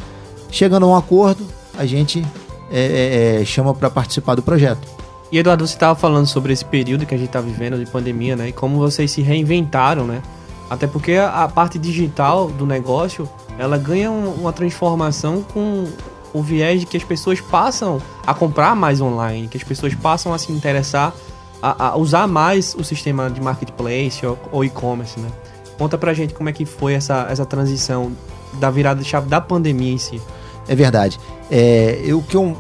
Chegando 0.52 0.86
a 0.86 0.90
um 0.90 0.96
acordo, 0.96 1.44
a 1.78 1.86
gente 1.86 2.24
é, 2.72 3.38
é, 3.38 3.42
é 3.42 3.46
chama 3.46 3.74
para 3.74 3.90
participar 3.90 4.36
do 4.36 4.44
projeto. 4.44 4.88
E 5.32 5.40
Eduardo, 5.40 5.66
você 5.66 5.74
estava 5.74 5.96
falando 5.96 6.28
sobre 6.28 6.54
esse 6.54 6.64
período 6.64 7.08
que 7.08 7.16
a 7.16 7.18
gente 7.18 7.30
está 7.30 7.42
vivendo 7.42 7.84
de 7.84 7.90
pandemia, 7.90 8.36
né? 8.36 8.50
E 8.50 8.52
como 8.52 8.78
vocês 8.78 9.10
se 9.10 9.24
reinventaram, 9.24 10.06
né? 10.06 10.22
Até 10.70 10.86
porque 10.86 11.14
a 11.14 11.48
parte 11.48 11.80
digital 11.80 12.50
do 12.50 12.68
negócio 12.68 13.28
ela 13.58 13.78
ganha 13.78 14.12
um, 14.12 14.34
uma 14.34 14.52
transformação 14.52 15.44
com 15.54 15.88
o 16.34 16.42
viés 16.42 16.80
de 16.80 16.86
que 16.86 16.98
as 16.98 17.04
pessoas 17.04 17.40
passam 17.40 18.02
a 18.26 18.34
comprar 18.34 18.76
mais 18.76 19.00
online, 19.00 19.48
que 19.48 19.58
as 19.58 19.64
pessoas 19.64 19.94
passam 19.94 20.34
a 20.34 20.38
se 20.38 20.52
interessar 20.52 21.14
a, 21.62 21.90
a 21.90 21.98
usar 21.98 22.28
mais 22.28 22.76
o 22.76 22.84
sistema 22.84 23.30
de 23.30 23.40
marketplace 23.40 24.26
ou, 24.26 24.38
ou 24.52 24.66
e-commerce, 24.66 25.20
né? 25.20 25.30
Conta 25.78 25.98
pra 25.98 26.14
gente 26.14 26.34
como 26.34 26.50
é 26.50 26.54
que 26.54 26.66
foi 26.66 26.94
essa, 26.94 27.28
essa 27.30 27.46
transição 27.46 28.12
da 28.60 28.70
virada 28.70 29.02
de 29.02 29.08
chave 29.08 29.30
da 29.30 29.40
pandemia 29.40 29.94
em 29.94 29.98
si. 29.98 30.22
É 30.68 30.76
verdade. 30.76 31.20
É, 31.50 32.02
eu, 32.04 32.22
que 32.22 32.36
eu 32.36 32.56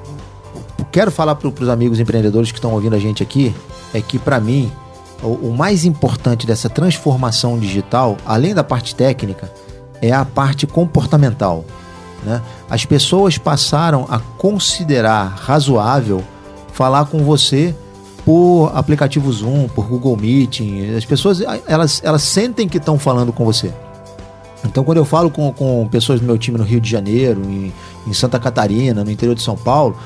quero 0.92 1.12
falar 1.12 1.36
para 1.36 1.48
os 1.48 1.70
amigos 1.70 2.00
empreendedores 2.00 2.52
que 2.52 2.58
estão 2.58 2.72
ouvindo 2.74 2.96
a 2.96 3.00
gente 3.00 3.22
aqui 3.22 3.54
é 3.94 4.02
que, 4.02 4.18
para 4.18 4.40
mim, 4.40 4.72
o, 5.22 5.50
o 5.50 5.56
mais 5.56 5.86
importante 5.86 6.48
dessa 6.48 6.70
transformação 6.70 7.60
digital, 7.60 8.18
além 8.26 8.54
da 8.54 8.64
parte 8.64 8.96
técnica, 8.96 9.52
é 10.04 10.12
a 10.12 10.26
parte 10.26 10.68
comportamental. 10.68 11.64
Né? 12.26 12.42
As 12.70 12.86
pessoas 12.86 13.38
passaram 13.38 14.06
a 14.10 14.20
considerar 14.20 15.28
razoável 15.28 16.22
falar 16.74 17.06
com 17.06 17.20
você 17.24 17.74
por 18.26 18.72
aplicativo 18.76 19.32
Zoom, 19.32 19.70
por 19.70 19.86
Google 19.86 20.18
Meeting. 20.18 20.94
As 20.96 21.06
pessoas 21.06 21.42
elas, 21.68 22.02
elas 22.04 22.22
sentem 22.22 22.68
que 22.68 22.78
estão 22.78 23.00
falando 23.00 23.32
com 23.32 23.46
você. 23.46 23.74
Então, 24.66 24.84
quando 24.84 24.98
eu 24.98 25.06
falo 25.06 25.30
com, 25.30 25.52
com 25.54 25.88
pessoas 25.90 26.20
do 26.20 26.26
meu 26.26 26.38
time 26.38 26.58
no 26.58 26.64
Rio 26.64 26.80
de 26.80 26.90
Janeiro, 26.90 27.42
em, 27.46 27.74
em 28.06 28.14
Santa 28.14 28.40
Catarina, 28.40 29.04
no 29.04 29.12
interior 29.12 29.36
de 29.36 29.42
São 29.42 29.56
Paulo, 29.56 29.98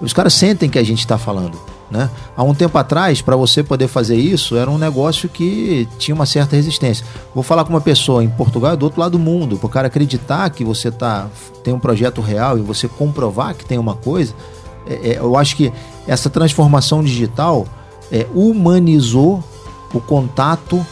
os 0.00 0.12
caras 0.12 0.34
sentem 0.34 0.68
que 0.68 0.78
a 0.78 0.82
gente 0.82 1.00
está 1.00 1.16
falando. 1.16 1.58
Né? 1.92 2.08
Há 2.34 2.42
um 2.42 2.54
tempo 2.54 2.78
atrás, 2.78 3.20
para 3.20 3.36
você 3.36 3.62
poder 3.62 3.86
fazer 3.86 4.16
isso, 4.16 4.56
era 4.56 4.70
um 4.70 4.78
negócio 4.78 5.28
que 5.28 5.86
tinha 5.98 6.14
uma 6.14 6.24
certa 6.24 6.56
resistência. 6.56 7.04
Vou 7.34 7.44
falar 7.44 7.64
com 7.64 7.70
uma 7.70 7.82
pessoa 7.82 8.24
em 8.24 8.30
Portugal, 8.30 8.74
do 8.78 8.84
outro 8.84 8.98
lado 8.98 9.12
do 9.12 9.18
mundo, 9.18 9.58
para 9.58 9.66
o 9.66 9.68
cara 9.68 9.86
acreditar 9.88 10.48
que 10.48 10.64
você 10.64 10.90
tá, 10.90 11.28
tem 11.62 11.74
um 11.74 11.78
projeto 11.78 12.22
real 12.22 12.56
e 12.56 12.62
você 12.62 12.88
comprovar 12.88 13.54
que 13.54 13.66
tem 13.66 13.76
uma 13.76 13.94
coisa. 13.94 14.34
É, 14.86 15.10
é, 15.10 15.18
eu 15.18 15.36
acho 15.36 15.54
que 15.54 15.70
essa 16.08 16.30
transformação 16.30 17.04
digital 17.04 17.66
é, 18.10 18.26
humanizou 18.34 19.44
o 19.92 20.00
contato 20.00 20.84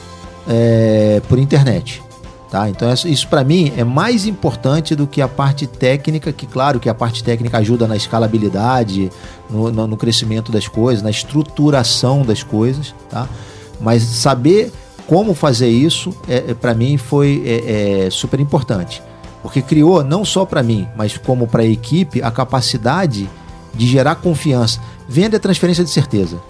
é, 0.46 1.22
por 1.30 1.38
internet. 1.38 2.02
Tá? 2.50 2.68
Então 2.68 2.92
isso 2.92 3.28
para 3.28 3.44
mim 3.44 3.72
é 3.76 3.84
mais 3.84 4.26
importante 4.26 4.96
do 4.96 5.06
que 5.06 5.22
a 5.22 5.28
parte 5.28 5.68
técnica, 5.68 6.32
que 6.32 6.46
claro 6.46 6.80
que 6.80 6.88
a 6.88 6.94
parte 6.94 7.22
técnica 7.22 7.58
ajuda 7.58 7.86
na 7.86 7.96
escalabilidade, 7.96 9.08
no, 9.48 9.70
no, 9.70 9.86
no 9.86 9.96
crescimento 9.96 10.50
das 10.50 10.66
coisas, 10.66 11.00
na 11.00 11.10
estruturação 11.10 12.22
das 12.22 12.42
coisas, 12.42 12.92
tá? 13.08 13.28
Mas 13.80 14.02
saber 14.02 14.72
como 15.06 15.32
fazer 15.32 15.68
isso, 15.68 16.12
é, 16.28 16.50
é 16.50 16.54
para 16.54 16.74
mim 16.74 16.96
foi 16.96 17.40
é, 17.46 18.06
é, 18.06 18.10
super 18.10 18.40
importante, 18.40 19.00
porque 19.42 19.62
criou 19.62 20.02
não 20.02 20.24
só 20.24 20.44
para 20.44 20.60
mim, 20.60 20.88
mas 20.96 21.16
como 21.16 21.46
para 21.46 21.62
a 21.62 21.66
equipe 21.66 22.20
a 22.20 22.32
capacidade 22.32 23.30
de 23.72 23.86
gerar 23.86 24.16
confiança. 24.16 24.80
Venda 25.08 25.36
é 25.36 25.38
transferência 25.38 25.84
de 25.84 25.90
certeza. 25.90 26.40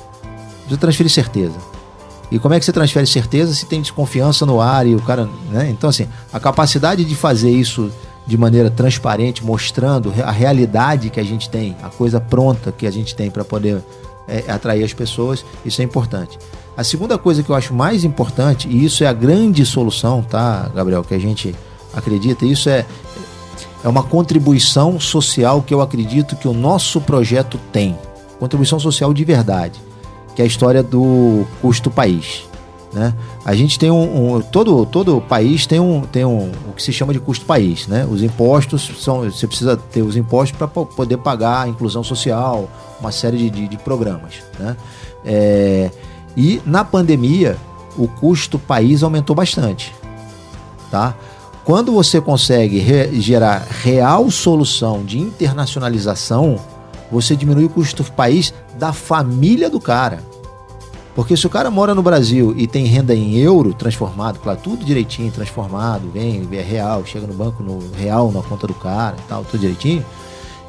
Precisa 0.60 0.80
transferir 0.80 1.12
certeza. 1.12 1.56
E 2.30 2.38
como 2.38 2.54
é 2.54 2.58
que 2.58 2.64
você 2.64 2.72
transfere 2.72 3.06
certeza 3.06 3.52
se 3.52 3.66
tem 3.66 3.80
desconfiança 3.80 4.46
no 4.46 4.60
ar 4.60 4.86
e 4.86 4.94
o 4.94 5.00
cara. 5.00 5.28
Né? 5.50 5.68
Então, 5.70 5.90
assim, 5.90 6.06
a 6.32 6.38
capacidade 6.38 7.04
de 7.04 7.14
fazer 7.16 7.50
isso 7.50 7.90
de 8.26 8.38
maneira 8.38 8.70
transparente, 8.70 9.44
mostrando 9.44 10.12
a 10.24 10.30
realidade 10.30 11.10
que 11.10 11.18
a 11.18 11.24
gente 11.24 11.50
tem, 11.50 11.76
a 11.82 11.88
coisa 11.88 12.20
pronta 12.20 12.70
que 12.70 12.86
a 12.86 12.90
gente 12.90 13.14
tem 13.16 13.30
para 13.30 13.44
poder 13.44 13.82
é, 14.28 14.44
atrair 14.46 14.84
as 14.84 14.92
pessoas, 14.92 15.44
isso 15.64 15.80
é 15.80 15.84
importante. 15.84 16.38
A 16.76 16.84
segunda 16.84 17.18
coisa 17.18 17.42
que 17.42 17.50
eu 17.50 17.56
acho 17.56 17.74
mais 17.74 18.04
importante, 18.04 18.68
e 18.68 18.84
isso 18.84 19.02
é 19.02 19.08
a 19.08 19.12
grande 19.12 19.66
solução, 19.66 20.22
tá, 20.22 20.70
Gabriel, 20.72 21.02
que 21.02 21.14
a 21.14 21.18
gente 21.18 21.54
acredita, 21.92 22.46
isso 22.46 22.68
é, 22.68 22.86
é 23.82 23.88
uma 23.88 24.04
contribuição 24.04 25.00
social 25.00 25.60
que 25.62 25.74
eu 25.74 25.80
acredito 25.80 26.36
que 26.36 26.46
o 26.46 26.52
nosso 26.52 27.00
projeto 27.00 27.58
tem. 27.72 27.98
Contribuição 28.38 28.78
social 28.78 29.12
de 29.12 29.24
verdade 29.24 29.89
que 30.40 30.42
é 30.42 30.44
a 30.44 30.46
história 30.46 30.82
do 30.82 31.46
custo 31.60 31.90
país. 31.90 32.44
Né? 32.92 33.14
A 33.44 33.54
gente 33.54 33.78
tem 33.78 33.90
um, 33.90 34.36
um, 34.36 34.40
todo 34.40 34.84
todo 34.86 35.20
país 35.20 35.64
tem 35.64 35.78
um 35.78 36.00
tem 36.00 36.24
um 36.24 36.50
o 36.68 36.72
que 36.74 36.82
se 36.82 36.92
chama 36.92 37.12
de 37.12 37.20
custo 37.20 37.44
país, 37.44 37.86
né? 37.86 38.04
Os 38.10 38.20
impostos 38.20 38.90
são 38.98 39.20
você 39.20 39.46
precisa 39.46 39.76
ter 39.76 40.02
os 40.02 40.16
impostos 40.16 40.58
para 40.58 40.66
poder 40.66 41.18
pagar 41.18 41.62
a 41.62 41.68
inclusão 41.68 42.02
social, 42.02 42.68
uma 42.98 43.12
série 43.12 43.36
de, 43.36 43.50
de, 43.50 43.68
de 43.68 43.76
programas, 43.76 44.42
né? 44.58 44.76
É, 45.24 45.90
e 46.36 46.60
na 46.66 46.84
pandemia 46.84 47.56
o 47.96 48.08
custo 48.08 48.58
país 48.58 49.04
aumentou 49.04 49.36
bastante, 49.36 49.94
tá? 50.90 51.14
Quando 51.64 51.92
você 51.92 52.20
consegue 52.20 52.78
re, 52.78 53.20
gerar 53.20 53.64
real 53.82 54.28
solução 54.30 55.04
de 55.04 55.18
internacionalização, 55.18 56.58
você 57.12 57.36
diminui 57.36 57.66
o 57.66 57.68
custo 57.68 58.02
país 58.02 58.52
da 58.78 58.92
família 58.92 59.68
do 59.70 59.78
cara. 59.78 60.29
Porque 61.20 61.36
se 61.36 61.46
o 61.46 61.50
cara 61.50 61.70
mora 61.70 61.94
no 61.94 62.02
Brasil 62.02 62.54
e 62.56 62.66
tem 62.66 62.86
renda 62.86 63.14
em 63.14 63.36
euro 63.36 63.74
transformado, 63.74 64.38
claro, 64.38 64.58
tudo 64.62 64.82
direitinho, 64.82 65.30
transformado, 65.30 66.10
vem, 66.10 66.48
é 66.50 66.62
real, 66.62 67.04
chega 67.04 67.26
no 67.26 67.34
banco 67.34 67.62
no 67.62 67.78
real, 67.94 68.32
na 68.32 68.40
conta 68.40 68.66
do 68.66 68.72
cara 68.72 69.16
e 69.18 69.28
tal, 69.28 69.44
tudo 69.44 69.60
direitinho. 69.60 70.02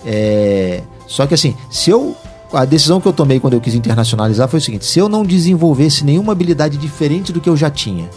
É... 0.05 0.83
Só 1.07 1.25
que 1.25 1.33
assim, 1.33 1.55
se 1.69 1.89
eu. 1.89 2.13
A 2.51 2.65
decisão 2.65 2.99
que 2.99 3.07
eu 3.07 3.13
tomei 3.13 3.39
quando 3.39 3.53
eu 3.53 3.61
quis 3.61 3.73
internacionalizar 3.75 4.49
foi 4.49 4.59
o 4.59 4.61
seguinte: 4.61 4.83
se 4.83 4.99
eu 4.99 5.07
não 5.07 5.23
desenvolvesse 5.23 6.03
nenhuma 6.03 6.33
habilidade 6.33 6.75
diferente 6.75 7.31
do 7.31 7.39
que 7.39 7.47
eu 7.47 7.55
já 7.55 7.69
tinha, 7.69 8.09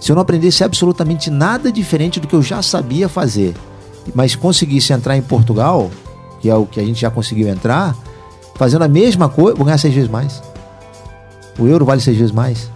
se 0.00 0.12
eu 0.12 0.14
não 0.14 0.22
aprendesse 0.22 0.62
absolutamente 0.62 1.30
nada 1.30 1.72
diferente 1.72 2.20
do 2.20 2.28
que 2.28 2.36
eu 2.36 2.42
já 2.42 2.62
sabia 2.62 3.08
fazer, 3.08 3.56
mas 4.14 4.36
conseguisse 4.36 4.92
entrar 4.92 5.16
em 5.16 5.22
Portugal, 5.22 5.90
que 6.40 6.48
é 6.48 6.54
o 6.54 6.64
que 6.64 6.78
a 6.78 6.84
gente 6.84 7.00
já 7.00 7.10
conseguiu 7.10 7.48
entrar, 7.48 7.96
fazendo 8.54 8.82
a 8.82 8.88
mesma 8.88 9.28
coisa, 9.28 9.56
vou 9.56 9.64
ganhar 9.64 9.78
seis 9.78 9.92
vezes 9.92 10.08
mais 10.08 10.51
o 11.58 11.66
euro 11.66 11.84
vale 11.84 12.00
seis 12.00 12.16
vezes 12.16 12.32
mais. 12.32 12.70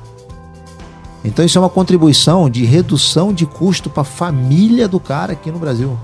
Então 1.24 1.44
isso 1.44 1.58
é 1.58 1.60
uma 1.60 1.68
contribuição 1.68 2.48
de 2.48 2.64
redução 2.64 3.32
de 3.32 3.46
custo 3.46 3.90
para 3.90 4.02
a 4.02 4.04
família 4.04 4.86
do 4.86 5.00
cara 5.00 5.32
aqui 5.32 5.50
no 5.50 5.58
Brasil. 5.58 5.98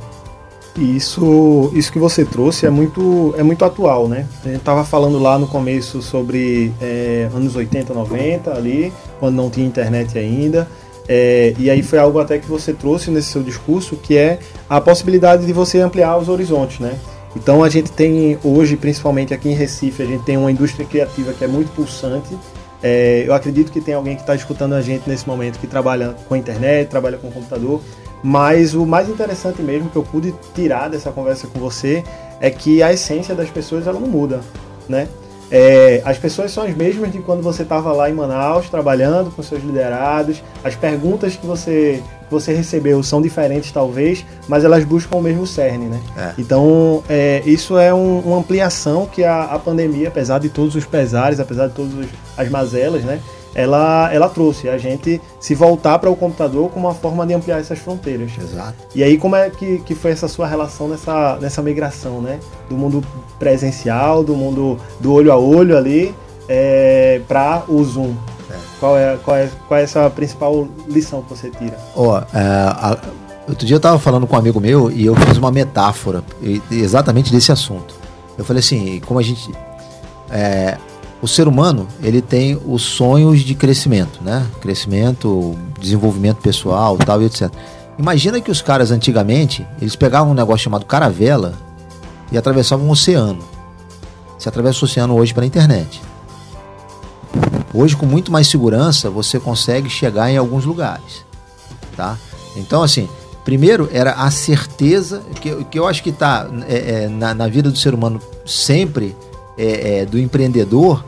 Isso, 0.76 1.70
isso 1.74 1.92
que 1.92 1.98
você 1.98 2.24
trouxe 2.24 2.64
é 2.64 2.70
muito, 2.70 3.34
é 3.36 3.42
muito 3.42 3.64
atual, 3.64 4.08
né? 4.08 4.26
A 4.42 4.48
gente 4.48 4.58
estava 4.58 4.84
falando 4.84 5.18
lá 5.18 5.38
no 5.38 5.46
começo 5.46 6.00
sobre 6.00 6.72
é, 6.80 7.28
anos 7.32 7.54
80, 7.54 7.92
90 7.92 8.50
ali, 8.52 8.92
quando 9.20 9.36
não 9.36 9.50
tinha 9.50 9.66
internet 9.66 10.18
ainda. 10.18 10.66
É, 11.06 11.54
e 11.58 11.68
aí 11.68 11.82
foi 11.82 11.98
algo 11.98 12.18
até 12.18 12.38
que 12.38 12.46
você 12.46 12.72
trouxe 12.72 13.10
nesse 13.10 13.28
seu 13.28 13.42
discurso, 13.42 13.96
que 13.96 14.16
é 14.16 14.38
a 14.68 14.80
possibilidade 14.80 15.44
de 15.44 15.52
você 15.52 15.78
ampliar 15.78 16.16
os 16.16 16.28
horizontes, 16.28 16.78
né? 16.78 16.98
Então 17.36 17.62
a 17.62 17.68
gente 17.68 17.90
tem 17.92 18.38
hoje, 18.42 18.76
principalmente 18.76 19.34
aqui 19.34 19.50
em 19.50 19.54
Recife, 19.54 20.02
a 20.02 20.06
gente 20.06 20.24
tem 20.24 20.36
uma 20.36 20.50
indústria 20.50 20.86
criativa 20.86 21.32
que 21.32 21.44
é 21.44 21.48
muito 21.48 21.70
pulsante. 21.72 22.36
É, 22.82 23.24
eu 23.26 23.32
acredito 23.32 23.70
que 23.70 23.80
tem 23.80 23.94
alguém 23.94 24.16
que 24.16 24.22
está 24.22 24.34
escutando 24.34 24.74
a 24.74 24.82
gente 24.82 25.08
nesse 25.08 25.26
momento 25.26 25.58
que 25.58 25.66
trabalha 25.66 26.16
com 26.28 26.34
a 26.34 26.38
internet, 26.38 26.88
trabalha 26.88 27.16
com 27.16 27.28
o 27.28 27.32
computador. 27.32 27.80
Mas 28.22 28.74
o 28.74 28.86
mais 28.86 29.08
interessante 29.08 29.62
mesmo 29.62 29.90
que 29.90 29.96
eu 29.96 30.02
pude 30.02 30.34
tirar 30.54 30.88
dessa 30.88 31.10
conversa 31.10 31.46
com 31.46 31.58
você 31.58 32.04
é 32.40 32.50
que 32.50 32.82
a 32.82 32.92
essência 32.92 33.34
das 33.34 33.50
pessoas 33.50 33.86
ela 33.86 33.98
não 33.98 34.08
muda, 34.08 34.40
né? 34.88 35.08
É, 35.50 36.00
as 36.04 36.16
pessoas 36.16 36.50
são 36.50 36.64
as 36.64 36.74
mesmas 36.74 37.12
de 37.12 37.18
quando 37.18 37.42
você 37.42 37.62
estava 37.62 37.92
lá 37.92 38.08
em 38.08 38.14
Manaus 38.14 38.70
trabalhando 38.70 39.30
com 39.30 39.42
seus 39.42 39.62
liderados. 39.62 40.42
As 40.64 40.74
perguntas 40.74 41.36
que 41.36 41.46
você, 41.46 42.02
você 42.32 42.52
recebeu 42.52 43.02
são 43.02 43.22
diferentes, 43.22 43.70
talvez, 43.70 44.24
mas 44.48 44.64
elas 44.64 44.84
buscam 44.84 45.18
o 45.18 45.22
mesmo 45.22 45.46
cerne, 45.46 45.86
né? 45.86 46.00
É. 46.16 46.32
Então, 46.38 47.02
é, 47.08 47.42
isso 47.46 47.78
é 47.78 47.94
um, 47.94 48.18
uma 48.20 48.38
ampliação 48.38 49.06
que 49.06 49.22
a, 49.22 49.44
a 49.44 49.58
pandemia, 49.58 50.08
apesar 50.08 50.40
de 50.40 50.48
todos 50.48 50.74
os 50.74 50.84
pesares, 50.84 51.38
apesar 51.38 51.68
de 51.68 51.74
todas 51.74 51.92
as 52.36 52.48
mazelas, 52.48 53.04
né? 53.04 53.20
ela, 53.54 54.12
ela 54.12 54.28
trouxe 54.28 54.68
a 54.68 54.78
gente 54.78 55.20
se 55.38 55.54
voltar 55.54 55.98
para 55.98 56.10
o 56.10 56.16
computador 56.16 56.70
como 56.70 56.86
uma 56.88 56.94
forma 56.94 57.26
de 57.26 57.34
ampliar 57.34 57.60
essas 57.60 57.78
fronteiras. 57.78 58.32
Exato. 58.40 58.74
E 58.94 59.02
aí 59.02 59.18
como 59.18 59.36
é 59.36 59.50
que, 59.50 59.78
que 59.80 59.94
foi 59.94 60.10
essa 60.10 60.28
sua 60.28 60.46
relação 60.46 60.88
nessa, 60.88 61.36
nessa 61.40 61.62
migração, 61.62 62.20
né? 62.20 62.38
Do 62.68 62.76
mundo 62.76 63.04
presencial, 63.38 64.24
do 64.24 64.34
mundo 64.34 64.78
do 65.00 65.12
olho 65.12 65.32
a 65.32 65.36
olho 65.36 65.76
ali, 65.76 66.14
é, 66.48 67.20
para 67.28 67.64
o 67.68 67.82
Zoom. 67.84 68.14
Qual, 68.82 68.98
é, 68.98 69.16
qual, 69.24 69.36
é, 69.36 69.48
qual 69.68 69.78
é 69.78 69.84
essa 69.84 70.10
principal 70.10 70.66
lição 70.88 71.22
que 71.22 71.30
você 71.30 71.50
tira? 71.50 71.78
Ó, 71.94 72.18
oh, 72.18 73.48
outro 73.48 73.64
dia 73.64 73.76
eu 73.76 73.78
estava 73.78 73.96
falando 73.96 74.26
com 74.26 74.34
um 74.34 74.38
amigo 74.40 74.58
meu 74.58 74.90
e 74.90 75.06
eu 75.06 75.14
fiz 75.14 75.38
uma 75.38 75.52
metáfora 75.52 76.24
exatamente 76.68 77.30
desse 77.30 77.52
assunto. 77.52 77.94
Eu 78.36 78.44
falei 78.44 78.58
assim, 78.58 79.00
como 79.06 79.20
a 79.20 79.22
gente... 79.22 79.52
É, 80.28 80.76
o 81.22 81.28
ser 81.28 81.46
humano 81.46 81.86
ele 82.02 82.20
tem 82.20 82.60
os 82.66 82.82
sonhos 82.82 83.42
de 83.42 83.54
crescimento, 83.54 84.18
né? 84.20 84.44
Crescimento, 84.60 85.56
desenvolvimento 85.80 86.38
pessoal, 86.38 86.96
tal 86.96 87.22
e 87.22 87.26
etc. 87.26 87.52
Imagina 87.96 88.40
que 88.40 88.50
os 88.50 88.60
caras 88.60 88.90
antigamente 88.90 89.64
eles 89.80 89.94
pegavam 89.94 90.32
um 90.32 90.34
negócio 90.34 90.64
chamado 90.64 90.86
caravela 90.86 91.54
e 92.32 92.36
atravessavam 92.36 92.84
um 92.84 92.90
oceano. 92.90 93.44
Você 94.36 94.48
atravessa 94.48 94.84
o 94.84 94.86
oceano 94.86 95.14
hoje 95.14 95.32
pela 95.32 95.46
internet. 95.46 96.02
Hoje, 97.74 97.96
com 97.96 98.04
muito 98.04 98.30
mais 98.30 98.48
segurança, 98.48 99.08
você 99.08 99.40
consegue 99.40 99.88
chegar 99.88 100.30
em 100.30 100.36
alguns 100.36 100.64
lugares, 100.64 101.24
tá? 101.96 102.18
Então, 102.54 102.82
assim, 102.82 103.08
primeiro 103.44 103.88
era 103.92 104.12
a 104.12 104.30
certeza 104.30 105.22
que, 105.40 105.64
que 105.64 105.78
eu 105.78 105.86
acho 105.86 106.02
que 106.02 106.10
está 106.10 106.48
é, 106.68 107.04
é, 107.04 107.08
na, 107.08 107.34
na 107.34 107.48
vida 107.48 107.70
do 107.70 107.78
ser 107.78 107.94
humano 107.94 108.20
sempre 108.44 109.16
é, 109.56 110.00
é, 110.00 110.06
do 110.06 110.18
empreendedor 110.18 111.04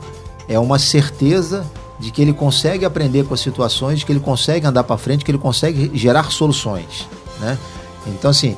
é 0.47 0.59
uma 0.59 0.77
certeza 0.79 1.65
de 1.99 2.11
que 2.11 2.21
ele 2.21 2.33
consegue 2.33 2.83
aprender 2.83 3.25
com 3.25 3.33
as 3.33 3.39
situações, 3.39 4.03
que 4.03 4.11
ele 4.11 4.19
consegue 4.19 4.67
andar 4.67 4.83
para 4.83 4.97
frente, 4.97 5.23
que 5.23 5.31
ele 5.31 5.37
consegue 5.37 5.91
gerar 5.93 6.29
soluções, 6.31 7.07
né? 7.39 7.57
Então 8.05 8.29
assim, 8.31 8.57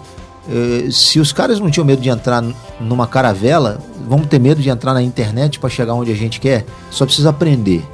eh, 0.50 0.90
se 0.92 1.20
os 1.20 1.32
caras 1.32 1.60
não 1.60 1.70
tinham 1.70 1.86
medo 1.86 2.02
de 2.02 2.10
entrar 2.10 2.44
numa 2.80 3.06
caravela, 3.06 3.80
vamos 4.08 4.28
ter 4.28 4.40
medo 4.40 4.62
de 4.62 4.70
entrar 4.70 4.94
na 4.94 5.02
internet 5.02 5.60
para 5.60 5.70
chegar 5.70 5.94
onde 5.94 6.12
a 6.12 6.16
gente 6.16 6.40
quer? 6.40 6.66
Só 6.90 7.06
precisa 7.06 7.30
aprender. 7.30 7.86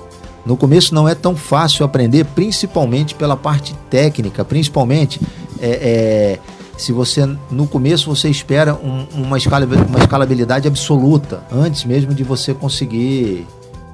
No 0.46 0.58
começo 0.58 0.94
não 0.94 1.08
é 1.08 1.16
tão 1.16 1.36
fácil 1.36 1.86
aprender, 1.86 2.26
principalmente 2.26 3.16
pela 3.16 3.38
parte 3.38 3.74
técnica, 3.90 4.44
principalmente 4.44 5.22
é, 5.62 6.40
é 6.40 6.40
se 6.78 6.92
você 6.92 7.26
no 7.52 7.68
começo 7.68 8.14
você 8.14 8.30
espera 8.30 8.74
um, 8.74 9.06
uma, 9.14 9.38
escala, 9.38 9.66
uma 9.66 10.00
escalabilidade 10.00 10.68
absoluta 10.68 11.44
antes 11.52 11.86
mesmo 11.86 12.14
de 12.14 12.24
você 12.24 12.54
conseguir 12.54 13.48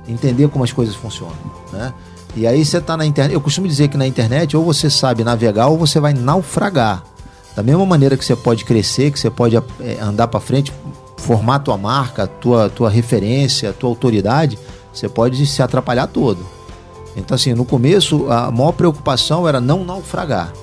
entender 0.07 0.47
como 0.47 0.63
as 0.63 0.71
coisas 0.71 0.95
funcionam, 0.95 1.35
né? 1.71 1.93
E 2.35 2.45
aí 2.45 2.63
você 2.63 2.77
está 2.77 2.95
na 2.95 3.05
internet. 3.05 3.33
Eu 3.33 3.41
costumo 3.41 3.67
dizer 3.67 3.87
que 3.87 3.97
na 3.97 4.07
internet 4.07 4.55
ou 4.55 4.63
você 4.63 4.89
sabe 4.89 5.23
navegar 5.23 5.67
ou 5.67 5.77
você 5.77 5.99
vai 5.99 6.13
naufragar. 6.13 7.03
Da 7.55 7.63
mesma 7.63 7.85
maneira 7.85 8.15
que 8.15 8.23
você 8.23 8.35
pode 8.35 8.63
crescer, 8.65 9.11
que 9.11 9.19
você 9.19 9.29
pode 9.29 9.57
é, 9.57 9.61
andar 9.99 10.27
para 10.27 10.39
frente, 10.39 10.71
formar 11.17 11.59
tua 11.59 11.77
marca, 11.77 12.27
tua 12.27 12.69
tua 12.69 12.89
referência, 12.89 13.73
tua 13.73 13.89
autoridade, 13.89 14.57
você 14.99 15.09
pode 15.09 15.45
se 15.45 15.61
atrapalhar 15.61 16.07
todo. 16.07 16.45
Então 17.15 17.35
assim, 17.35 17.53
no 17.53 17.65
começo 17.65 18.31
a 18.31 18.51
maior 18.51 18.73
preocupação 18.73 19.47
era 19.47 19.61
não 19.61 19.83
naufragar. 19.83 20.53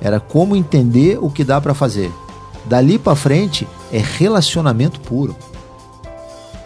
Era 0.00 0.18
como 0.18 0.56
entender 0.56 1.18
o 1.20 1.30
que 1.30 1.44
dá 1.44 1.60
para 1.60 1.74
fazer. 1.74 2.12
Dali 2.64 2.98
para 2.98 3.14
frente 3.14 3.68
é 3.92 3.98
relacionamento 3.98 5.00
puro. 5.00 5.36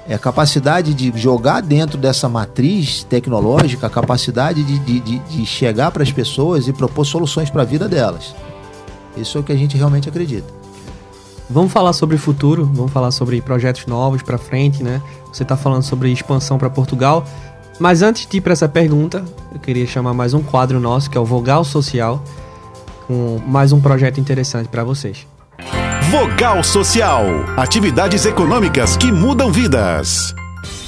É 0.09 0.15
a 0.15 0.19
capacidade 0.19 0.95
de 0.95 1.13
jogar 1.15 1.61
dentro 1.61 1.99
dessa 1.99 2.29
matriz 2.29 3.05
tecnológica, 3.05 3.87
a 3.87 3.91
capacidade 3.91 4.65
de, 4.65 4.79
de, 4.79 5.19
de 5.19 5.45
chegar 5.45 5.91
para 5.91 6.03
as 6.03 6.11
pessoas 6.11 6.67
e 6.67 6.73
propor 6.73 7.05
soluções 7.05 7.51
para 7.51 7.61
a 7.61 7.67
vida 7.67 7.87
delas. 7.87 8.35
Isso 9.17 9.37
é 9.37 9.41
o 9.41 9.45
que 9.45 9.53
a 9.53 9.57
gente 9.57 9.77
realmente 9.77 10.09
acredita. 10.09 10.58
Vamos 11.51 11.73
falar 11.73 11.95
sobre 11.95 12.17
o 12.17 12.19
futuro, 12.19 12.71
vamos 12.75 12.93
falar 12.93 13.11
sobre 13.11 13.41
projetos 13.41 13.87
novos 13.87 14.23
para 14.23 14.37
frente, 14.37 14.83
né? 14.83 15.01
Você 15.33 15.45
está 15.45 15.57
falando 15.57 15.83
sobre 15.83 16.13
expansão 16.13 16.59
para 16.59 16.69
Portugal, 16.69 17.25
mas 17.81 18.03
antes 18.03 18.27
de 18.27 18.37
ir 18.37 18.41
para 18.43 18.53
essa 18.53 18.69
pergunta, 18.69 19.25
eu 19.53 19.59
queria 19.59 19.87
chamar 19.87 20.13
mais 20.13 20.35
um 20.35 20.43
quadro 20.43 20.79
nosso 20.79 21.09
que 21.09 21.17
é 21.17 21.21
o 21.21 21.25
Vogal 21.25 21.65
Social 21.65 22.23
com 23.07 23.41
mais 23.47 23.73
um 23.73 23.81
projeto 23.81 24.21
interessante 24.21 24.69
para 24.69 24.85
vocês. 24.85 25.27
Vogal 26.11 26.63
Social 26.63 27.25
atividades 27.57 28.27
econômicas 28.27 28.97
que 28.99 29.11
mudam 29.11 29.51
vidas. 29.51 30.35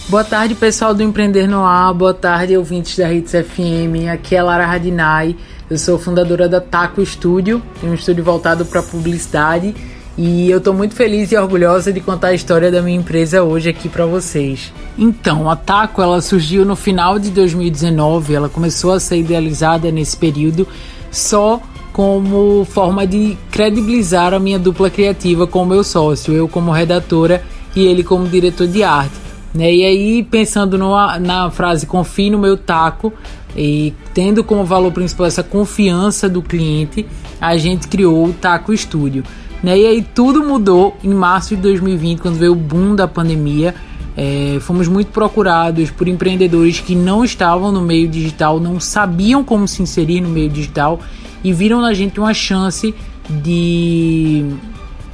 Boa 0.08 0.24
tarde, 0.24 0.54
pessoal 0.54 0.92
do 0.92 1.02
Empreender 1.02 1.46
no 1.46 1.64
Ar. 1.64 1.94
Boa 1.94 2.12
tarde, 2.12 2.56
ouvintes 2.56 2.98
da 2.98 3.10
Hits 3.10 3.30
FM. 3.30 4.10
Aqui 4.12 4.36
é 4.36 4.42
Lara 4.42 4.66
Radinai. 4.66 5.36
Eu 5.70 5.78
sou 5.78 5.98
fundadora 5.98 6.48
da 6.48 6.60
Taco 6.60 7.04
Studio, 7.06 7.62
um 7.82 7.94
estúdio 7.94 8.24
voltado 8.24 8.66
para 8.66 8.82
publicidade. 8.82 9.74
E 10.18 10.50
eu 10.50 10.58
estou 10.58 10.74
muito 10.74 10.94
feliz 10.94 11.32
e 11.32 11.36
orgulhosa 11.36 11.92
de 11.92 12.00
contar 12.00 12.28
a 12.28 12.34
história 12.34 12.70
da 12.70 12.82
minha 12.82 12.98
empresa 12.98 13.42
hoje 13.42 13.68
aqui 13.68 13.88
para 13.88 14.04
vocês. 14.06 14.72
Então, 14.98 15.48
a 15.48 15.56
Taco 15.56 16.02
ela 16.02 16.20
surgiu 16.20 16.64
no 16.64 16.76
final 16.76 17.18
de 17.18 17.30
2019, 17.30 18.34
ela 18.34 18.48
começou 18.48 18.92
a 18.92 19.00
ser 19.00 19.18
idealizada 19.18 19.90
nesse 19.90 20.16
período 20.16 20.66
só 21.10 21.60
como 21.92 22.64
forma 22.64 23.06
de 23.06 23.36
credibilizar 23.50 24.32
a 24.32 24.38
minha 24.38 24.58
dupla 24.58 24.90
criativa 24.90 25.46
com 25.46 25.62
o 25.62 25.66
meu 25.66 25.82
sócio, 25.82 26.34
eu 26.34 26.48
como 26.48 26.70
redatora 26.70 27.42
e 27.74 27.84
ele 27.84 28.02
como 28.04 28.28
diretor 28.28 28.66
de 28.66 28.82
arte. 28.82 29.14
Né? 29.54 29.72
E 29.74 29.84
aí, 29.84 30.22
pensando 30.22 30.78
numa, 30.78 31.18
na 31.18 31.50
frase 31.50 31.86
confie 31.86 32.30
no 32.30 32.38
meu 32.38 32.56
taco 32.56 33.12
e 33.56 33.92
tendo 34.14 34.44
como 34.44 34.64
valor 34.64 34.92
principal 34.92 35.26
essa 35.26 35.42
confiança 35.42 36.28
do 36.28 36.40
cliente, 36.40 37.06
a 37.40 37.56
gente 37.56 37.88
criou 37.88 38.26
o 38.26 38.32
Taco 38.32 38.76
Studio. 38.76 39.24
Né? 39.62 39.78
E 39.78 39.86
aí 39.86 40.02
tudo 40.02 40.42
mudou 40.42 40.96
em 41.02 41.12
março 41.12 41.54
de 41.54 41.62
2020, 41.62 42.20
quando 42.20 42.36
veio 42.36 42.52
o 42.52 42.56
boom 42.56 42.94
da 42.94 43.06
pandemia. 43.06 43.74
É, 44.16 44.58
fomos 44.60 44.88
muito 44.88 45.08
procurados 45.12 45.90
por 45.90 46.08
empreendedores 46.08 46.80
que 46.80 46.94
não 46.94 47.24
estavam 47.24 47.70
no 47.70 47.80
meio 47.80 48.08
digital, 48.08 48.58
não 48.58 48.80
sabiam 48.80 49.44
como 49.44 49.68
se 49.68 49.82
inserir 49.82 50.20
no 50.20 50.28
meio 50.28 50.50
digital 50.50 51.00
e 51.44 51.52
viram 51.52 51.80
na 51.80 51.94
gente 51.94 52.18
uma 52.18 52.34
chance 52.34 52.94
de, 53.28 54.44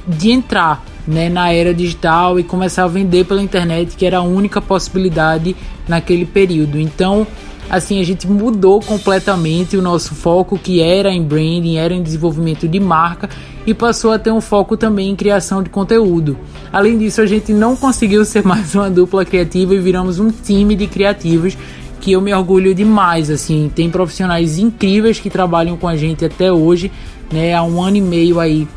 de 0.07 0.31
entrar 0.31 0.83
né, 1.07 1.29
na 1.29 1.51
era 1.53 1.73
digital 1.73 2.39
e 2.39 2.43
começar 2.43 2.83
a 2.83 2.87
vender 2.87 3.25
pela 3.25 3.41
internet, 3.41 3.95
que 3.95 4.05
era 4.05 4.17
a 4.17 4.21
única 4.21 4.61
possibilidade 4.61 5.55
naquele 5.87 6.25
período. 6.25 6.79
Então, 6.79 7.25
assim, 7.69 7.99
a 7.99 8.03
gente 8.03 8.27
mudou 8.27 8.81
completamente 8.81 9.75
o 9.75 9.81
nosso 9.81 10.15
foco, 10.15 10.57
que 10.57 10.81
era 10.81 11.11
em 11.11 11.21
branding, 11.21 11.77
era 11.77 11.93
em 11.93 12.01
desenvolvimento 12.01 12.67
de 12.67 12.79
marca, 12.79 13.29
e 13.65 13.73
passou 13.73 14.11
a 14.11 14.19
ter 14.19 14.31
um 14.31 14.39
foco 14.39 14.77
também 14.77 15.09
em 15.09 15.15
criação 15.15 15.61
de 15.61 15.69
conteúdo. 15.69 16.37
Além 16.71 16.97
disso, 16.97 17.21
a 17.21 17.25
gente 17.25 17.51
não 17.51 17.75
conseguiu 17.75 18.23
ser 18.23 18.43
mais 18.43 18.73
uma 18.73 18.89
dupla 18.89 19.25
criativa 19.25 19.75
e 19.75 19.79
viramos 19.79 20.19
um 20.19 20.29
time 20.31 20.75
de 20.75 20.87
criativos 20.87 21.57
que 21.99 22.13
eu 22.13 22.21
me 22.21 22.33
orgulho 22.33 22.73
demais, 22.73 23.29
assim, 23.29 23.69
tem 23.73 23.89
profissionais 23.89 24.57
incríveis 24.57 25.19
que 25.19 25.29
trabalham 25.29 25.75
com 25.75 25.87
a 25.87 25.97
gente 25.97 26.23
até 26.23 26.51
hoje, 26.51 26.91
né, 27.31 27.53
há 27.53 27.63
um 27.63 27.81
ano 27.81 27.97
e 27.97 28.01
meio 28.01 28.39
aí 28.39 28.67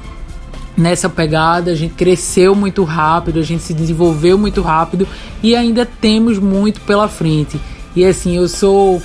nessa 0.77 1.09
pegada, 1.09 1.71
a 1.71 1.75
gente 1.75 1.95
cresceu 1.95 2.55
muito 2.55 2.83
rápido, 2.83 3.39
a 3.39 3.43
gente 3.43 3.63
se 3.63 3.75
desenvolveu 3.75 4.39
muito 4.39 4.63
rápido 4.63 5.07
e 5.43 5.55
ainda 5.55 5.87
temos 5.87 6.39
muito 6.39 6.81
pela 6.81 7.07
frente. 7.07 7.61
E 7.95 8.05
assim, 8.05 8.37
eu 8.37 8.49
sou 8.49 9.03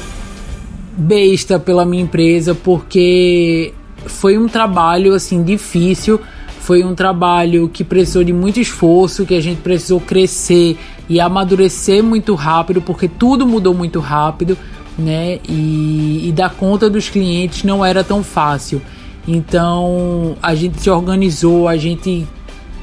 besta 0.98 1.60
pela 1.60 1.86
minha 1.86 2.04
empresa 2.04 2.56
porque 2.56 3.74
foi 4.06 4.38
um 4.38 4.48
trabalho 4.48 5.14
assim 5.14 5.44
difícil, 5.44 6.20
foi 6.60 6.84
um 6.84 6.96
trabalho 6.96 7.68
que 7.70 7.84
precisou 7.84 8.24
de 8.24 8.32
muito 8.32 8.60
esforço, 8.60 9.26
que 9.26 9.36
a 9.36 9.42
gente 9.42 9.62
precisou 9.62 10.00
crescer 10.00 10.78
e 11.10 11.20
amadurecer 11.20 12.04
muito 12.04 12.34
rápido, 12.36 12.82
porque 12.82 13.08
tudo 13.08 13.46
mudou 13.46 13.74
muito 13.74 14.00
rápido, 14.00 14.58
né? 14.98 15.40
E, 15.48 16.28
e 16.28 16.32
dar 16.32 16.52
conta 16.52 16.90
dos 16.90 17.10
clientes 17.10 17.64
não 17.64 17.84
era 17.86 18.04
tão 18.04 18.24
fácil. 18.24 18.82
Então 19.28 20.38
a 20.42 20.56
gente 20.56 20.80
se 20.80 20.90
organizou, 20.90 21.68
a 21.68 21.78
gente, 21.78 22.28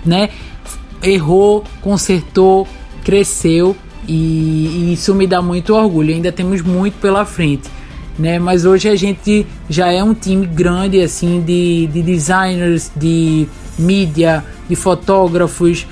né? 0.05 0.29
errou, 1.03 1.65
consertou, 1.81 2.67
cresceu 3.05 3.77
e, 4.07 4.89
e 4.89 4.93
isso 4.93 5.15
me 5.15 5.27
dá 5.27 5.41
muito 5.41 5.75
orgulho. 5.75 6.15
Ainda 6.15 6.33
temos 6.33 6.63
muito 6.63 6.95
pela 6.95 7.25
frente. 7.25 7.69
Né? 8.19 8.39
Mas 8.39 8.65
hoje 8.65 8.89
a 8.89 8.97
gente 8.97 9.47
já 9.69 9.91
é 9.91 10.03
um 10.03 10.15
time 10.15 10.47
grande 10.47 11.01
assim 11.01 11.41
de, 11.41 11.87
de 11.87 12.03
designers, 12.03 12.91
de 12.95 13.49
mídia, 13.79 14.45
de 14.69 14.77
fotógrafos, 14.77 15.87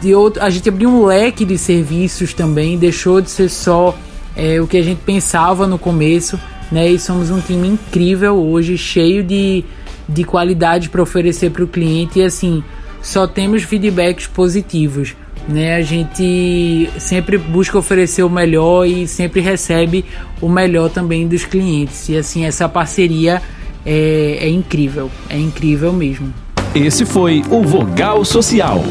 de 0.00 0.14
outro, 0.14 0.42
a 0.42 0.50
gente 0.50 0.68
abriu 0.68 0.88
um 0.88 1.04
leque 1.06 1.44
de 1.44 1.58
serviços 1.58 2.32
também, 2.32 2.78
deixou 2.78 3.20
de 3.20 3.30
ser 3.30 3.48
só 3.48 3.96
é, 4.36 4.60
o 4.60 4.66
que 4.66 4.76
a 4.76 4.82
gente 4.82 5.00
pensava 5.04 5.66
no 5.66 5.78
começo, 5.78 6.38
né? 6.70 6.88
E 6.88 6.98
somos 6.98 7.30
um 7.30 7.40
time 7.40 7.68
incrível 7.68 8.36
hoje, 8.36 8.78
cheio 8.78 9.24
de, 9.24 9.64
de 10.08 10.24
qualidade 10.24 10.88
para 10.88 11.02
oferecer 11.02 11.50
para 11.50 11.64
o 11.64 11.66
cliente 11.66 12.20
e 12.20 12.22
assim 12.22 12.62
só 13.02 13.26
temos 13.26 13.64
feedbacks 13.64 14.28
positivos. 14.28 15.16
Né, 15.48 15.74
a 15.74 15.82
gente 15.82 16.88
sempre 17.00 17.36
busca 17.36 17.76
oferecer 17.76 18.22
o 18.22 18.30
melhor 18.30 18.86
e 18.86 19.08
sempre 19.08 19.40
recebe 19.40 20.04
o 20.40 20.48
melhor 20.48 20.88
também 20.88 21.26
dos 21.26 21.44
clientes. 21.44 22.08
E 22.08 22.16
assim, 22.16 22.44
essa 22.44 22.68
parceria 22.68 23.42
é, 23.84 24.38
é 24.40 24.48
incrível, 24.48 25.10
é 25.28 25.36
incrível 25.36 25.92
mesmo. 25.92 26.32
Esse 26.74 27.04
foi 27.04 27.42
o 27.50 27.62
Vogal 27.62 28.24
Social. 28.24 28.82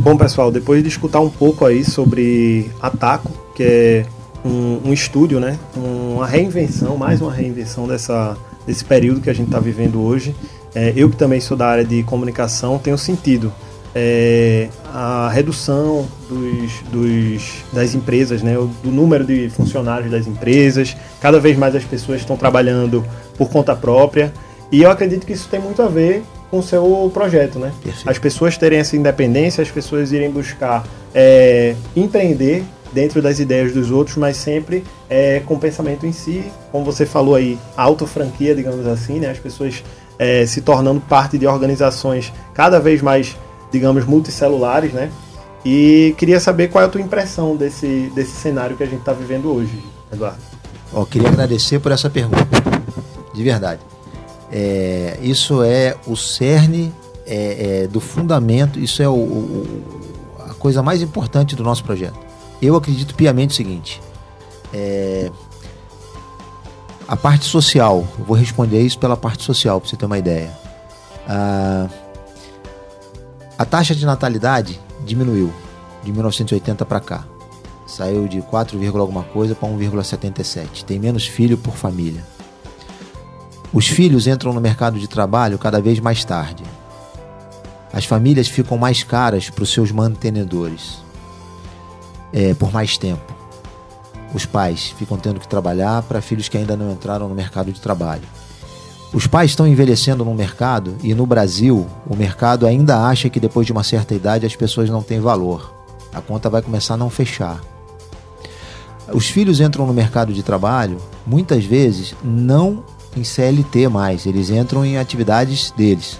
Bom, 0.00 0.16
pessoal, 0.16 0.50
depois 0.50 0.82
de 0.82 0.88
escutar 0.88 1.20
um 1.20 1.30
pouco 1.30 1.64
aí 1.64 1.84
sobre 1.84 2.70
Ataco, 2.80 3.30
que 3.54 3.62
é 3.62 4.06
um, 4.44 4.80
um 4.86 4.92
estúdio, 4.92 5.38
né? 5.38 5.58
Uma 5.76 6.26
reinvenção, 6.26 6.96
mais 6.96 7.20
uma 7.20 7.32
reinvenção 7.32 7.86
dessa, 7.86 8.36
desse 8.66 8.84
período 8.84 9.20
que 9.20 9.30
a 9.30 9.32
gente 9.32 9.46
está 9.46 9.60
vivendo 9.60 10.02
hoje. 10.02 10.34
É, 10.74 10.92
eu 10.96 11.08
que 11.10 11.16
também 11.16 11.40
sou 11.40 11.56
da 11.56 11.68
área 11.68 11.84
de 11.84 12.02
comunicação, 12.02 12.78
tenho 12.78 12.96
sentido 12.96 13.52
é, 13.94 14.68
a 14.92 15.28
redução 15.28 16.06
dos, 16.28 16.72
dos, 16.90 17.52
das 17.72 17.94
empresas, 17.94 18.42
né, 18.42 18.54
do 18.54 18.90
número 18.90 19.24
de 19.24 19.50
funcionários 19.50 20.10
das 20.10 20.26
empresas. 20.26 20.96
Cada 21.20 21.38
vez 21.38 21.56
mais 21.56 21.74
as 21.74 21.84
pessoas 21.84 22.20
estão 22.20 22.36
trabalhando 22.36 23.04
por 23.36 23.50
conta 23.50 23.74
própria. 23.76 24.32
E 24.70 24.82
eu 24.82 24.90
acredito 24.90 25.26
que 25.26 25.32
isso 25.32 25.48
tem 25.48 25.60
muito 25.60 25.82
a 25.82 25.88
ver 25.88 26.22
com 26.50 26.58
o 26.58 26.62
seu 26.62 27.10
projeto, 27.12 27.58
né? 27.58 27.72
As 28.06 28.18
pessoas 28.18 28.58
terem 28.58 28.78
essa 28.78 28.96
independência, 28.96 29.62
as 29.62 29.70
pessoas 29.70 30.12
irem 30.12 30.30
buscar 30.30 30.84
é, 31.14 31.74
empreender 31.96 32.62
dentro 32.92 33.22
das 33.22 33.38
ideias 33.38 33.72
dos 33.72 33.90
outros, 33.90 34.16
mas 34.16 34.36
sempre 34.36 34.84
é, 35.08 35.40
com 35.46 35.58
pensamento 35.58 36.06
em 36.06 36.12
si, 36.12 36.44
como 36.70 36.84
você 36.84 37.06
falou 37.06 37.34
aí, 37.34 37.58
auto 37.76 38.06
franquia, 38.06 38.54
digamos 38.54 38.86
assim, 38.86 39.18
né? 39.18 39.30
As 39.30 39.38
pessoas 39.38 39.82
é, 40.18 40.46
se 40.46 40.60
tornando 40.60 41.00
parte 41.00 41.38
de 41.38 41.46
organizações 41.46 42.32
cada 42.54 42.78
vez 42.78 43.00
mais, 43.00 43.36
digamos, 43.72 44.04
multicelulares, 44.04 44.92
né? 44.92 45.10
E 45.64 46.14
queria 46.18 46.38
saber 46.38 46.68
qual 46.68 46.82
é 46.82 46.86
a 46.86 46.90
tua 46.90 47.00
impressão 47.00 47.56
desse, 47.56 48.12
desse 48.14 48.32
cenário 48.32 48.76
que 48.76 48.82
a 48.82 48.86
gente 48.86 49.00
está 49.00 49.12
vivendo 49.12 49.52
hoje, 49.52 49.82
Eduardo. 50.12 50.38
Oh, 50.92 51.06
queria 51.06 51.28
agradecer 51.28 51.78
por 51.78 51.90
essa 51.90 52.10
pergunta, 52.10 52.46
de 53.32 53.42
verdade. 53.42 53.80
É, 54.50 55.18
isso 55.22 55.62
é 55.62 55.96
o 56.06 56.14
cerne 56.14 56.92
é, 57.26 57.84
é, 57.84 57.86
do 57.86 58.00
fundamento, 58.00 58.78
isso 58.78 59.02
é 59.02 59.08
o, 59.08 59.14
o, 59.14 59.84
a 60.50 60.54
coisa 60.54 60.82
mais 60.82 61.00
importante 61.00 61.56
do 61.56 61.62
nosso 61.62 61.82
projeto. 61.82 62.18
Eu 62.60 62.76
acredito 62.76 63.14
piamente 63.14 63.54
o 63.54 63.56
seguinte: 63.56 64.02
é, 64.74 65.30
a 67.08 67.16
parte 67.16 67.46
social, 67.46 68.06
eu 68.18 68.24
vou 68.24 68.36
responder 68.36 68.82
isso 68.82 68.98
pela 68.98 69.16
parte 69.16 69.42
social, 69.44 69.80
para 69.80 69.88
você 69.88 69.96
ter 69.96 70.04
uma 70.04 70.18
ideia. 70.18 70.50
A, 71.26 71.88
a 73.62 73.64
taxa 73.64 73.94
de 73.94 74.04
natalidade 74.04 74.80
diminuiu 75.04 75.52
de 76.02 76.12
1980 76.12 76.84
para 76.84 76.98
cá. 76.98 77.24
Saiu 77.86 78.26
de 78.26 78.42
4, 78.42 78.76
alguma 78.98 79.22
coisa 79.22 79.54
para 79.54 79.68
1,77. 79.68 80.82
Tem 80.82 80.98
menos 80.98 81.28
filho 81.28 81.56
por 81.56 81.76
família. 81.76 82.26
Os 83.72 83.86
filhos 83.86 84.26
entram 84.26 84.52
no 84.52 84.60
mercado 84.60 84.98
de 84.98 85.06
trabalho 85.06 85.60
cada 85.60 85.80
vez 85.80 86.00
mais 86.00 86.24
tarde. 86.24 86.64
As 87.92 88.04
famílias 88.04 88.48
ficam 88.48 88.76
mais 88.76 89.04
caras 89.04 89.48
para 89.48 89.62
os 89.62 89.72
seus 89.72 89.92
mantenedores 89.92 90.98
é, 92.32 92.54
por 92.54 92.72
mais 92.72 92.98
tempo. 92.98 93.32
Os 94.34 94.44
pais 94.44 94.92
ficam 94.98 95.16
tendo 95.16 95.38
que 95.38 95.46
trabalhar 95.46 96.02
para 96.02 96.20
filhos 96.20 96.48
que 96.48 96.58
ainda 96.58 96.76
não 96.76 96.90
entraram 96.90 97.28
no 97.28 97.34
mercado 97.36 97.70
de 97.72 97.80
trabalho. 97.80 98.26
Os 99.12 99.26
pais 99.26 99.50
estão 99.50 99.66
envelhecendo 99.66 100.24
no 100.24 100.34
mercado 100.34 100.96
e 101.02 101.14
no 101.14 101.26
Brasil 101.26 101.86
o 102.06 102.16
mercado 102.16 102.66
ainda 102.66 103.06
acha 103.06 103.28
que 103.28 103.38
depois 103.38 103.66
de 103.66 103.72
uma 103.72 103.84
certa 103.84 104.14
idade 104.14 104.46
as 104.46 104.56
pessoas 104.56 104.88
não 104.88 105.02
têm 105.02 105.20
valor. 105.20 105.74
A 106.14 106.20
conta 106.22 106.48
vai 106.48 106.62
começar 106.62 106.94
a 106.94 106.96
não 106.96 107.10
fechar. 107.10 107.60
Os 109.12 109.26
filhos 109.26 109.60
entram 109.60 109.86
no 109.86 109.92
mercado 109.92 110.32
de 110.32 110.42
trabalho 110.42 110.96
muitas 111.26 111.62
vezes 111.64 112.14
não 112.24 112.82
em 113.14 113.22
CLT 113.22 113.88
mais, 113.88 114.24
eles 114.24 114.48
entram 114.48 114.82
em 114.82 114.96
atividades 114.96 115.70
deles. 115.72 116.18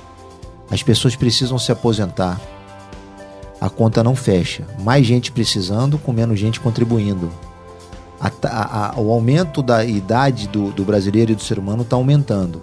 As 0.71 0.83
pessoas 0.83 1.17
precisam 1.17 1.59
se 1.59 1.73
aposentar. 1.73 2.39
A 3.59 3.71
conta 3.71 4.05
não 4.05 4.15
fecha. 4.15 4.67
Mais 4.81 5.07
gente 5.07 5.33
precisando, 5.33 5.97
com 5.97 6.13
menos 6.13 6.39
gente 6.39 6.61
contribuindo. 6.61 7.31
A, 8.21 8.31
a, 8.45 8.91
a, 8.91 9.01
o 9.01 9.11
aumento 9.11 9.63
da 9.63 9.85
idade 9.85 10.49
do, 10.49 10.71
do 10.73 10.85
brasileiro 10.85 11.33
e 11.33 11.35
do 11.35 11.43
ser 11.43 11.59
humano 11.59 11.83
está 11.83 11.97
aumentando. 11.97 12.61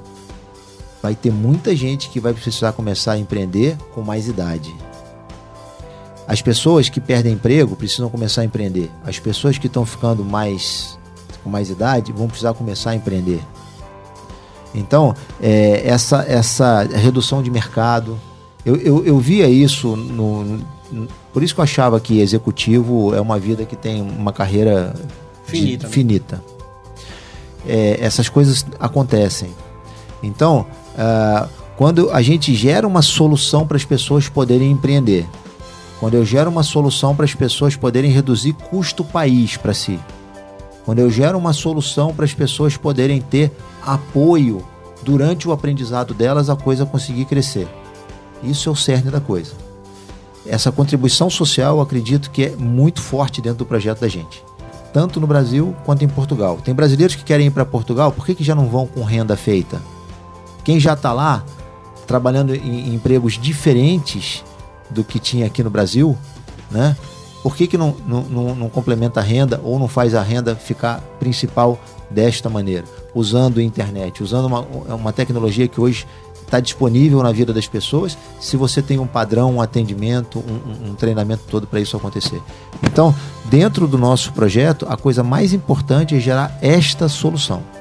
Vai 1.02 1.16
ter 1.16 1.32
muita 1.32 1.76
gente 1.76 2.10
que 2.10 2.20
vai 2.20 2.34
precisar 2.34 2.74
começar 2.74 3.14
a 3.14 3.18
empreender 3.18 3.78
com 3.94 4.02
mais 4.02 4.28
idade. 4.28 4.76
As 6.28 6.42
pessoas 6.42 6.90
que 6.90 7.02
perdem 7.02 7.34
emprego 7.34 7.76
precisam 7.76 8.10
começar 8.10 8.42
a 8.42 8.46
empreender. 8.46 8.92
As 9.04 9.18
pessoas 9.18 9.58
que 9.58 9.68
estão 9.68 9.86
ficando 9.86 10.24
mais 10.24 11.00
com 11.44 11.50
mais 11.50 11.70
idade 11.70 12.12
vão 12.12 12.28
precisar 12.28 12.54
começar 12.54 12.92
a 12.92 12.96
empreender. 12.96 13.42
Então, 14.76 15.16
é, 15.42 15.82
essa, 15.88 16.24
essa 16.28 16.84
redução 16.84 17.42
de 17.42 17.50
mercado, 17.50 18.20
eu, 18.66 18.76
eu, 18.76 19.06
eu 19.06 19.20
via 19.20 19.50
isso 19.50 19.96
no, 19.96 20.44
no, 20.92 21.08
Por 21.34 21.42
isso 21.42 21.56
que 21.56 21.60
eu 21.60 21.64
achava 21.64 22.00
que 22.00 22.20
executivo 22.20 23.16
é 23.16 23.22
uma 23.22 23.40
vida 23.40 23.66
que 23.66 23.76
tem 23.76 24.02
uma 24.02 24.32
carreira 24.32 24.94
finita. 25.46 25.88
De, 25.88 25.94
finita. 25.94 26.44
É, 27.68 27.98
essas 28.00 28.30
coisas 28.30 28.66
acontecem. 28.80 29.50
Então, 30.22 30.68
uh, 31.00 31.50
quando 31.78 32.12
a 32.12 32.22
gente 32.22 32.54
gera 32.54 32.86
uma 32.86 33.02
solução 33.02 33.66
para 33.66 33.78
as 33.78 33.86
pessoas 33.86 34.28
poderem 34.28 34.72
empreender, 34.72 35.26
quando 36.00 36.16
eu 36.16 36.26
gero 36.26 36.50
uma 36.50 36.64
solução 36.64 37.16
para 37.16 37.26
as 37.26 37.34
pessoas 37.34 37.76
poderem 37.76 38.12
reduzir 38.12 38.54
custo 38.54 39.04
país 39.04 39.56
para 39.56 39.74
si, 39.74 39.98
quando 40.86 41.00
eu 41.00 41.10
gero 41.10 41.38
uma 41.38 41.54
solução 41.54 42.14
para 42.14 42.26
as 42.26 42.34
pessoas 42.34 42.76
poderem 42.76 43.22
ter 43.22 43.52
apoio 43.86 44.64
durante 45.04 45.48
o 45.48 45.52
aprendizado 45.52 46.14
delas, 46.14 46.50
a 46.50 46.56
coisa 46.56 46.86
conseguir 46.86 47.26
crescer. 47.26 47.68
Isso 48.44 48.70
é 48.70 48.72
o 48.72 48.76
cerne 48.76 49.10
da 49.10 49.22
coisa. 49.22 49.54
Essa 50.46 50.72
contribuição 50.72 51.30
social, 51.30 51.78
eu 51.78 51.82
acredito 51.82 52.32
que 52.32 52.46
é 52.46 52.50
muito 52.56 53.02
forte 53.02 53.42
dentro 53.42 53.60
do 53.60 53.66
projeto 53.66 54.00
da 54.00 54.08
gente, 54.08 54.44
tanto 54.94 55.20
no 55.20 55.28
Brasil 55.28 55.76
quanto 55.86 56.04
em 56.04 56.10
Portugal. 56.10 56.58
Tem 56.64 56.74
brasileiros 56.74 57.16
que 57.16 57.24
querem 57.24 57.48
ir 57.48 57.52
para 57.52 57.66
Portugal, 57.66 58.12
por 58.12 58.26
que, 58.26 58.36
que 58.36 58.44
já 58.44 58.56
não 58.56 58.68
vão 58.68 58.88
com 58.88 59.04
renda 59.04 59.38
feita? 59.38 59.82
Quem 60.70 60.80
já 60.80 60.94
está 60.94 61.12
lá, 61.12 61.44
trabalhando 62.06 62.54
em 62.54 62.94
empregos 62.94 63.40
diferentes 63.40 64.44
do 64.88 65.04
que 65.04 65.18
tinha 65.18 65.48
aqui 65.48 65.64
no 65.64 65.70
Brasil, 65.72 66.16
né? 66.70 66.96
por 67.42 67.56
que, 67.56 67.66
que 67.66 67.76
não, 67.76 67.96
não, 68.06 68.54
não, 68.54 68.70
complementa 68.70 69.20
a 69.20 69.24
renda 69.24 69.60
ou 69.64 69.80
não 69.80 69.88
faz 69.88 70.14
a 70.14 70.22
renda 70.22 70.56
ficar 70.56 71.02
principal 71.20 71.80
desta 72.08 72.52
maneira? 72.52 72.86
Usando 73.16 73.60
a 73.60 73.64
internet, 73.64 74.22
usando 74.22 74.46
uma, 74.46 74.60
uma 74.94 75.12
tecnologia 75.12 75.68
que 75.68 75.82
hoje 75.82 76.06
está 76.44 76.60
disponível 76.60 77.24
na 77.24 77.32
vida 77.32 77.52
das 77.52 77.68
pessoas, 77.68 78.16
se 78.40 78.56
você 78.56 78.80
tem 78.80 79.00
um 79.00 79.08
padrão, 79.08 79.56
um 79.56 79.62
atendimento, 79.64 80.38
um, 80.38 80.92
um 80.92 80.94
treinamento 80.94 81.46
todo 81.50 81.66
para 81.66 81.80
isso 81.80 81.98
acontecer. 81.98 82.44
Então, 82.84 83.16
dentro 83.46 83.88
do 83.88 83.98
nosso 83.98 84.34
projeto, 84.34 84.86
a 84.88 84.96
coisa 84.96 85.24
mais 85.24 85.52
importante 85.52 86.14
é 86.14 86.20
gerar 86.20 86.60
esta 86.62 87.10
solução. 87.10 87.79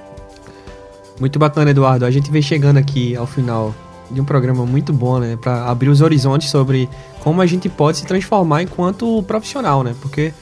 Muito 1.21 1.39
bacana, 1.39 1.71
Eduardo. 1.71 2.05
A 2.05 2.11
gente 2.11 2.31
vem 2.31 2.43
chegando 2.43 2.77
aqui 2.77 3.17
ao 3.17 3.27
final 3.27 3.75
de 4.11 4.21
um 4.21 4.25
programa 4.25 4.65
muito 4.65 4.93
bom, 4.93 5.19
né? 5.19 5.37
Para 5.37 5.67
abrir 5.67 5.89
os 5.89 6.01
horizontes 6.01 6.49
sobre 6.51 6.89
como 7.21 7.41
a 7.41 7.47
gente 7.47 7.69
pode 7.69 7.99
se 7.99 8.07
transformar 8.07 8.63
enquanto 8.63 9.23
profissional, 9.25 9.83
né? 9.83 9.95
Porque 10.01 10.33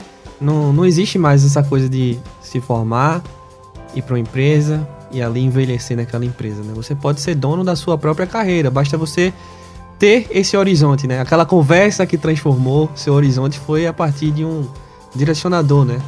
não, 0.41 0.73
não 0.73 0.85
existe 0.85 1.19
mais 1.19 1.45
essa 1.45 1.63
coisa 1.63 1.89
de 1.89 2.19
se 2.41 2.61
formar, 2.61 3.23
ir 3.95 4.03
para 4.03 4.15
uma 4.15 4.21
empresa 4.21 4.87
e 5.11 5.23
ali 5.23 5.41
envelhecer 5.41 5.97
naquela 5.97 6.25
empresa, 6.25 6.63
né? 6.63 6.73
Você 6.75 6.95
pode 6.95 7.21
ser 7.21 7.35
dono 7.35 7.65
da 7.65 7.75
sua 7.75 7.97
própria 7.97 8.27
carreira, 8.27 8.71
basta 8.71 8.97
você 8.99 9.33
ter 9.99 10.29
esse 10.31 10.57
horizonte, 10.57 11.07
né? 11.07 11.21
Aquela 11.21 11.47
conversa 11.47 12.05
que 12.07 12.19
transformou 12.19 12.91
seu 12.95 13.15
horizonte 13.15 13.59
foi 13.59 13.87
a 13.87 13.93
partir 13.93 14.31
de 14.31 14.45
um 14.45 14.69
direcionador, 15.15 15.85
né? 15.85 15.99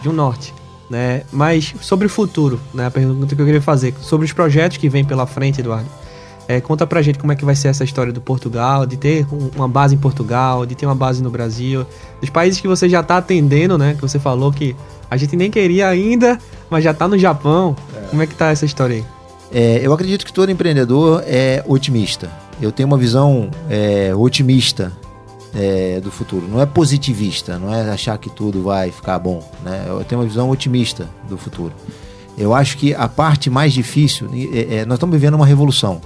De 0.00 0.08
um 0.08 0.12
norte, 0.12 0.54
né? 0.88 1.22
Mas 1.32 1.74
sobre 1.80 2.06
o 2.06 2.10
futuro, 2.10 2.60
né? 2.72 2.86
A 2.86 2.90
pergunta 2.90 3.34
que 3.34 3.40
eu 3.40 3.46
queria 3.46 3.62
fazer, 3.62 3.94
sobre 4.00 4.26
os 4.26 4.32
projetos 4.32 4.76
que 4.76 4.88
vêm 4.88 5.04
pela 5.04 5.26
frente, 5.26 5.60
Eduardo 5.60 5.88
É, 6.46 6.60
conta 6.60 6.86
pra 6.86 7.00
gente 7.00 7.18
como 7.18 7.32
é 7.32 7.36
que 7.36 7.44
vai 7.44 7.54
ser 7.54 7.68
essa 7.68 7.84
história 7.84 8.12
do 8.12 8.20
Portugal, 8.20 8.84
de 8.84 8.96
ter 8.96 9.26
um, 9.32 9.50
uma 9.56 9.68
base 9.68 9.94
em 9.94 9.98
Portugal, 9.98 10.66
de 10.66 10.74
ter 10.74 10.84
uma 10.84 10.94
base 10.94 11.22
no 11.22 11.30
Brasil, 11.30 11.86
dos 12.20 12.28
países 12.30 12.60
que 12.60 12.68
você 12.68 12.88
já 12.88 13.02
tá 13.02 13.16
atendendo, 13.16 13.78
né? 13.78 13.94
Que 13.94 14.02
você 14.02 14.18
falou 14.18 14.52
que 14.52 14.76
a 15.10 15.16
gente 15.16 15.36
nem 15.36 15.50
queria 15.50 15.88
ainda, 15.88 16.38
mas 16.68 16.84
já 16.84 16.92
tá 16.92 17.08
no 17.08 17.18
Japão. 17.18 17.74
É. 17.96 18.08
Como 18.08 18.22
é 18.22 18.26
que 18.26 18.34
tá 18.34 18.50
essa 18.50 18.66
história 18.66 18.96
aí? 18.96 19.04
É, 19.52 19.80
eu 19.82 19.92
acredito 19.92 20.26
que 20.26 20.32
todo 20.32 20.50
empreendedor 20.50 21.22
é 21.26 21.62
otimista. 21.66 22.30
Eu 22.60 22.70
tenho 22.70 22.86
uma 22.86 22.98
visão 22.98 23.50
é, 23.70 24.14
otimista 24.14 24.92
é, 25.54 26.00
do 26.00 26.10
futuro. 26.10 26.46
Não 26.48 26.60
é 26.60 26.66
positivista, 26.66 27.58
não 27.58 27.72
é 27.72 27.90
achar 27.90 28.18
que 28.18 28.28
tudo 28.28 28.62
vai 28.62 28.90
ficar 28.90 29.18
bom. 29.18 29.42
Né? 29.62 29.84
Eu 29.88 30.04
tenho 30.04 30.20
uma 30.20 30.26
visão 30.26 30.50
otimista 30.50 31.08
do 31.28 31.36
futuro. 31.36 31.72
Eu 32.36 32.52
acho 32.52 32.76
que 32.76 32.94
a 32.94 33.08
parte 33.08 33.48
mais 33.48 33.72
difícil, 33.72 34.28
é, 34.32 34.76
é, 34.76 34.84
nós 34.84 34.96
estamos 34.96 35.14
vivendo 35.14 35.34
uma 35.34 35.46
revolução 35.46 36.00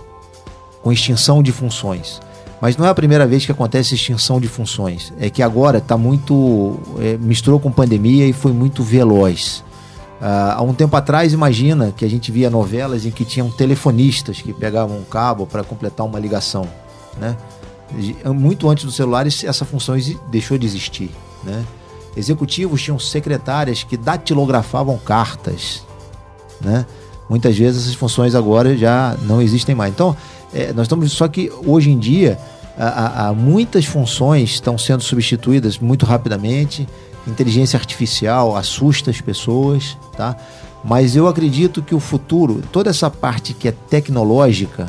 com 0.82 0.92
extinção 0.92 1.42
de 1.42 1.52
funções. 1.52 2.20
Mas 2.60 2.76
não 2.76 2.84
é 2.84 2.88
a 2.88 2.94
primeira 2.94 3.26
vez 3.26 3.46
que 3.46 3.52
acontece 3.52 3.94
extinção 3.94 4.40
de 4.40 4.48
funções. 4.48 5.12
É 5.18 5.30
que 5.30 5.42
agora 5.42 5.78
está 5.78 5.96
muito. 5.96 6.78
É, 6.98 7.16
misturou 7.16 7.60
com 7.60 7.70
pandemia 7.70 8.26
e 8.26 8.32
foi 8.32 8.52
muito 8.52 8.82
veloz. 8.82 9.64
Uh, 10.20 10.50
há 10.56 10.62
um 10.62 10.74
tempo 10.74 10.96
atrás, 10.96 11.32
imagina 11.32 11.94
que 11.96 12.04
a 12.04 12.10
gente 12.10 12.32
via 12.32 12.50
novelas 12.50 13.06
em 13.06 13.10
que 13.12 13.24
tinham 13.24 13.48
telefonistas 13.48 14.42
que 14.42 14.52
pegavam 14.52 14.98
um 14.98 15.04
cabo 15.04 15.46
para 15.46 15.62
completar 15.62 16.04
uma 16.04 16.18
ligação. 16.18 16.66
Né? 17.16 17.36
Muito 18.34 18.68
antes 18.68 18.84
dos 18.84 18.96
celulares, 18.96 19.44
essa 19.44 19.64
função 19.64 19.96
deixou 20.30 20.58
de 20.58 20.66
existir. 20.66 21.10
Né? 21.42 21.64
Executivos 22.16 22.82
tinham 22.82 22.98
secretárias 22.98 23.82
que 23.82 23.96
datilografavam 23.96 24.98
cartas. 24.98 25.82
Né? 26.60 26.84
Muitas 27.28 27.56
vezes 27.56 27.84
essas 27.84 27.94
funções 27.94 28.34
agora 28.34 28.76
já 28.76 29.16
não 29.22 29.40
existem 29.40 29.74
mais. 29.74 29.92
Então, 29.92 30.16
é, 30.52 30.72
nós 30.72 30.84
estamos. 30.84 31.12
Só 31.12 31.28
que 31.28 31.52
hoje 31.64 31.90
em 31.90 31.98
dia, 31.98 32.38
há, 32.76 33.28
há 33.28 33.34
muitas 33.34 33.84
funções 33.84 34.50
estão 34.50 34.78
sendo 34.78 35.02
substituídas 35.02 35.78
muito 35.78 36.06
rapidamente. 36.06 36.88
Inteligência 37.26 37.76
artificial 37.76 38.56
assusta 38.56 39.10
as 39.10 39.20
pessoas, 39.20 39.98
tá? 40.16 40.36
Mas 40.82 41.16
eu 41.16 41.26
acredito 41.26 41.82
que 41.82 41.94
o 41.94 42.00
futuro, 42.00 42.62
toda 42.72 42.88
essa 42.88 43.10
parte 43.10 43.52
que 43.52 43.68
é 43.68 43.72
tecnológica, 43.72 44.88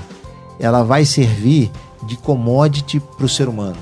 ela 0.60 0.84
vai 0.84 1.04
servir 1.04 1.72
de 2.10 2.18
commodity 2.18 3.00
para 3.00 3.26
o 3.26 3.30
ser 3.30 3.48
humano. 3.48 3.78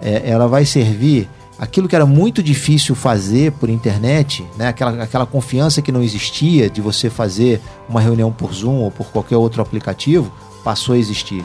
É, 0.00 0.30
ela 0.30 0.46
vai 0.46 0.64
servir 0.64 1.28
aquilo 1.58 1.86
que 1.86 1.94
era 1.94 2.06
muito 2.06 2.42
difícil 2.42 2.94
fazer 2.94 3.52
por 3.52 3.68
internet, 3.68 4.46
né? 4.56 4.68
aquela, 4.68 5.02
aquela 5.02 5.26
confiança 5.26 5.82
que 5.82 5.92
não 5.92 6.02
existia 6.02 6.70
de 6.70 6.80
você 6.80 7.10
fazer 7.10 7.60
uma 7.88 8.00
reunião 8.00 8.32
por 8.32 8.52
Zoom 8.54 8.76
ou 8.76 8.90
por 8.90 9.08
qualquer 9.08 9.36
outro 9.36 9.60
aplicativo, 9.60 10.32
passou 10.64 10.94
a 10.94 10.98
existir. 10.98 11.44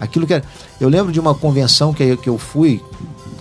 Aquilo 0.00 0.26
que 0.26 0.34
era, 0.34 0.44
eu 0.80 0.88
lembro 0.88 1.10
de 1.10 1.18
uma 1.18 1.34
convenção 1.34 1.92
que, 1.92 2.16
que 2.18 2.28
eu 2.28 2.38
fui, 2.38 2.80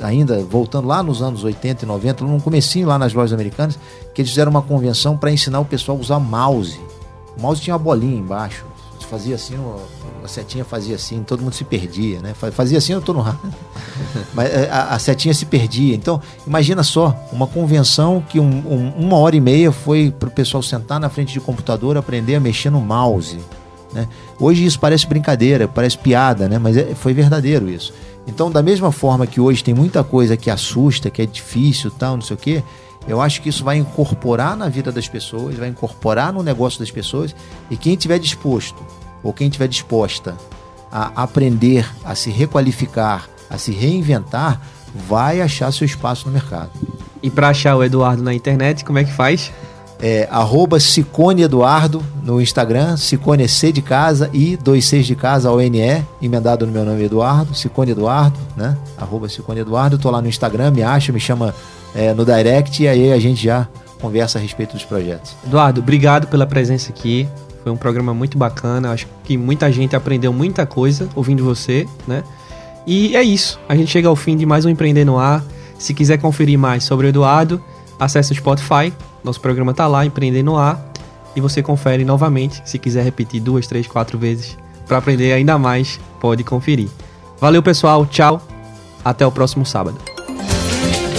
ainda 0.02 0.44
voltando 0.44 0.88
lá 0.88 1.04
nos 1.04 1.22
anos 1.22 1.44
80 1.44 1.86
e 1.86 1.88
90, 1.88 2.24
no 2.24 2.42
comecinho 2.42 2.88
lá 2.88 2.98
nas 2.98 3.14
lojas 3.14 3.34
americanas, 3.34 3.78
que 4.16 4.22
eles 4.22 4.32
fizeram 4.32 4.50
uma 4.50 4.64
convenção 4.64 5.16
para 5.16 5.32
ensinar 5.32 5.60
o 5.60 5.66
pessoal 5.66 5.98
a 5.98 6.02
usar 6.02 6.20
mouse. 6.20 6.80
O 7.38 7.42
mouse 7.42 7.62
tinha 7.62 7.76
uma 7.76 7.80
bolinha 7.80 8.18
embaixo. 8.18 8.66
Fazia 9.08 9.36
assim, 9.36 9.56
a 10.28 10.30
setinha 10.30 10.66
fazia 10.66 10.96
assim, 10.96 11.24
todo 11.24 11.42
mundo 11.42 11.54
se 11.54 11.64
perdia, 11.64 12.20
né? 12.20 12.34
Fazia 12.52 12.78
assim, 12.78 12.92
eu 12.92 13.02
tô 13.02 13.14
no 13.14 13.22
ar. 13.22 13.40
Mas 14.36 14.54
é, 14.54 14.70
a, 14.70 14.90
a, 14.90 15.00
setinha 15.00 15.34
se 15.34 15.46
perdia. 15.46 15.96
Então, 15.96 16.22
imagina 16.46 16.84
só, 16.84 17.18
uma 17.32 17.48
convenção 17.48 18.22
que 18.28 18.38
um, 18.38 18.46
um, 18.46 18.94
uma 18.98 19.18
hora 19.18 19.38
e 19.38 19.40
meia 19.40 19.72
foi 19.72 20.12
para 20.12 20.28
o 20.28 20.32
pessoal 20.32 20.62
sentar 20.62 21.00
na 21.00 21.10
frente 21.10 21.32
de 21.32 21.40
computador, 21.40 21.98
aprender 21.98 22.36
a 22.36 22.40
mexer 22.42 22.70
no 22.70 22.82
mouse. 22.82 23.40
Né? 23.94 24.08
Hoje 24.38 24.66
isso 24.66 24.78
parece 24.80 25.08
brincadeira, 25.08 25.66
parece 25.66 25.98
piada, 25.98 26.50
né? 26.50 26.60
mas 26.60 26.76
é, 26.76 26.94
foi 26.94 27.14
verdadeiro 27.14 27.70
isso. 27.70 27.94
Então, 28.28 28.52
da 28.52 28.62
mesma 28.62 28.92
forma 28.92 29.26
que 29.26 29.40
hoje 29.40 29.64
tem 29.64 29.74
muita 29.74 30.04
coisa 30.04 30.36
que 30.36 30.50
assusta, 30.50 31.10
que 31.10 31.22
é 31.22 31.26
difícil, 31.26 31.90
tal, 31.90 32.16
não 32.16 32.22
sei 32.22 32.36
o 32.36 32.38
quê, 32.38 32.64
eu 33.08 33.22
acho 33.22 33.42
que 33.42 33.48
isso 33.48 33.64
vai 33.64 33.78
incorporar 33.78 34.58
na 34.58 34.68
vida 34.68 34.92
das 34.92 35.08
pessoas, 35.08 35.56
vai 35.56 35.70
incorporar 35.70 36.34
no 36.34 36.44
negócio 36.44 36.80
das 36.80 36.92
pessoas, 36.92 37.34
e 37.72 37.78
quem 37.78 37.96
tiver 37.96 38.20
disposto, 38.20 38.76
ou 39.24 39.34
quem 39.34 39.50
tiver 39.50 39.68
disposta 39.68 40.36
a 40.92 41.24
aprender, 41.24 41.90
a 42.04 42.16
se 42.16 42.30
requalificar, 42.30 43.28
a 43.50 43.58
se 43.58 43.72
reinventar, 43.72 44.62
vai 45.08 45.42
achar 45.42 45.72
seu 45.72 45.86
espaço 45.86 46.28
no 46.28 46.34
mercado. 46.34 46.72
E 47.22 47.30
para 47.30 47.50
achar 47.50 47.76
o 47.76 47.84
Eduardo 47.84 48.24
na 48.24 48.34
internet, 48.34 48.86
como 48.86 49.00
é 49.00 49.04
que 49.04 49.12
faz? 49.12 49.52
é, 50.00 50.28
arroba 50.32 50.80
Cicone 50.80 51.44
Eduardo 51.44 52.04
no 52.24 52.42
Instagram, 52.42 52.98
Cicone 52.98 53.48
C 53.48 53.72
de 53.72 53.82
casa 53.82 54.30
e 54.34 54.58
26 54.64 55.06
de 55.06 55.16
casa, 55.16 55.52
O-N-E, 55.52 56.04
emendado 56.22 56.66
no 56.66 56.72
meu 56.72 56.86
nome 56.86 57.04
Eduardo, 57.04 57.54
Cicone 57.54 57.92
Eduardo, 57.92 58.38
né? 58.56 58.78
Arroba 58.98 59.28
Cicone 59.28 59.62
Eduardo, 59.62 59.98
tô 59.98 60.12
lá 60.12 60.22
no 60.22 60.28
Instagram, 60.28 60.72
me 60.72 60.84
acha, 60.84 61.12
me 61.12 61.20
chama 61.20 61.54
é, 61.96 62.14
no 62.14 62.26
direct 62.26 62.84
e 62.84 62.88
aí 62.88 63.12
a 63.12 63.20
gente 63.20 63.44
já 63.44 63.68
conversa 64.00 64.38
a 64.38 64.42
respeito 64.42 64.74
dos 64.74 64.86
projetos. 64.86 65.36
Eduardo, 65.46 65.82
obrigado 65.82 66.28
pela 66.28 66.46
presença 66.46 66.92
aqui. 66.92 67.28
Foi 67.68 67.74
um 67.74 67.76
programa 67.78 68.14
muito 68.14 68.38
bacana. 68.38 68.94
Acho 68.94 69.06
que 69.26 69.36
muita 69.36 69.70
gente 69.70 69.94
aprendeu 69.94 70.32
muita 70.32 70.66
coisa 70.66 71.10
ouvindo 71.14 71.44
você, 71.44 71.86
né? 72.08 72.24
E 72.86 73.14
é 73.14 73.22
isso. 73.22 73.60
A 73.68 73.76
gente 73.76 73.92
chega 73.92 74.08
ao 74.08 74.16
fim 74.16 74.38
de 74.38 74.46
mais 74.46 74.64
um 74.64 74.70
Empreender 74.70 75.04
no 75.04 75.20
Ar. 75.20 75.44
Se 75.78 75.94
quiser 75.94 76.18
conferir 76.18 76.58
mais 76.58 76.86
sobre 76.86 77.08
o 77.08 77.10
Eduardo, 77.10 77.62
acesse 78.00 78.32
o 78.32 78.36
Spotify, 78.36 78.94
nosso 79.22 79.42
programa 79.42 79.74
tá 79.74 79.86
lá, 79.86 80.06
Empreender 80.06 80.44
no 80.44 80.56
Ar, 80.56 80.82
e 81.36 81.42
você 81.42 81.62
confere 81.62 82.06
novamente. 82.06 82.62
Se 82.64 82.80
quiser 82.80 83.04
repetir 83.04 83.42
duas, 83.42 83.68
três, 83.68 83.86
quatro 83.86 84.18
vezes 84.18 84.58
para 84.88 85.00
aprender 85.00 85.34
ainda 85.34 85.58
mais, 85.58 86.00
pode 86.22 86.46
conferir. 86.46 86.88
Valeu, 87.38 87.62
pessoal. 87.62 88.06
Tchau. 88.06 88.42
Até 89.04 89.28
o 89.28 89.32
próximo 89.32 89.66
sábado. 89.66 89.98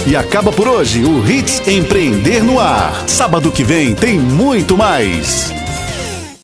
E 0.07 0.15
acaba 0.15 0.51
por 0.51 0.67
hoje 0.67 1.03
o 1.03 1.29
Hits 1.29 1.67
Empreender 1.67 2.43
no 2.43 2.59
Ar. 2.59 3.07
Sábado 3.07 3.51
que 3.51 3.63
vem 3.63 3.93
tem 3.93 4.17
muito 4.17 4.75
mais. 4.75 5.58